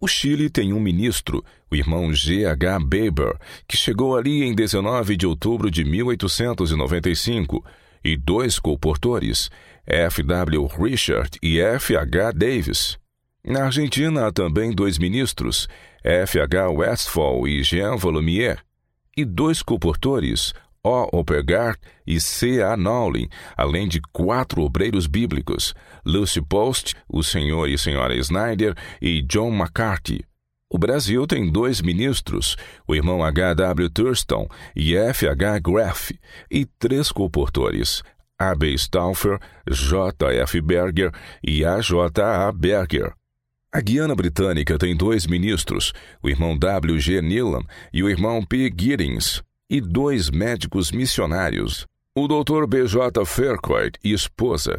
O 0.00 0.08
Chile 0.08 0.50
tem 0.50 0.72
um 0.72 0.80
ministro, 0.80 1.44
o 1.70 1.76
irmão 1.76 2.12
G. 2.12 2.44
H. 2.44 2.78
Baber, 2.80 3.36
que 3.68 3.76
chegou 3.76 4.16
ali 4.16 4.42
em 4.42 4.54
19 4.54 5.16
de 5.16 5.26
outubro 5.26 5.70
de 5.70 5.84
1895, 5.84 7.64
e 8.04 8.16
dois 8.16 8.58
colportores, 8.58 9.50
F. 9.86 10.22
W. 10.22 10.66
Richard 10.66 11.38
e 11.42 11.60
F. 11.60 11.96
H. 11.96 12.32
Davis. 12.32 13.01
Na 13.44 13.64
Argentina 13.64 14.28
há 14.28 14.32
também 14.32 14.70
dois 14.70 14.98
ministros, 14.98 15.66
F. 16.04 16.38
H. 16.40 16.70
Westphal 16.70 17.48
e 17.48 17.60
Jean 17.64 17.96
Volumier, 17.96 18.62
e 19.16 19.24
dois 19.24 19.62
comportores, 19.62 20.54
O. 20.84 21.08
Opergard 21.12 21.76
e 22.06 22.20
C. 22.20 22.62
A. 22.62 22.76
Nowlin, 22.76 23.28
além 23.56 23.88
de 23.88 24.00
quatro 24.12 24.62
obreiros 24.62 25.08
bíblicos, 25.08 25.74
Lucy 26.06 26.40
Post, 26.40 26.94
o 27.08 27.20
senhor 27.22 27.68
e 27.68 27.76
senhora 27.76 28.14
Snyder 28.14 28.76
e 29.00 29.20
John 29.22 29.52
McCarthy. 29.52 30.24
O 30.70 30.78
Brasil 30.78 31.26
tem 31.26 31.50
dois 31.50 31.82
ministros, 31.82 32.56
o 32.86 32.94
irmão 32.94 33.24
H. 33.24 33.54
W. 33.54 33.90
Thurston 33.90 34.48
e 34.74 34.96
F. 34.96 35.26
H. 35.28 35.58
Graff, 35.58 36.16
e 36.48 36.64
três 36.64 37.10
comportores, 37.10 38.04
A. 38.38 38.54
B. 38.54 38.72
Stauffer, 38.78 39.40
J. 39.68 40.32
F. 40.42 40.60
Berger 40.60 41.12
e 41.42 41.64
A. 41.64 41.80
J. 41.80 42.22
A. 42.22 42.52
Berger. 42.52 43.12
A 43.74 43.80
Guiana 43.80 44.14
Britânica 44.14 44.76
tem 44.76 44.94
dois 44.94 45.26
ministros, 45.26 45.94
o 46.22 46.28
irmão 46.28 46.58
W. 46.58 46.98
G. 47.00 47.22
Neelan 47.22 47.62
e 47.90 48.02
o 48.02 48.10
irmão 48.10 48.44
P. 48.44 48.70
Giddings, 48.70 49.42
e 49.70 49.80
dois 49.80 50.28
médicos 50.28 50.92
missionários, 50.92 51.86
o 52.14 52.28
Dr. 52.28 52.66
B. 52.66 52.86
J. 52.86 53.24
Faircourt 53.24 53.94
e 54.04 54.12
esposa. 54.12 54.78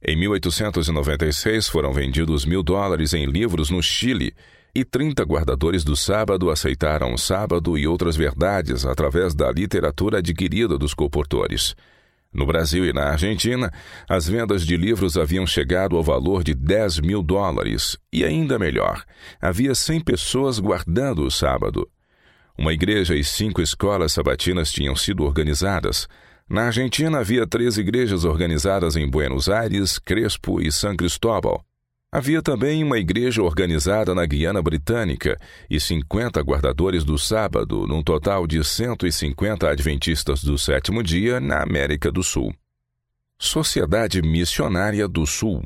Em 0.00 0.16
1896 0.16 1.66
foram 1.66 1.92
vendidos 1.92 2.44
mil 2.44 2.62
dólares 2.62 3.14
em 3.14 3.26
livros 3.26 3.68
no 3.68 3.82
Chile 3.82 4.32
e 4.72 4.84
30 4.84 5.24
guardadores 5.24 5.82
do 5.82 5.96
sábado 5.96 6.50
aceitaram 6.50 7.12
o 7.12 7.18
sábado 7.18 7.76
e 7.76 7.84
outras 7.84 8.14
verdades 8.14 8.86
através 8.86 9.34
da 9.34 9.50
literatura 9.50 10.18
adquirida 10.18 10.78
dos 10.78 10.94
comportores. 10.94 11.74
No 12.38 12.46
Brasil 12.46 12.86
e 12.86 12.92
na 12.92 13.10
Argentina, 13.10 13.68
as 14.08 14.28
vendas 14.28 14.64
de 14.64 14.76
livros 14.76 15.16
haviam 15.16 15.44
chegado 15.44 15.96
ao 15.96 16.04
valor 16.04 16.44
de 16.44 16.54
10 16.54 17.00
mil 17.00 17.20
dólares, 17.20 17.98
e 18.12 18.24
ainda 18.24 18.60
melhor, 18.60 19.02
havia 19.40 19.74
100 19.74 20.02
pessoas 20.02 20.60
guardando 20.60 21.24
o 21.24 21.32
sábado. 21.32 21.90
Uma 22.56 22.72
igreja 22.72 23.16
e 23.16 23.24
cinco 23.24 23.60
escolas 23.60 24.12
sabatinas 24.12 24.70
tinham 24.70 24.94
sido 24.94 25.24
organizadas. 25.24 26.06
Na 26.48 26.66
Argentina 26.66 27.18
havia 27.18 27.44
três 27.44 27.76
igrejas 27.76 28.24
organizadas 28.24 28.94
em 28.94 29.10
Buenos 29.10 29.48
Aires, 29.48 29.98
Crespo 29.98 30.60
e 30.60 30.70
San 30.70 30.94
Cristóbal. 30.94 31.67
Havia 32.10 32.40
também 32.40 32.82
uma 32.82 32.98
igreja 32.98 33.42
organizada 33.42 34.14
na 34.14 34.24
Guiana 34.24 34.62
Britânica 34.62 35.38
e 35.68 35.78
50 35.78 36.40
guardadores 36.40 37.04
do 37.04 37.18
sábado, 37.18 37.86
num 37.86 38.02
total 38.02 38.46
de 38.46 38.64
150 38.64 39.68
adventistas 39.68 40.42
do 40.42 40.56
sétimo 40.56 41.02
dia 41.02 41.38
na 41.38 41.62
América 41.62 42.10
do 42.10 42.22
Sul. 42.22 42.54
Sociedade 43.38 44.22
Missionária 44.22 45.06
do 45.06 45.26
Sul. 45.26 45.62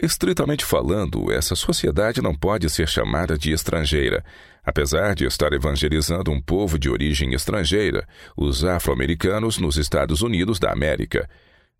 Estritamente 0.00 0.64
falando, 0.64 1.30
essa 1.30 1.54
sociedade 1.54 2.20
não 2.20 2.34
pode 2.34 2.68
ser 2.68 2.88
chamada 2.88 3.38
de 3.38 3.52
estrangeira, 3.52 4.24
apesar 4.64 5.14
de 5.14 5.24
estar 5.24 5.52
evangelizando 5.52 6.32
um 6.32 6.42
povo 6.42 6.76
de 6.76 6.90
origem 6.90 7.32
estrangeira, 7.32 8.06
os 8.36 8.64
afro-americanos 8.64 9.58
nos 9.58 9.76
Estados 9.76 10.20
Unidos 10.20 10.58
da 10.58 10.72
América 10.72 11.28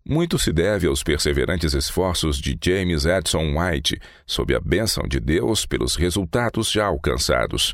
muito 0.05 0.39
se 0.39 0.51
deve 0.51 0.87
aos 0.87 1.03
perseverantes 1.03 1.73
esforços 1.73 2.37
de 2.39 2.57
James 2.61 3.05
Edson 3.05 3.57
White, 3.57 3.99
sob 4.25 4.55
a 4.55 4.59
bênção 4.59 5.07
de 5.07 5.19
Deus 5.19 5.65
pelos 5.65 5.95
resultados 5.95 6.71
já 6.71 6.85
alcançados. 6.85 7.73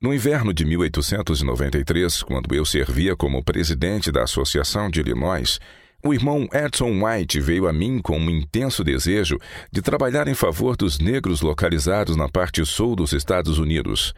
No 0.00 0.12
inverno 0.12 0.52
de 0.52 0.64
1893, 0.64 2.22
quando 2.22 2.54
eu 2.54 2.64
servia 2.64 3.14
como 3.14 3.44
presidente 3.44 4.10
da 4.10 4.24
Associação 4.24 4.90
de 4.90 5.00
Illinois, 5.00 5.60
o 6.04 6.12
irmão 6.12 6.48
Edson 6.52 7.04
White 7.04 7.40
veio 7.40 7.68
a 7.68 7.72
mim 7.72 8.00
com 8.00 8.18
um 8.18 8.28
intenso 8.28 8.82
desejo 8.82 9.38
de 9.70 9.80
trabalhar 9.80 10.26
em 10.26 10.34
favor 10.34 10.76
dos 10.76 10.98
negros 10.98 11.40
localizados 11.40 12.16
na 12.16 12.28
parte 12.28 12.66
sul 12.66 12.96
dos 12.96 13.12
Estados 13.12 13.58
Unidos. 13.58 14.12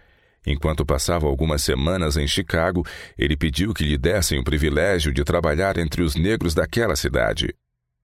Enquanto 0.47 0.85
passava 0.85 1.27
algumas 1.27 1.63
semanas 1.63 2.17
em 2.17 2.27
Chicago, 2.27 2.85
ele 3.19 3.37
pediu 3.37 3.73
que 3.73 3.85
lhe 3.85 3.97
dessem 3.97 4.39
o 4.39 4.45
privilégio 4.45 5.13
de 5.13 5.25
trabalhar 5.25 5.79
entre 5.79 6.03
os 6.03 6.15
negros 6.15 6.55
daquela 6.55 6.97
cidade. 6.97 7.55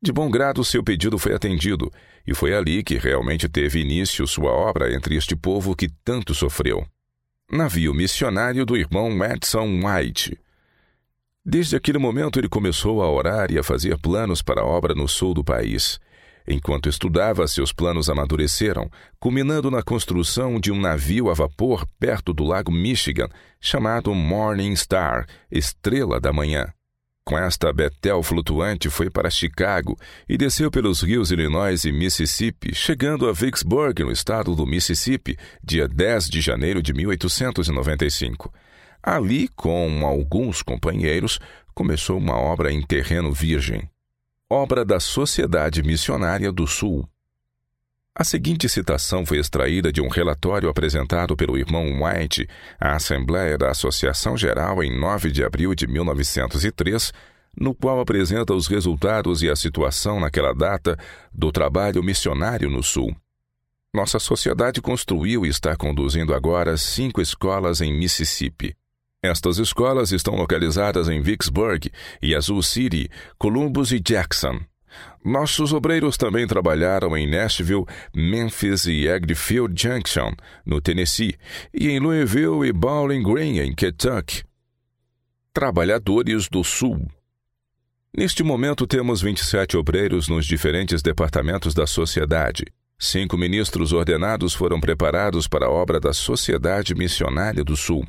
De 0.02 0.10
bom 0.10 0.30
grado, 0.30 0.64
seu 0.64 0.82
pedido 0.82 1.18
foi 1.18 1.34
atendido, 1.34 1.92
e 2.26 2.34
foi 2.34 2.54
ali 2.54 2.82
que 2.82 2.96
realmente 2.96 3.48
teve 3.48 3.80
início 3.80 4.26
sua 4.26 4.50
obra 4.50 4.94
entre 4.94 5.14
este 5.14 5.36
povo 5.36 5.76
que 5.76 5.90
tanto 6.02 6.34
sofreu. 6.34 6.86
Navio 7.52 7.92
missionário 7.92 8.64
do 8.64 8.76
irmão 8.76 9.10
Edson 9.24 9.80
White. 9.84 10.38
Desde 11.44 11.76
aquele 11.76 11.98
momento, 11.98 12.38
ele 12.38 12.48
começou 12.48 13.02
a 13.02 13.10
orar 13.10 13.50
e 13.50 13.58
a 13.58 13.62
fazer 13.62 13.98
planos 13.98 14.40
para 14.40 14.62
a 14.62 14.64
obra 14.64 14.94
no 14.94 15.06
sul 15.06 15.34
do 15.34 15.44
país. 15.44 15.98
Enquanto 16.52 16.88
estudava, 16.88 17.46
seus 17.46 17.72
planos 17.72 18.10
amadureceram, 18.10 18.90
culminando 19.20 19.70
na 19.70 19.84
construção 19.84 20.58
de 20.58 20.72
um 20.72 20.80
navio 20.80 21.30
a 21.30 21.34
vapor 21.34 21.86
perto 21.96 22.34
do 22.34 22.42
lago 22.42 22.72
Michigan, 22.72 23.28
chamado 23.60 24.12
Morning 24.12 24.74
Star, 24.74 25.28
Estrela 25.48 26.20
da 26.20 26.32
Manhã. 26.32 26.66
Com 27.24 27.38
esta 27.38 27.72
Betel 27.72 28.20
flutuante 28.24 28.90
foi 28.90 29.08
para 29.08 29.30
Chicago 29.30 29.96
e 30.28 30.36
desceu 30.36 30.72
pelos 30.72 31.02
rios 31.02 31.30
Illinois 31.30 31.84
e 31.84 31.92
Mississippi, 31.92 32.74
chegando 32.74 33.28
a 33.28 33.32
Vicksburg, 33.32 34.02
no 34.02 34.10
estado 34.10 34.56
do 34.56 34.66
Mississippi, 34.66 35.38
dia 35.62 35.86
10 35.86 36.28
de 36.28 36.40
janeiro 36.40 36.82
de 36.82 36.92
1895. 36.92 38.52
Ali, 39.00 39.46
com 39.54 40.04
alguns 40.04 40.62
companheiros, 40.62 41.38
começou 41.72 42.18
uma 42.18 42.34
obra 42.34 42.72
em 42.72 42.82
terreno 42.82 43.32
virgem 43.32 43.88
obra 44.52 44.84
da 44.84 44.98
Sociedade 44.98 45.80
Missionária 45.80 46.50
do 46.50 46.66
Sul. 46.66 47.08
A 48.12 48.24
seguinte 48.24 48.68
citação 48.68 49.24
foi 49.24 49.38
extraída 49.38 49.92
de 49.92 50.00
um 50.00 50.08
relatório 50.08 50.68
apresentado 50.68 51.36
pelo 51.36 51.56
irmão 51.56 52.02
White 52.02 52.48
à 52.80 52.96
Assembleia 52.96 53.56
da 53.56 53.70
Associação 53.70 54.36
Geral 54.36 54.82
em 54.82 54.98
9 54.98 55.30
de 55.30 55.44
abril 55.44 55.72
de 55.72 55.86
1903, 55.86 57.12
no 57.56 57.72
qual 57.72 58.00
apresenta 58.00 58.52
os 58.52 58.66
resultados 58.66 59.40
e 59.40 59.48
a 59.48 59.54
situação 59.54 60.18
naquela 60.18 60.52
data 60.52 60.98
do 61.32 61.52
trabalho 61.52 62.02
missionário 62.02 62.68
no 62.68 62.82
Sul. 62.82 63.14
Nossa 63.94 64.18
sociedade 64.18 64.82
construiu 64.82 65.46
e 65.46 65.48
está 65.48 65.76
conduzindo 65.76 66.34
agora 66.34 66.76
cinco 66.76 67.20
escolas 67.20 67.80
em 67.80 67.96
Mississippi. 67.96 68.76
Estas 69.22 69.58
escolas 69.58 70.12
estão 70.12 70.34
localizadas 70.34 71.06
em 71.08 71.20
Vicksburg, 71.20 71.90
Yazoo 72.24 72.62
City, 72.62 73.10
Columbus 73.36 73.92
e 73.92 74.00
Jackson. 74.00 74.60
Nossos 75.22 75.74
obreiros 75.74 76.16
também 76.16 76.46
trabalharam 76.46 77.14
em 77.14 77.30
Nashville, 77.30 77.84
Memphis 78.14 78.86
e 78.86 79.06
Edgefield 79.06 79.74
Junction, 79.80 80.32
no 80.64 80.80
Tennessee, 80.80 81.36
e 81.72 81.90
em 81.90 82.00
Louisville 82.00 82.66
e 82.66 82.72
Bowling 82.72 83.22
Green, 83.22 83.58
em 83.58 83.74
Kentucky. 83.74 84.42
Trabalhadores 85.52 86.48
do 86.48 86.64
Sul. 86.64 87.06
Neste 88.16 88.42
momento, 88.42 88.86
temos 88.86 89.20
27 89.20 89.76
obreiros 89.76 90.28
nos 90.28 90.46
diferentes 90.46 91.02
departamentos 91.02 91.74
da 91.74 91.86
sociedade. 91.86 92.64
Cinco 92.98 93.36
ministros 93.36 93.92
ordenados 93.92 94.54
foram 94.54 94.80
preparados 94.80 95.46
para 95.46 95.66
a 95.66 95.70
obra 95.70 96.00
da 96.00 96.14
Sociedade 96.14 96.94
Missionária 96.94 97.62
do 97.62 97.76
Sul. 97.76 98.06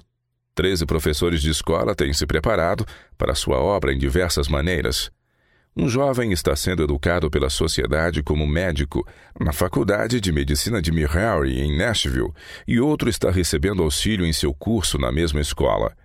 Treze 0.53 0.85
professores 0.85 1.41
de 1.41 1.49
escola 1.49 1.95
têm 1.95 2.13
se 2.13 2.25
preparado 2.25 2.85
para 3.17 3.35
sua 3.35 3.57
obra 3.57 3.93
em 3.93 3.97
diversas 3.97 4.47
maneiras. 4.47 5.09
Um 5.75 5.87
jovem 5.87 6.33
está 6.33 6.53
sendo 6.53 6.83
educado 6.83 7.31
pela 7.31 7.49
sociedade 7.49 8.21
como 8.21 8.45
médico 8.45 9.07
na 9.39 9.53
Faculdade 9.53 10.19
de 10.19 10.29
Medicina 10.29 10.81
de 10.81 10.91
Missouri, 10.91 11.61
em 11.61 11.77
Nashville, 11.77 12.33
e 12.67 12.77
outro 12.79 13.09
está 13.09 13.31
recebendo 13.31 13.81
auxílio 13.81 14.25
em 14.25 14.33
seu 14.33 14.53
curso 14.53 14.97
na 14.97 15.09
mesma 15.09 15.39
escola. 15.39 15.95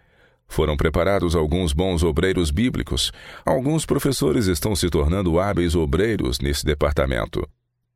Foram 0.47 0.77
preparados 0.77 1.35
alguns 1.35 1.73
bons 1.73 2.05
obreiros 2.05 2.53
bíblicos. 2.53 3.13
Alguns 3.45 3.85
professores 3.85 4.47
estão 4.47 4.77
se 4.77 4.89
tornando 4.89 5.41
hábeis 5.41 5.75
obreiros 5.75 6.39
nesse 6.39 6.65
departamento. 6.65 7.45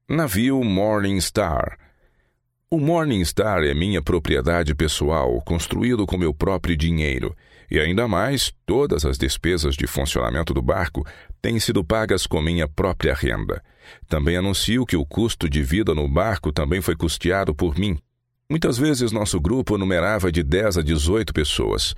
Navio 0.08 0.64
Morning 0.64 1.18
Star. 1.20 1.78
O 2.72 2.78
Morning 2.78 3.24
Star 3.24 3.64
é 3.64 3.74
minha 3.74 4.00
propriedade 4.00 4.76
pessoal, 4.76 5.42
construído 5.42 6.06
com 6.06 6.16
meu 6.16 6.32
próprio 6.32 6.76
dinheiro. 6.76 7.36
E 7.68 7.80
ainda 7.80 8.06
mais, 8.06 8.52
todas 8.64 9.04
as 9.04 9.18
despesas 9.18 9.74
de 9.74 9.88
funcionamento 9.88 10.54
do 10.54 10.62
barco 10.62 11.04
têm 11.42 11.58
sido 11.58 11.82
pagas 11.82 12.28
com 12.28 12.40
minha 12.40 12.68
própria 12.68 13.12
renda. 13.12 13.60
Também 14.08 14.36
anuncio 14.36 14.86
que 14.86 14.96
o 14.96 15.04
custo 15.04 15.48
de 15.48 15.64
vida 15.64 15.96
no 15.96 16.08
barco 16.08 16.52
também 16.52 16.80
foi 16.80 16.94
custeado 16.94 17.52
por 17.52 17.76
mim. 17.76 17.98
Muitas 18.48 18.78
vezes 18.78 19.10
nosso 19.10 19.40
grupo 19.40 19.76
numerava 19.76 20.30
de 20.30 20.44
10 20.44 20.78
a 20.78 20.82
18 20.82 21.34
pessoas. 21.34 21.92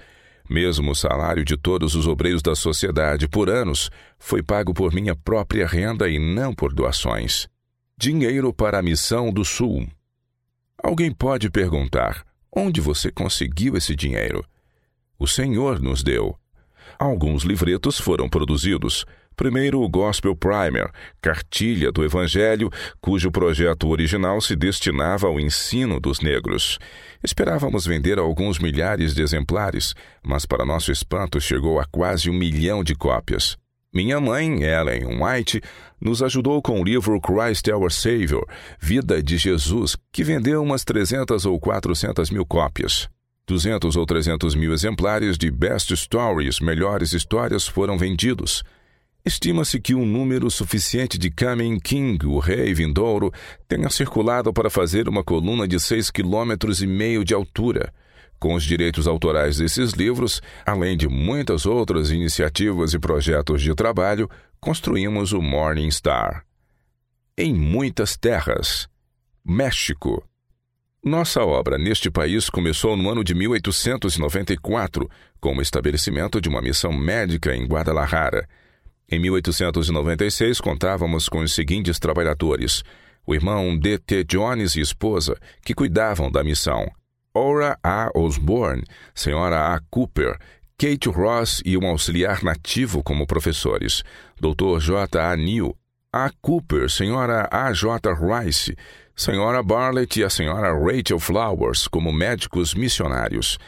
Mesmo 0.48 0.92
o 0.92 0.96
salário 0.96 1.44
de 1.44 1.54
todos 1.54 1.94
os 1.94 2.06
obreiros 2.06 2.40
da 2.40 2.54
sociedade 2.54 3.28
por 3.28 3.50
anos 3.50 3.90
foi 4.18 4.42
pago 4.42 4.72
por 4.72 4.90
minha 4.94 5.14
própria 5.14 5.66
renda 5.66 6.08
e 6.08 6.18
não 6.18 6.54
por 6.54 6.72
doações. 6.72 7.46
Dinheiro 7.98 8.54
para 8.54 8.78
a 8.78 8.82
Missão 8.82 9.30
do 9.30 9.44
Sul. 9.44 9.86
Alguém 10.82 11.12
pode 11.12 11.48
perguntar: 11.48 12.24
onde 12.54 12.80
você 12.80 13.10
conseguiu 13.12 13.76
esse 13.76 13.94
dinheiro? 13.94 14.44
O 15.16 15.28
Senhor 15.28 15.80
nos 15.80 16.02
deu. 16.02 16.36
Alguns 16.98 17.44
livretos 17.44 18.00
foram 18.00 18.28
produzidos. 18.28 19.06
Primeiro, 19.36 19.80
o 19.80 19.88
Gospel 19.88 20.36
Primer, 20.36 20.90
cartilha 21.20 21.90
do 21.90 22.04
Evangelho, 22.04 22.68
cujo 23.00 23.30
projeto 23.30 23.88
original 23.88 24.40
se 24.40 24.54
destinava 24.54 25.26
ao 25.26 25.40
ensino 25.40 25.98
dos 25.98 26.20
negros. 26.20 26.78
Esperávamos 27.24 27.86
vender 27.86 28.18
alguns 28.18 28.58
milhares 28.58 29.14
de 29.14 29.22
exemplares, 29.22 29.94
mas, 30.22 30.44
para 30.44 30.66
nosso 30.66 30.92
espanto, 30.92 31.40
chegou 31.40 31.80
a 31.80 31.86
quase 31.86 32.28
um 32.28 32.34
milhão 32.34 32.84
de 32.84 32.94
cópias. 32.94 33.56
Minha 33.94 34.18
mãe, 34.18 34.62
Ellen 34.62 35.22
White, 35.22 35.60
nos 36.00 36.22
ajudou 36.22 36.62
com 36.62 36.80
o 36.80 36.84
livro 36.84 37.20
Christ 37.20 37.68
Our 37.68 37.92
Savior, 37.92 38.42
Vida 38.80 39.22
de 39.22 39.36
Jesus, 39.36 39.98
que 40.10 40.24
vendeu 40.24 40.62
umas 40.62 40.82
300 40.82 41.44
ou 41.44 41.60
400 41.60 42.30
mil 42.30 42.46
cópias. 42.46 43.06
200 43.46 43.94
ou 43.94 44.06
300 44.06 44.54
mil 44.54 44.72
exemplares 44.72 45.36
de 45.36 45.50
Best 45.50 45.94
Stories, 45.94 46.58
melhores 46.58 47.12
histórias, 47.12 47.68
foram 47.68 47.98
vendidos. 47.98 48.64
Estima-se 49.26 49.78
que 49.78 49.94
um 49.94 50.06
número 50.06 50.50
suficiente 50.50 51.18
de 51.18 51.30
Kamen 51.30 51.78
King, 51.78 52.24
o 52.24 52.38
rei 52.38 52.72
vindouro, 52.72 53.30
tenha 53.68 53.90
circulado 53.90 54.54
para 54.54 54.70
fazer 54.70 55.06
uma 55.06 55.22
coluna 55.22 55.68
de 55.68 55.78
seis 55.78 56.10
quilômetros 56.10 56.80
e 56.80 56.86
meio 56.86 57.22
de 57.22 57.34
altura. 57.34 57.92
Com 58.42 58.54
os 58.54 58.64
direitos 58.64 59.06
autorais 59.06 59.58
desses 59.58 59.92
livros, 59.92 60.42
além 60.66 60.96
de 60.96 61.08
muitas 61.08 61.64
outras 61.64 62.10
iniciativas 62.10 62.92
e 62.92 62.98
projetos 62.98 63.62
de 63.62 63.72
trabalho, 63.72 64.28
construímos 64.58 65.32
o 65.32 65.40
Morning 65.40 65.88
Star. 65.92 66.44
Em 67.38 67.54
muitas 67.54 68.16
terras. 68.16 68.88
México, 69.44 70.28
nossa 71.04 71.44
obra 71.44 71.78
neste 71.78 72.10
país 72.10 72.50
começou 72.50 72.96
no 72.96 73.08
ano 73.08 73.22
de 73.22 73.32
1894, 73.32 75.08
com 75.40 75.56
o 75.56 75.62
estabelecimento 75.62 76.40
de 76.40 76.48
uma 76.48 76.60
missão 76.60 76.92
médica 76.92 77.54
em 77.54 77.64
Guadalajara. 77.64 78.48
Em 79.08 79.20
1896, 79.20 80.60
contávamos 80.60 81.28
com 81.28 81.38
os 81.38 81.54
seguintes 81.54 82.00
trabalhadores: 82.00 82.82
o 83.24 83.36
irmão 83.36 83.78
D.T. 83.78 84.24
Jones 84.24 84.74
e 84.74 84.80
esposa, 84.80 85.38
que 85.64 85.74
cuidavam 85.74 86.28
da 86.28 86.42
missão, 86.42 86.90
Ora 87.34 87.78
A. 87.82 88.10
Osborne, 88.14 88.84
senhora 89.14 89.74
A. 89.74 89.80
Cooper, 89.90 90.38
Kate 90.76 91.08
Ross 91.08 91.62
e 91.64 91.76
um 91.78 91.86
auxiliar 91.86 92.42
nativo 92.42 93.02
como 93.02 93.26
professores, 93.26 94.02
Dr. 94.38 94.78
J. 94.80 95.18
A. 95.18 95.36
Neal, 95.36 95.76
A. 96.12 96.30
Cooper, 96.42 96.90
senhora 96.90 97.48
A. 97.50 97.72
J. 97.72 98.12
Rice, 98.12 98.76
Senhora 99.14 99.62
Barlett 99.62 100.18
e 100.18 100.24
a 100.24 100.30
senhora 100.30 100.72
Rachel 100.72 101.20
Flowers 101.20 101.86
como 101.86 102.10
médicos 102.10 102.74
missionários. 102.74 103.58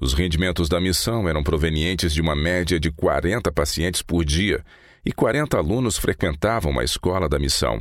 Os 0.00 0.14
rendimentos 0.14 0.68
da 0.68 0.80
missão 0.80 1.28
eram 1.28 1.42
provenientes 1.42 2.12
de 2.12 2.20
uma 2.20 2.34
média 2.34 2.80
de 2.80 2.90
40 2.90 3.52
pacientes 3.52 4.00
por 4.00 4.24
dia 4.24 4.64
e 5.04 5.12
40 5.12 5.58
alunos 5.58 5.98
frequentavam 5.98 6.78
a 6.78 6.84
escola 6.84 7.28
da 7.28 7.38
missão. 7.38 7.78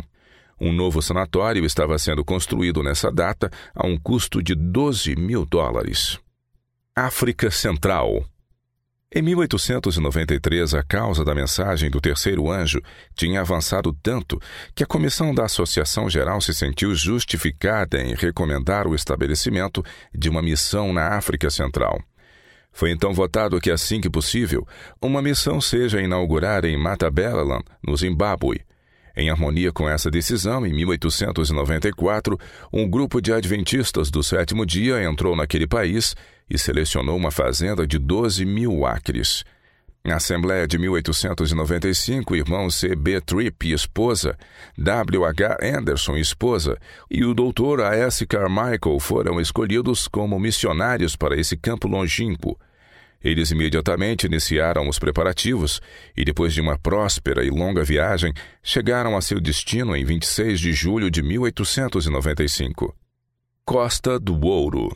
Um 0.66 0.72
novo 0.72 1.02
sanatório 1.02 1.66
estava 1.66 2.00
sendo 2.00 2.24
construído 2.24 2.82
nessa 2.82 3.12
data 3.12 3.52
a 3.76 3.86
um 3.86 3.98
custo 3.98 4.42
de 4.42 4.56
12 4.56 5.14
mil 5.14 5.46
dólares. 5.46 6.18
África 6.96 7.52
Central 7.52 8.24
em 9.16 9.22
1893, 9.22 10.74
a 10.74 10.82
causa 10.82 11.24
da 11.24 11.36
mensagem 11.36 11.92
do 11.92 12.02
terceiro 12.02 12.50
anjo 12.50 12.82
tinha 13.14 13.42
avançado 13.42 13.94
tanto 14.02 14.42
que 14.74 14.84
a 14.84 14.88
comissão 14.88 15.36
da 15.36 15.46
Associação 15.46 16.10
Geral 16.10 16.42
se 16.42 16.52
sentiu 16.52 16.96
justificada 16.96 18.02
em 18.02 18.16
recomendar 18.16 18.88
o 18.88 18.96
estabelecimento 18.96 19.84
de 20.16 20.30
uma 20.30 20.42
missão 20.42 20.92
na 20.92 21.10
África 21.10 21.52
Central. 21.52 22.02
Foi 22.72 22.90
então 22.90 23.14
votado 23.14 23.62
que, 23.62 23.70
assim 23.70 24.02
que 24.02 24.10
possível, 24.10 24.68
uma 25.00 25.22
missão 25.22 25.62
seja 25.62 26.02
inaugurada 26.02 26.68
em 26.68 26.76
Matabeleland, 26.76 27.64
no 27.86 27.96
Zimbábue. 27.96 28.66
Em 29.16 29.30
harmonia 29.30 29.72
com 29.72 29.88
essa 29.88 30.10
decisão, 30.10 30.66
em 30.66 30.74
1894, 30.74 32.40
um 32.72 32.90
grupo 32.90 33.22
de 33.22 33.32
adventistas 33.32 34.10
do 34.10 34.24
sétimo 34.24 34.66
dia 34.66 35.04
entrou 35.04 35.36
naquele 35.36 35.68
país 35.68 36.16
e 36.50 36.58
selecionou 36.58 37.16
uma 37.16 37.30
fazenda 37.30 37.86
de 37.86 38.00
12 38.00 38.44
mil 38.44 38.86
acres. 38.86 39.44
Na 40.06 40.18
Assembleia 40.18 40.68
de 40.68 40.78
1895, 40.78 42.36
irmão 42.36 42.70
C. 42.70 42.94
B. 42.94 43.22
Tripp 43.22 43.66
e 43.66 43.72
esposa, 43.72 44.38
W. 44.78 45.24
H. 45.24 45.58
Anderson 45.62 46.18
e 46.18 46.20
esposa, 46.20 46.78
e 47.10 47.24
o 47.24 47.34
Dr. 47.34 47.82
A. 47.84 47.96
S. 47.96 48.26
Carmichael 48.26 49.00
foram 49.00 49.40
escolhidos 49.40 50.08
como 50.10 50.38
missionários 50.38 51.16
para 51.16 51.40
esse 51.40 51.56
campo 51.56 51.88
longínquo. 51.88 52.60
Eles 53.24 53.52
imediatamente 53.52 54.26
iniciaram 54.26 54.90
os 54.90 55.00
preparativos 55.00 55.82
e, 56.16 56.26
depois 56.26 56.54
de 56.54 56.62
uma 56.62 56.78
próspera 56.78 57.46
e 57.46 57.50
longa 57.50 57.84
viagem, 57.84 58.34
chegaram 58.62 59.16
a 59.16 59.22
seu 59.22 59.40
destino 59.40 59.96
em 59.96 60.04
26 60.04 60.60
de 60.60 60.74
julho 60.74 61.10
de 61.10 61.24
1895. 61.24 62.96
Costa 63.66 64.20
do 64.20 64.46
Ouro 64.46 64.96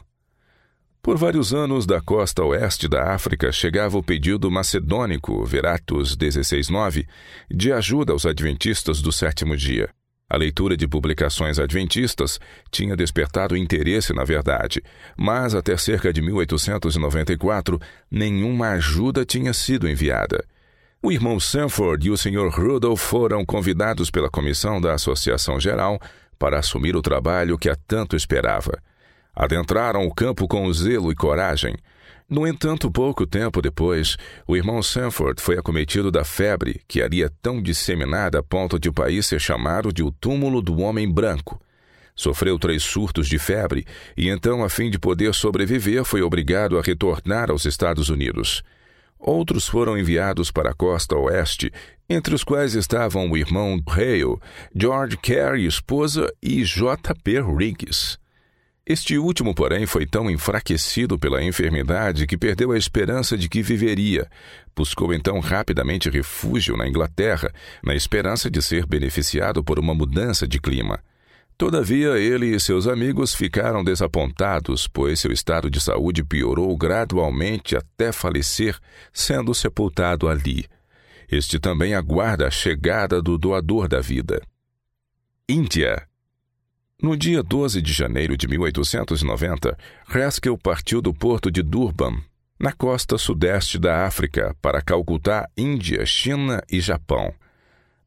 por 1.08 1.16
vários 1.16 1.54
anos, 1.54 1.86
da 1.86 2.02
costa 2.02 2.44
oeste 2.44 2.86
da 2.86 3.14
África 3.14 3.50
chegava 3.50 3.98
o 3.98 4.04
pedido 4.04 4.52
macedônico, 4.52 5.42
Veratus 5.46 6.18
16.9, 6.18 7.08
de 7.50 7.72
ajuda 7.72 8.12
aos 8.12 8.26
adventistas 8.26 9.02
do 9.02 9.10
sétimo 9.10 9.56
dia. 9.56 9.90
A 10.30 10.36
leitura 10.36 10.76
de 10.76 10.86
publicações 10.86 11.58
adventistas 11.58 12.38
tinha 12.70 12.98
despertado 12.98 13.56
interesse 13.56 14.12
na 14.14 14.26
verdade, 14.26 14.84
mas 15.18 15.56
até 15.56 15.78
cerca 15.78 16.12
de 16.12 16.22
1894 16.22 17.80
nenhuma 18.12 18.72
ajuda 18.72 19.24
tinha 19.24 19.54
sido 19.54 19.88
enviada. 19.88 20.44
O 21.02 21.14
irmão 21.14 21.40
Sanford 21.40 22.08
e 22.08 22.12
o 22.12 22.18
Sr. 22.18 22.50
Rudolph 22.50 23.00
foram 23.00 23.46
convidados 23.46 24.12
pela 24.12 24.30
comissão 24.30 24.82
da 24.82 24.96
Associação 24.96 25.60
Geral 25.60 25.98
para 26.38 26.60
assumir 26.60 26.96
o 26.96 27.02
trabalho 27.02 27.58
que 27.58 27.70
há 27.70 27.78
tanto 27.88 28.16
esperava. 28.16 28.78
Adentraram 29.34 30.06
o 30.06 30.14
campo 30.14 30.46
com 30.46 30.72
zelo 30.74 31.10
e 31.10 31.16
coragem. 31.16 31.76
No 32.30 32.46
entanto, 32.46 32.92
pouco 32.92 33.26
tempo 33.26 33.62
depois, 33.62 34.18
o 34.46 34.58
irmão 34.58 34.84
Sanford 34.84 35.42
foi 35.42 35.58
acometido 35.58 36.12
da 36.12 36.26
febre, 36.26 36.82
que 36.86 37.02
haria 37.02 37.32
tão 37.42 37.62
disseminada 37.62 38.40
a 38.40 38.44
ponto 38.44 38.78
de 38.78 38.90
o 38.90 38.94
país 38.94 39.26
ser 39.26 39.40
chamado 39.40 39.94
de 39.94 40.04
o 40.04 40.12
túmulo 40.12 40.62
do 40.62 40.82
homem 40.82 41.10
branco. 41.10 41.58
Sofreu 42.14 42.60
três 42.60 42.84
surtos 42.84 43.30
de 43.30 43.40
febre 43.40 43.86
e 44.18 44.28
então, 44.28 44.62
a 44.62 44.70
fim 44.70 44.90
de 44.90 45.00
poder 45.00 45.34
sobreviver, 45.34 46.04
foi 46.04 46.22
obrigado 46.22 46.78
a 46.78 46.82
retornar 46.82 47.50
aos 47.50 47.64
Estados 47.64 48.10
Unidos. 48.10 48.62
Outros 49.18 49.66
foram 49.66 49.98
enviados 49.98 50.52
para 50.52 50.72
a 50.72 50.74
costa 50.74 51.16
oeste, 51.16 51.72
entre 52.10 52.36
os 52.36 52.44
quais 52.44 52.76
estavam 52.76 53.32
o 53.32 53.38
irmão 53.38 53.82
Hale, 53.88 54.38
George 54.76 55.16
Carey, 55.18 55.66
esposa, 55.66 56.30
e 56.44 56.62
J.P. 56.66 57.42
Riggs. 57.42 58.18
Este 58.90 59.18
último, 59.18 59.54
porém, 59.54 59.86
foi 59.86 60.06
tão 60.06 60.32
enfraquecido 60.32 61.20
pela 61.20 61.44
enfermidade 61.44 62.26
que 62.26 62.38
perdeu 62.38 62.72
a 62.72 62.78
esperança 62.78 63.38
de 63.38 63.50
que 63.50 63.62
viveria. 63.62 64.30
Buscou 64.74 65.14
então 65.14 65.42
rapidamente 65.42 66.10
refúgio 66.10 66.78
na 66.78 66.88
Inglaterra, 66.88 67.52
na 67.84 67.94
esperança 67.94 68.50
de 68.50 68.62
ser 68.62 68.86
beneficiado 68.86 69.62
por 69.62 69.78
uma 69.78 69.94
mudança 69.94 70.48
de 70.48 70.58
clima. 70.58 71.00
Todavia, 71.58 72.18
ele 72.18 72.56
e 72.56 72.60
seus 72.62 72.88
amigos 72.88 73.36
ficaram 73.36 73.84
desapontados, 73.84 74.88
pois 74.88 75.20
seu 75.20 75.34
estado 75.34 75.70
de 75.70 75.82
saúde 75.82 76.24
piorou 76.24 76.78
gradualmente 76.78 77.76
até 77.76 78.14
falecer, 78.14 78.78
sendo 79.12 79.54
sepultado 79.54 80.30
ali. 80.30 80.66
Este 81.30 81.60
também 81.60 81.94
aguarda 81.94 82.48
a 82.48 82.52
chegada 82.52 83.22
do 83.22 83.38
doador 83.38 83.90
da 83.90 84.00
vida. 84.00 84.42
Índia. 85.50 86.08
No 87.00 87.16
dia 87.16 87.44
12 87.44 87.80
de 87.80 87.94
janeiro 87.94 88.36
de 88.36 88.48
1890, 88.48 89.78
Haskell 90.08 90.58
partiu 90.58 91.00
do 91.00 91.14
porto 91.14 91.52
de 91.52 91.62
Durban, 91.62 92.24
na 92.60 92.72
costa 92.72 93.20
sudeste 93.20 93.78
da 93.78 94.08
África, 94.08 94.56
para 94.60 94.82
Calcutá, 94.82 95.48
Índia, 95.56 96.04
China 96.08 96.60
e 96.68 96.80
Japão. 96.80 97.32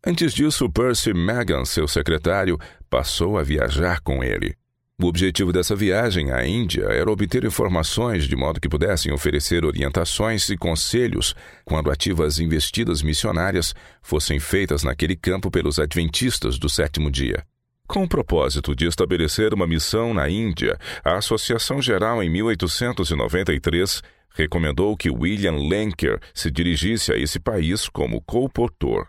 Antes 0.04 0.34
disso, 0.34 0.68
Percy 0.68 1.14
Magan, 1.14 1.64
seu 1.64 1.86
secretário, 1.86 2.58
passou 2.90 3.38
a 3.38 3.44
viajar 3.44 4.00
com 4.00 4.24
ele. 4.24 4.56
O 5.00 5.06
objetivo 5.06 5.52
dessa 5.52 5.76
viagem 5.76 6.32
à 6.32 6.44
Índia 6.44 6.86
era 6.86 7.12
obter 7.12 7.44
informações 7.44 8.24
de 8.24 8.34
modo 8.34 8.60
que 8.60 8.68
pudessem 8.68 9.12
oferecer 9.12 9.64
orientações 9.64 10.48
e 10.48 10.56
conselhos 10.56 11.32
quando 11.64 11.92
ativas 11.92 12.40
investidas 12.40 13.02
missionárias 13.02 13.72
fossem 14.02 14.40
feitas 14.40 14.82
naquele 14.82 15.14
campo 15.14 15.48
pelos 15.48 15.78
adventistas 15.78 16.58
do 16.58 16.68
sétimo 16.68 17.08
dia. 17.08 17.46
Com 17.90 18.04
o 18.04 18.08
propósito 18.08 18.72
de 18.72 18.86
estabelecer 18.86 19.52
uma 19.52 19.66
missão 19.66 20.14
na 20.14 20.30
Índia, 20.30 20.78
a 21.04 21.16
Associação 21.16 21.82
Geral, 21.82 22.22
em 22.22 22.30
1893, 22.30 24.00
recomendou 24.32 24.96
que 24.96 25.10
William 25.10 25.56
Lenker 25.56 26.20
se 26.32 26.52
dirigisse 26.52 27.12
a 27.12 27.16
esse 27.16 27.40
país 27.40 27.88
como 27.88 28.20
colportor. 28.20 29.08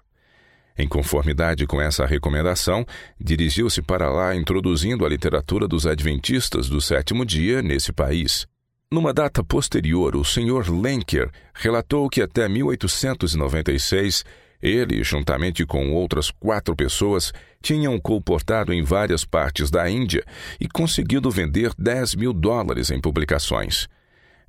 Em 0.75 0.87
conformidade 0.87 1.67
com 1.67 1.79
essa 1.79 2.07
recomendação, 2.07 2.83
dirigiu-se 3.19 3.83
para 3.83 4.09
lá 4.09 4.35
introduzindo 4.35 5.05
a 5.05 5.09
literatura 5.09 5.67
dos 5.67 5.85
adventistas 5.85 6.67
do 6.67 6.81
sétimo 6.81 7.23
dia 7.23 7.61
nesse 7.61 7.93
país. 7.93 8.47
Numa 8.91 9.13
data 9.13 9.43
posterior, 9.43 10.15
o 10.15 10.25
Sr. 10.25 10.71
Lenker 10.71 11.29
relatou 11.53 12.09
que 12.09 12.19
até 12.19 12.49
1896 12.49 14.25
ele, 14.61 15.03
juntamente 15.03 15.65
com 15.65 15.91
outras 15.91 16.29
quatro 16.29 16.75
pessoas, 16.75 17.33
tinham 17.61 17.99
comportado 17.99 18.73
em 18.73 18.83
várias 18.83 19.25
partes 19.25 19.69
da 19.69 19.89
Índia 19.89 20.23
e 20.59 20.67
conseguido 20.67 21.31
vender 21.31 21.71
10 21.77 22.15
mil 22.15 22.33
dólares 22.33 22.91
em 22.91 22.99
publicações. 22.99 23.88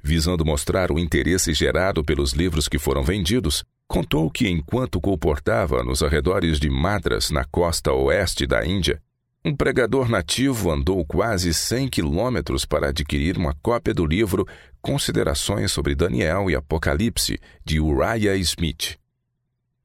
Visando 0.02 0.44
mostrar 0.44 0.90
o 0.90 0.98
interesse 0.98 1.54
gerado 1.54 2.04
pelos 2.04 2.32
livros 2.32 2.68
que 2.68 2.78
foram 2.78 3.02
vendidos, 3.02 3.64
contou 3.86 4.30
que 4.30 4.48
enquanto 4.48 5.00
comportava 5.00 5.84
nos 5.84 6.02
arredores 6.02 6.58
de 6.58 6.68
Madras, 6.68 7.30
na 7.30 7.44
costa 7.44 7.92
oeste 7.92 8.46
da 8.46 8.66
Índia, 8.66 9.00
um 9.44 9.56
pregador 9.56 10.08
nativo 10.08 10.70
andou 10.70 11.04
quase 11.04 11.52
100 11.52 11.88
quilômetros 11.88 12.64
para 12.64 12.90
adquirir 12.90 13.36
uma 13.36 13.54
cópia 13.60 13.92
do 13.92 14.06
livro 14.06 14.46
Considerações 14.80 15.72
sobre 15.72 15.96
Daniel 15.96 16.48
e 16.48 16.54
Apocalipse, 16.54 17.40
de 17.64 17.80
Uriah 17.80 18.36
Smith. 18.36 19.01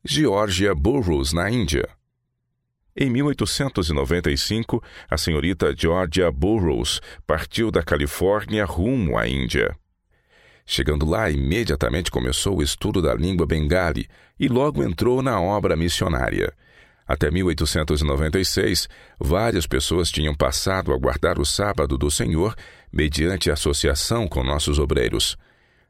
Georgia 0.10 0.74
Burroughs, 0.74 1.34
na 1.34 1.52
Índia. 1.52 1.86
Em 2.96 3.10
1895, 3.10 4.82
a 5.10 5.18
senhorita 5.18 5.76
Georgia 5.78 6.32
Burroughs 6.32 7.02
partiu 7.28 7.70
da 7.70 7.84
Califórnia 7.84 8.64
rumo 8.64 9.18
à 9.18 9.28
Índia. 9.28 9.76
Chegando 10.66 11.06
lá, 11.06 11.30
imediatamente 11.30 12.10
começou 12.10 12.60
o 12.60 12.64
estudo 12.64 13.02
da 13.02 13.14
língua 13.14 13.46
bengali 13.46 14.08
e 14.40 14.48
logo 14.48 14.82
entrou 14.82 15.22
na 15.22 15.42
obra 15.42 15.76
missionária. 15.76 16.54
Até 17.06 17.30
1896, 17.30 18.88
várias 19.20 19.68
pessoas 19.68 20.10
tinham 20.10 20.34
passado 20.34 20.94
a 20.94 20.98
guardar 20.98 21.38
o 21.38 21.46
sábado 21.46 21.98
do 21.98 22.10
Senhor 22.10 22.56
mediante 22.94 23.52
associação 23.52 24.26
com 24.26 24.42
nossos 24.42 24.80
obreiros. 24.80 25.38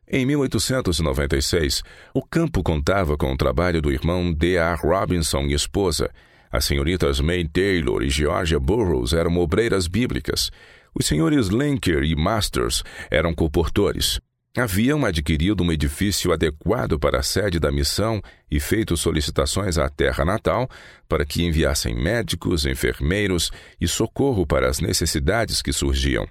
Em 0.09 0.25
1896, 0.25 1.83
o 2.13 2.23
campo 2.23 2.63
contava 2.63 3.17
com 3.17 3.33
o 3.33 3.35
trabalho 3.35 3.81
do 3.81 3.91
irmão 3.91 4.31
D. 4.31 4.57
A. 4.57 4.73
Robinson 4.73 5.41
e 5.47 5.53
esposa. 5.53 6.09
As 6.49 6.63
senhoritas 6.63 7.19
May 7.19 7.45
Taylor 7.45 8.01
e 8.01 8.09
Georgia 8.09 8.57
Burroughs 8.57 9.11
eram 9.11 9.37
obreiras 9.37 9.85
bíblicas. 9.85 10.49
Os 10.95 11.05
senhores 11.05 11.49
Lenker 11.49 12.03
e 12.03 12.15
Masters 12.15 12.83
eram 13.11 13.33
comportores. 13.33 14.17
Haviam 14.57 15.05
adquirido 15.05 15.61
um 15.61 15.71
edifício 15.73 16.31
adequado 16.31 16.97
para 16.97 17.19
a 17.19 17.23
sede 17.23 17.59
da 17.59 17.69
missão 17.69 18.21
e 18.49 18.61
feito 18.61 18.95
solicitações 18.95 19.77
à 19.77 19.89
terra 19.89 20.23
natal 20.23 20.69
para 21.07 21.25
que 21.25 21.43
enviassem 21.43 21.93
médicos, 21.93 22.65
enfermeiros 22.65 23.51
e 23.79 23.89
socorro 23.89 24.47
para 24.47 24.69
as 24.69 24.79
necessidades 24.79 25.61
que 25.61 25.73
surgiam. 25.73 26.25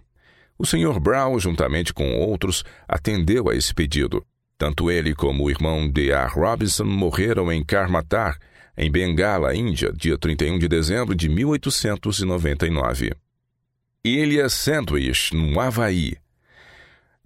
O 0.59 0.65
Sr. 0.65 0.99
Brown, 0.99 1.39
juntamente 1.39 1.93
com 1.93 2.19
outros, 2.19 2.65
atendeu 2.89 3.49
a 3.51 3.55
esse 3.55 3.75
pedido. 3.75 4.25
Tanto 4.59 4.91
ele 4.91 5.15
como 5.15 5.45
o 5.45 5.51
irmão 5.51 5.89
D. 5.89 6.13
A. 6.13 6.27
Robinson 6.27 6.85
morreram 6.85 7.53
em 7.53 7.63
Karmatar, 7.63 8.39
em 8.77 8.91
Bengala, 8.91 9.55
Índia, 9.55 9.93
dia 9.93 10.17
31 10.17 10.59
de 10.59 10.69
dezembro 10.69 11.15
de 11.15 11.29
1899. 11.29 13.13
Ilha 14.03 14.49
Sandwich, 14.49 15.35
no 15.35 15.61
Havaí. 15.61 16.17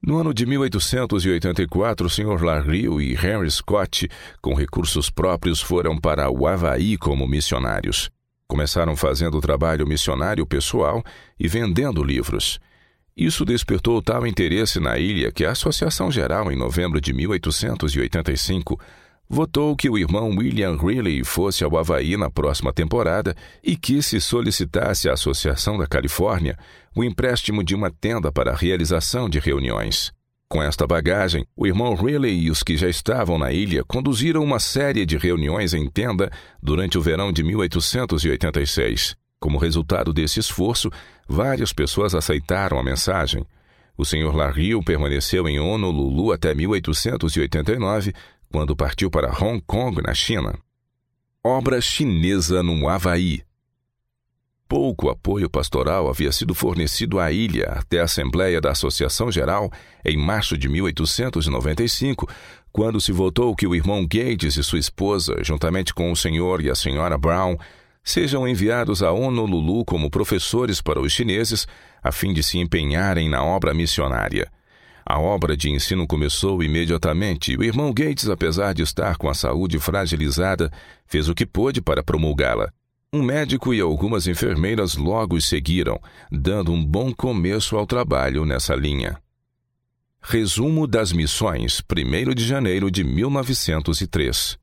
No 0.03 0.17
ano 0.17 0.33
de 0.33 0.47
1884, 0.47 2.07
o 2.07 2.11
Sr. 2.11 2.43
Larrill 2.43 3.01
e 3.01 3.13
Henry 3.13 3.51
Scott, 3.51 4.09
com 4.41 4.55
recursos 4.55 5.11
próprios, 5.11 5.61
foram 5.61 5.99
para 5.99 6.31
o 6.31 6.47
Havaí 6.47 6.97
como 6.97 7.29
missionários. 7.29 8.11
Começaram 8.49 8.97
fazendo 8.97 9.41
trabalho 9.41 9.87
missionário 9.87 10.47
pessoal 10.47 11.05
e 11.39 11.47
vendendo 11.47 12.03
livros. 12.03 12.59
Isso 13.21 13.45
despertou 13.45 14.01
tal 14.01 14.27
interesse 14.27 14.81
na 14.81 14.99
ilha 14.99 15.31
que 15.31 15.45
a 15.45 15.51
Associação 15.51 16.11
Geral, 16.11 16.51
em 16.51 16.57
novembro 16.57 16.99
de 16.99 17.13
1885, 17.13 18.81
votou 19.29 19.77
que 19.77 19.91
o 19.91 19.99
irmão 19.99 20.31
William 20.31 20.75
Greeley 20.75 21.23
fosse 21.23 21.63
ao 21.63 21.77
Havaí 21.77 22.17
na 22.17 22.31
próxima 22.31 22.73
temporada 22.73 23.37
e 23.63 23.77
que 23.77 24.01
se 24.01 24.23
solicitasse 24.23 25.07
à 25.07 25.13
Associação 25.13 25.77
da 25.77 25.87
Califórnia 25.87 26.57
o 26.97 27.05
empréstimo 27.05 27.63
de 27.63 27.75
uma 27.75 27.91
tenda 27.91 28.33
para 28.33 28.53
a 28.53 28.57
realização 28.57 29.29
de 29.29 29.39
reuniões. 29.39 30.11
Com 30.49 30.63
esta 30.63 30.87
bagagem, 30.87 31.45
o 31.55 31.67
irmão 31.67 31.95
Greeley 31.95 32.45
e 32.45 32.51
os 32.51 32.63
que 32.63 32.75
já 32.75 32.89
estavam 32.89 33.37
na 33.37 33.53
ilha 33.53 33.85
conduziram 33.85 34.43
uma 34.43 34.59
série 34.59 35.05
de 35.05 35.19
reuniões 35.19 35.75
em 35.75 35.87
tenda 35.91 36.31
durante 36.63 36.97
o 36.97 37.03
verão 37.03 37.31
de 37.31 37.43
1886. 37.43 39.20
Como 39.41 39.57
resultado 39.59 40.13
desse 40.13 40.39
esforço, 40.39 40.91
várias 41.27 41.73
pessoas 41.73 42.15
aceitaram 42.15 42.79
a 42.79 42.83
mensagem. 42.83 43.47
O 43.97 44.05
Sr. 44.05 44.37
Larrill 44.37 44.83
permaneceu 44.83 45.49
em 45.49 45.59
Honolulu 45.59 46.31
até 46.31 46.55
1889, 46.55 48.13
quando 48.53 48.77
partiu 48.77 49.11
para 49.11 49.33
Hong 49.33 49.63
Kong, 49.67 50.03
na 50.03 50.13
China. 50.13 50.59
Obra 51.43 51.81
chinesa 51.81 52.63
no 52.63 52.87
Havaí. 52.87 53.43
Pouco 54.69 55.09
apoio 55.09 55.51
pastoral 55.51 56.09
havia 56.09 56.31
sido 56.31 56.55
fornecido 56.55 57.19
à 57.19 57.33
ilha 57.33 57.67
até 57.73 57.99
a 57.99 58.05
Assembleia 58.05 58.61
da 58.61 58.71
Associação 58.71 59.33
Geral 59.33 59.69
em 60.05 60.17
março 60.17 60.57
de 60.57 60.69
1895, 60.69 62.29
quando 62.71 63.01
se 63.01 63.11
votou 63.11 63.57
que 63.57 63.67
o 63.67 63.75
irmão 63.75 64.03
Gates 64.03 64.57
e 64.57 64.63
sua 64.63 64.79
esposa, 64.79 65.43
juntamente 65.43 65.93
com 65.93 66.13
o 66.13 66.17
senhor 66.17 66.61
e 66.63 66.71
a 66.71 66.75
senhora 66.75 67.19
Brown, 67.19 67.57
sejam 68.03 68.47
enviados 68.47 69.03
a 69.03 69.13
Honolulu 69.13 69.85
como 69.85 70.11
professores 70.11 70.81
para 70.81 71.01
os 71.01 71.13
chineses, 71.13 71.67
a 72.03 72.11
fim 72.11 72.33
de 72.33 72.43
se 72.43 72.59
empenharem 72.59 73.29
na 73.29 73.45
obra 73.45 73.75
missionária. 73.75 74.51
A 75.05 75.19
obra 75.19 75.57
de 75.57 75.71
ensino 75.71 76.07
começou 76.07 76.63
imediatamente 76.63 77.53
e 77.53 77.57
o 77.57 77.65
irmão 77.65 77.93
Gates, 77.93 78.29
apesar 78.29 78.73
de 78.75 78.83
estar 78.83 79.17
com 79.17 79.29
a 79.29 79.35
saúde 79.35 79.79
fragilizada, 79.79 80.71
fez 81.07 81.29
o 81.29 81.35
que 81.35 81.45
pôde 81.45 81.81
para 81.81 82.03
promulgá-la. 82.03 82.73
Um 83.13 83.23
médico 83.23 83.75
e 83.75 83.81
algumas 83.81 84.29
enfermeiras 84.29 84.95
logo 84.95 85.35
os 85.35 85.49
seguiram, 85.49 86.01
dando 86.31 86.71
um 86.71 86.85
bom 86.85 87.13
começo 87.13 87.77
ao 87.77 87.85
trabalho 87.85 88.45
nessa 88.45 88.77
linha. 88.77 89.21
Resumo 90.23 90.87
das 90.87 91.13
missões, 91.13 91.83
1 91.91 92.35
de 92.35 92.47
janeiro 92.47 92.89
de 92.89 93.03
1903. 93.03 94.57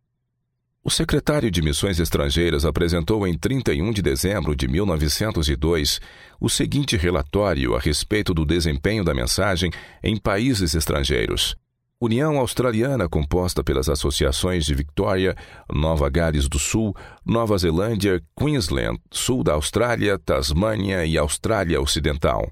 O 0.87 0.89
secretário 0.89 1.51
de 1.51 1.61
Missões 1.61 1.99
Estrangeiras 1.99 2.63
apresentou 2.63 3.27
em 3.27 3.37
31 3.37 3.91
de 3.91 4.01
dezembro 4.01 4.55
de 4.55 4.69
1902 4.69 5.99
o 6.39 6.49
seguinte 6.49 6.95
relatório 6.95 7.75
a 7.75 7.79
respeito 7.79 8.33
do 8.33 8.45
desempenho 8.45 9.03
da 9.03 9.13
mensagem 9.13 9.69
em 10.01 10.15
países 10.15 10.73
estrangeiros. 10.73 11.57
União 11.99 12.37
Australiana, 12.37 13.09
composta 13.09 13.61
pelas 13.61 13.89
associações 13.89 14.65
de 14.65 14.73
Victoria, 14.73 15.35
Nova 15.69 16.09
Gales 16.09 16.47
do 16.47 16.57
Sul, 16.57 16.95
Nova 17.25 17.57
Zelândia, 17.57 18.23
Queensland, 18.33 18.97
Sul 19.11 19.43
da 19.43 19.55
Austrália, 19.55 20.17
Tasmânia 20.17 21.05
e 21.05 21.17
Austrália 21.17 21.81
Ocidental 21.81 22.49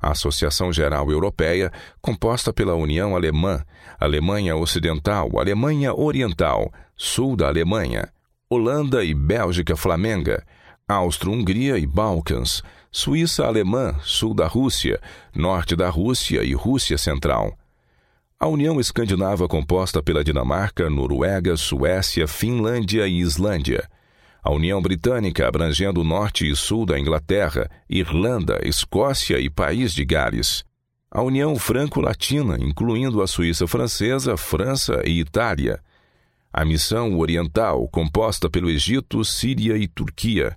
Associação 0.00 0.72
Geral 0.72 1.10
Europeia, 1.10 1.72
composta 2.00 2.52
pela 2.52 2.74
União 2.74 3.16
Alemã, 3.16 3.62
Alemanha 3.98 4.56
Ocidental, 4.56 5.28
Alemanha 5.38 5.92
Oriental, 5.92 6.72
Sul 6.98 7.34
da 7.36 7.46
Alemanha, 7.46 8.12
Holanda 8.50 9.02
e 9.02 9.14
Bélgica 9.14 9.74
Flamenga, 9.74 10.44
Áustria-Hungria 10.86 11.78
e 11.78 11.86
Balcãs, 11.86 12.62
Suíça 12.92 13.46
Alemã, 13.46 13.94
Sul 14.02 14.34
da 14.34 14.46
Rússia, 14.46 15.00
Norte 15.34 15.74
da 15.74 15.88
Rússia 15.88 16.42
e 16.42 16.52
Rússia 16.52 16.98
Central. 16.98 17.56
A 18.38 18.46
União 18.46 18.78
Escandinava 18.78 19.48
composta 19.48 20.02
pela 20.02 20.22
Dinamarca, 20.22 20.90
Noruega, 20.90 21.56
Suécia, 21.56 22.28
Finlândia 22.28 23.08
e 23.08 23.20
Islândia 23.20 23.88
a 24.48 24.50
União 24.50 24.80
Britânica 24.80 25.46
abrangendo 25.46 26.00
o 26.00 26.04
norte 26.04 26.50
e 26.50 26.56
sul 26.56 26.86
da 26.86 26.98
Inglaterra, 26.98 27.68
Irlanda, 27.88 28.58
Escócia 28.66 29.38
e 29.38 29.50
País 29.50 29.92
de 29.92 30.06
Gales. 30.06 30.64
A 31.10 31.22
União 31.22 31.54
Franco-Latina, 31.56 32.56
incluindo 32.58 33.20
a 33.20 33.26
Suíça 33.26 33.66
Francesa, 33.66 34.38
França 34.38 35.02
e 35.04 35.20
Itália. 35.20 35.80
A 36.52 36.64
Missão 36.64 37.18
Oriental, 37.18 37.86
composta 37.88 38.48
pelo 38.48 38.70
Egito, 38.70 39.24
Síria 39.24 39.76
e 39.76 39.86
Turquia. 39.86 40.56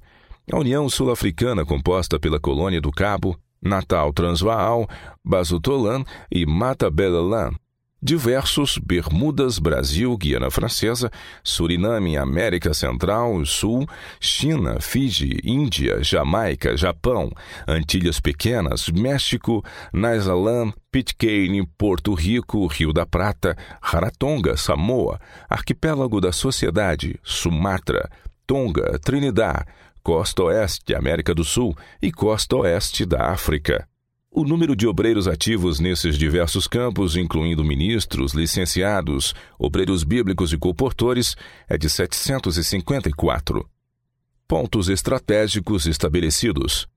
A 0.51 0.57
União 0.57 0.87
Sul-Africana, 0.89 1.65
composta 1.65 2.19
pela 2.19 2.39
Colônia 2.39 2.81
do 2.81 2.91
Cabo, 2.91 3.37
Natal 3.61 4.11
Transvaal, 4.11 4.87
Bazutolan 5.23 6.03
e 6.31 6.45
Matabeleland 6.45 7.55
diversos 8.01 8.77
Bermudas, 8.79 9.59
Brasil, 9.59 10.17
Guiana 10.17 10.49
Francesa, 10.49 11.11
Suriname, 11.43 12.17
América 12.17 12.73
Central, 12.73 13.45
Sul, 13.45 13.85
China, 14.19 14.79
Fiji, 14.79 15.39
Índia, 15.43 16.03
Jamaica, 16.03 16.75
Japão, 16.75 17.31
Antilhas 17.67 18.19
Pequenas, 18.19 18.89
México, 18.89 19.63
Naisalam, 19.93 20.73
Pitcairn, 20.91 21.65
Porto 21.77 22.13
Rico, 22.13 22.65
Rio 22.65 22.91
da 22.91 23.05
Prata, 23.05 23.55
Rarotonga, 23.81 24.57
Samoa, 24.57 25.19
Arquipélago 25.47 26.19
da 26.19 26.31
Sociedade, 26.31 27.19
Sumatra, 27.23 28.09
Tonga, 28.47 28.97
Trinidad, 28.99 29.65
Costa 30.03 30.43
Oeste, 30.43 30.95
América 30.95 31.35
do 31.35 31.43
Sul 31.43 31.75
e 32.01 32.11
Costa 32.11 32.55
Oeste 32.57 33.05
da 33.05 33.31
África. 33.31 33.90
O 34.33 34.45
número 34.45 34.77
de 34.77 34.87
obreiros 34.87 35.27
ativos 35.27 35.81
nesses 35.81 36.17
diversos 36.17 36.65
campos, 36.65 37.17
incluindo 37.17 37.65
ministros, 37.65 38.31
licenciados, 38.33 39.35
obreiros 39.59 40.05
bíblicos 40.05 40.53
e 40.53 40.57
comportores, 40.57 41.35
é 41.67 41.77
de 41.77 41.89
754. 41.89 43.69
Pontos 44.47 44.87
estratégicos 44.87 45.85
estabelecidos. 45.85 46.87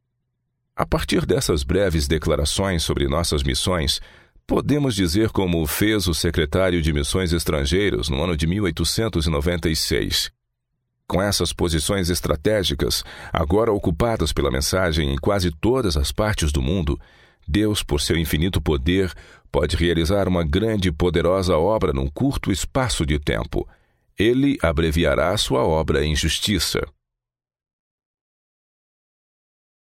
A 0.76 0.86
partir 0.86 1.26
dessas 1.26 1.64
breves 1.64 2.06
declarações 2.06 2.84
sobre 2.84 3.08
nossas 3.08 3.42
missões, 3.42 4.00
podemos 4.46 4.94
dizer 4.94 5.30
como 5.30 5.66
fez 5.66 6.06
o 6.06 6.14
secretário 6.14 6.80
de 6.80 6.92
Missões 6.92 7.32
Estrangeiros 7.32 8.08
no 8.08 8.22
ano 8.22 8.36
de 8.36 8.46
1896. 8.46 10.30
Com 11.08 11.20
essas 11.20 11.52
posições 11.52 12.10
estratégicas, 12.10 13.02
agora 13.32 13.72
ocupadas 13.72 14.32
pela 14.32 14.52
mensagem 14.52 15.12
em 15.12 15.16
quase 15.16 15.50
todas 15.50 15.96
as 15.96 16.12
partes 16.12 16.52
do 16.52 16.62
mundo, 16.62 16.96
Deus, 17.46 17.82
por 17.82 18.00
seu 18.00 18.16
infinito 18.16 18.60
poder, 18.60 19.12
pode 19.50 19.76
realizar 19.76 20.28
uma 20.28 20.44
grande 20.44 20.88
e 20.88 20.92
poderosa 20.92 21.56
obra 21.56 21.92
num 21.92 22.08
curto 22.08 22.50
espaço 22.50 23.06
de 23.06 23.18
tempo. 23.18 23.68
Ele 24.18 24.58
abreviará 24.62 25.36
sua 25.36 25.64
obra 25.64 26.04
em 26.04 26.14
justiça. 26.14 26.80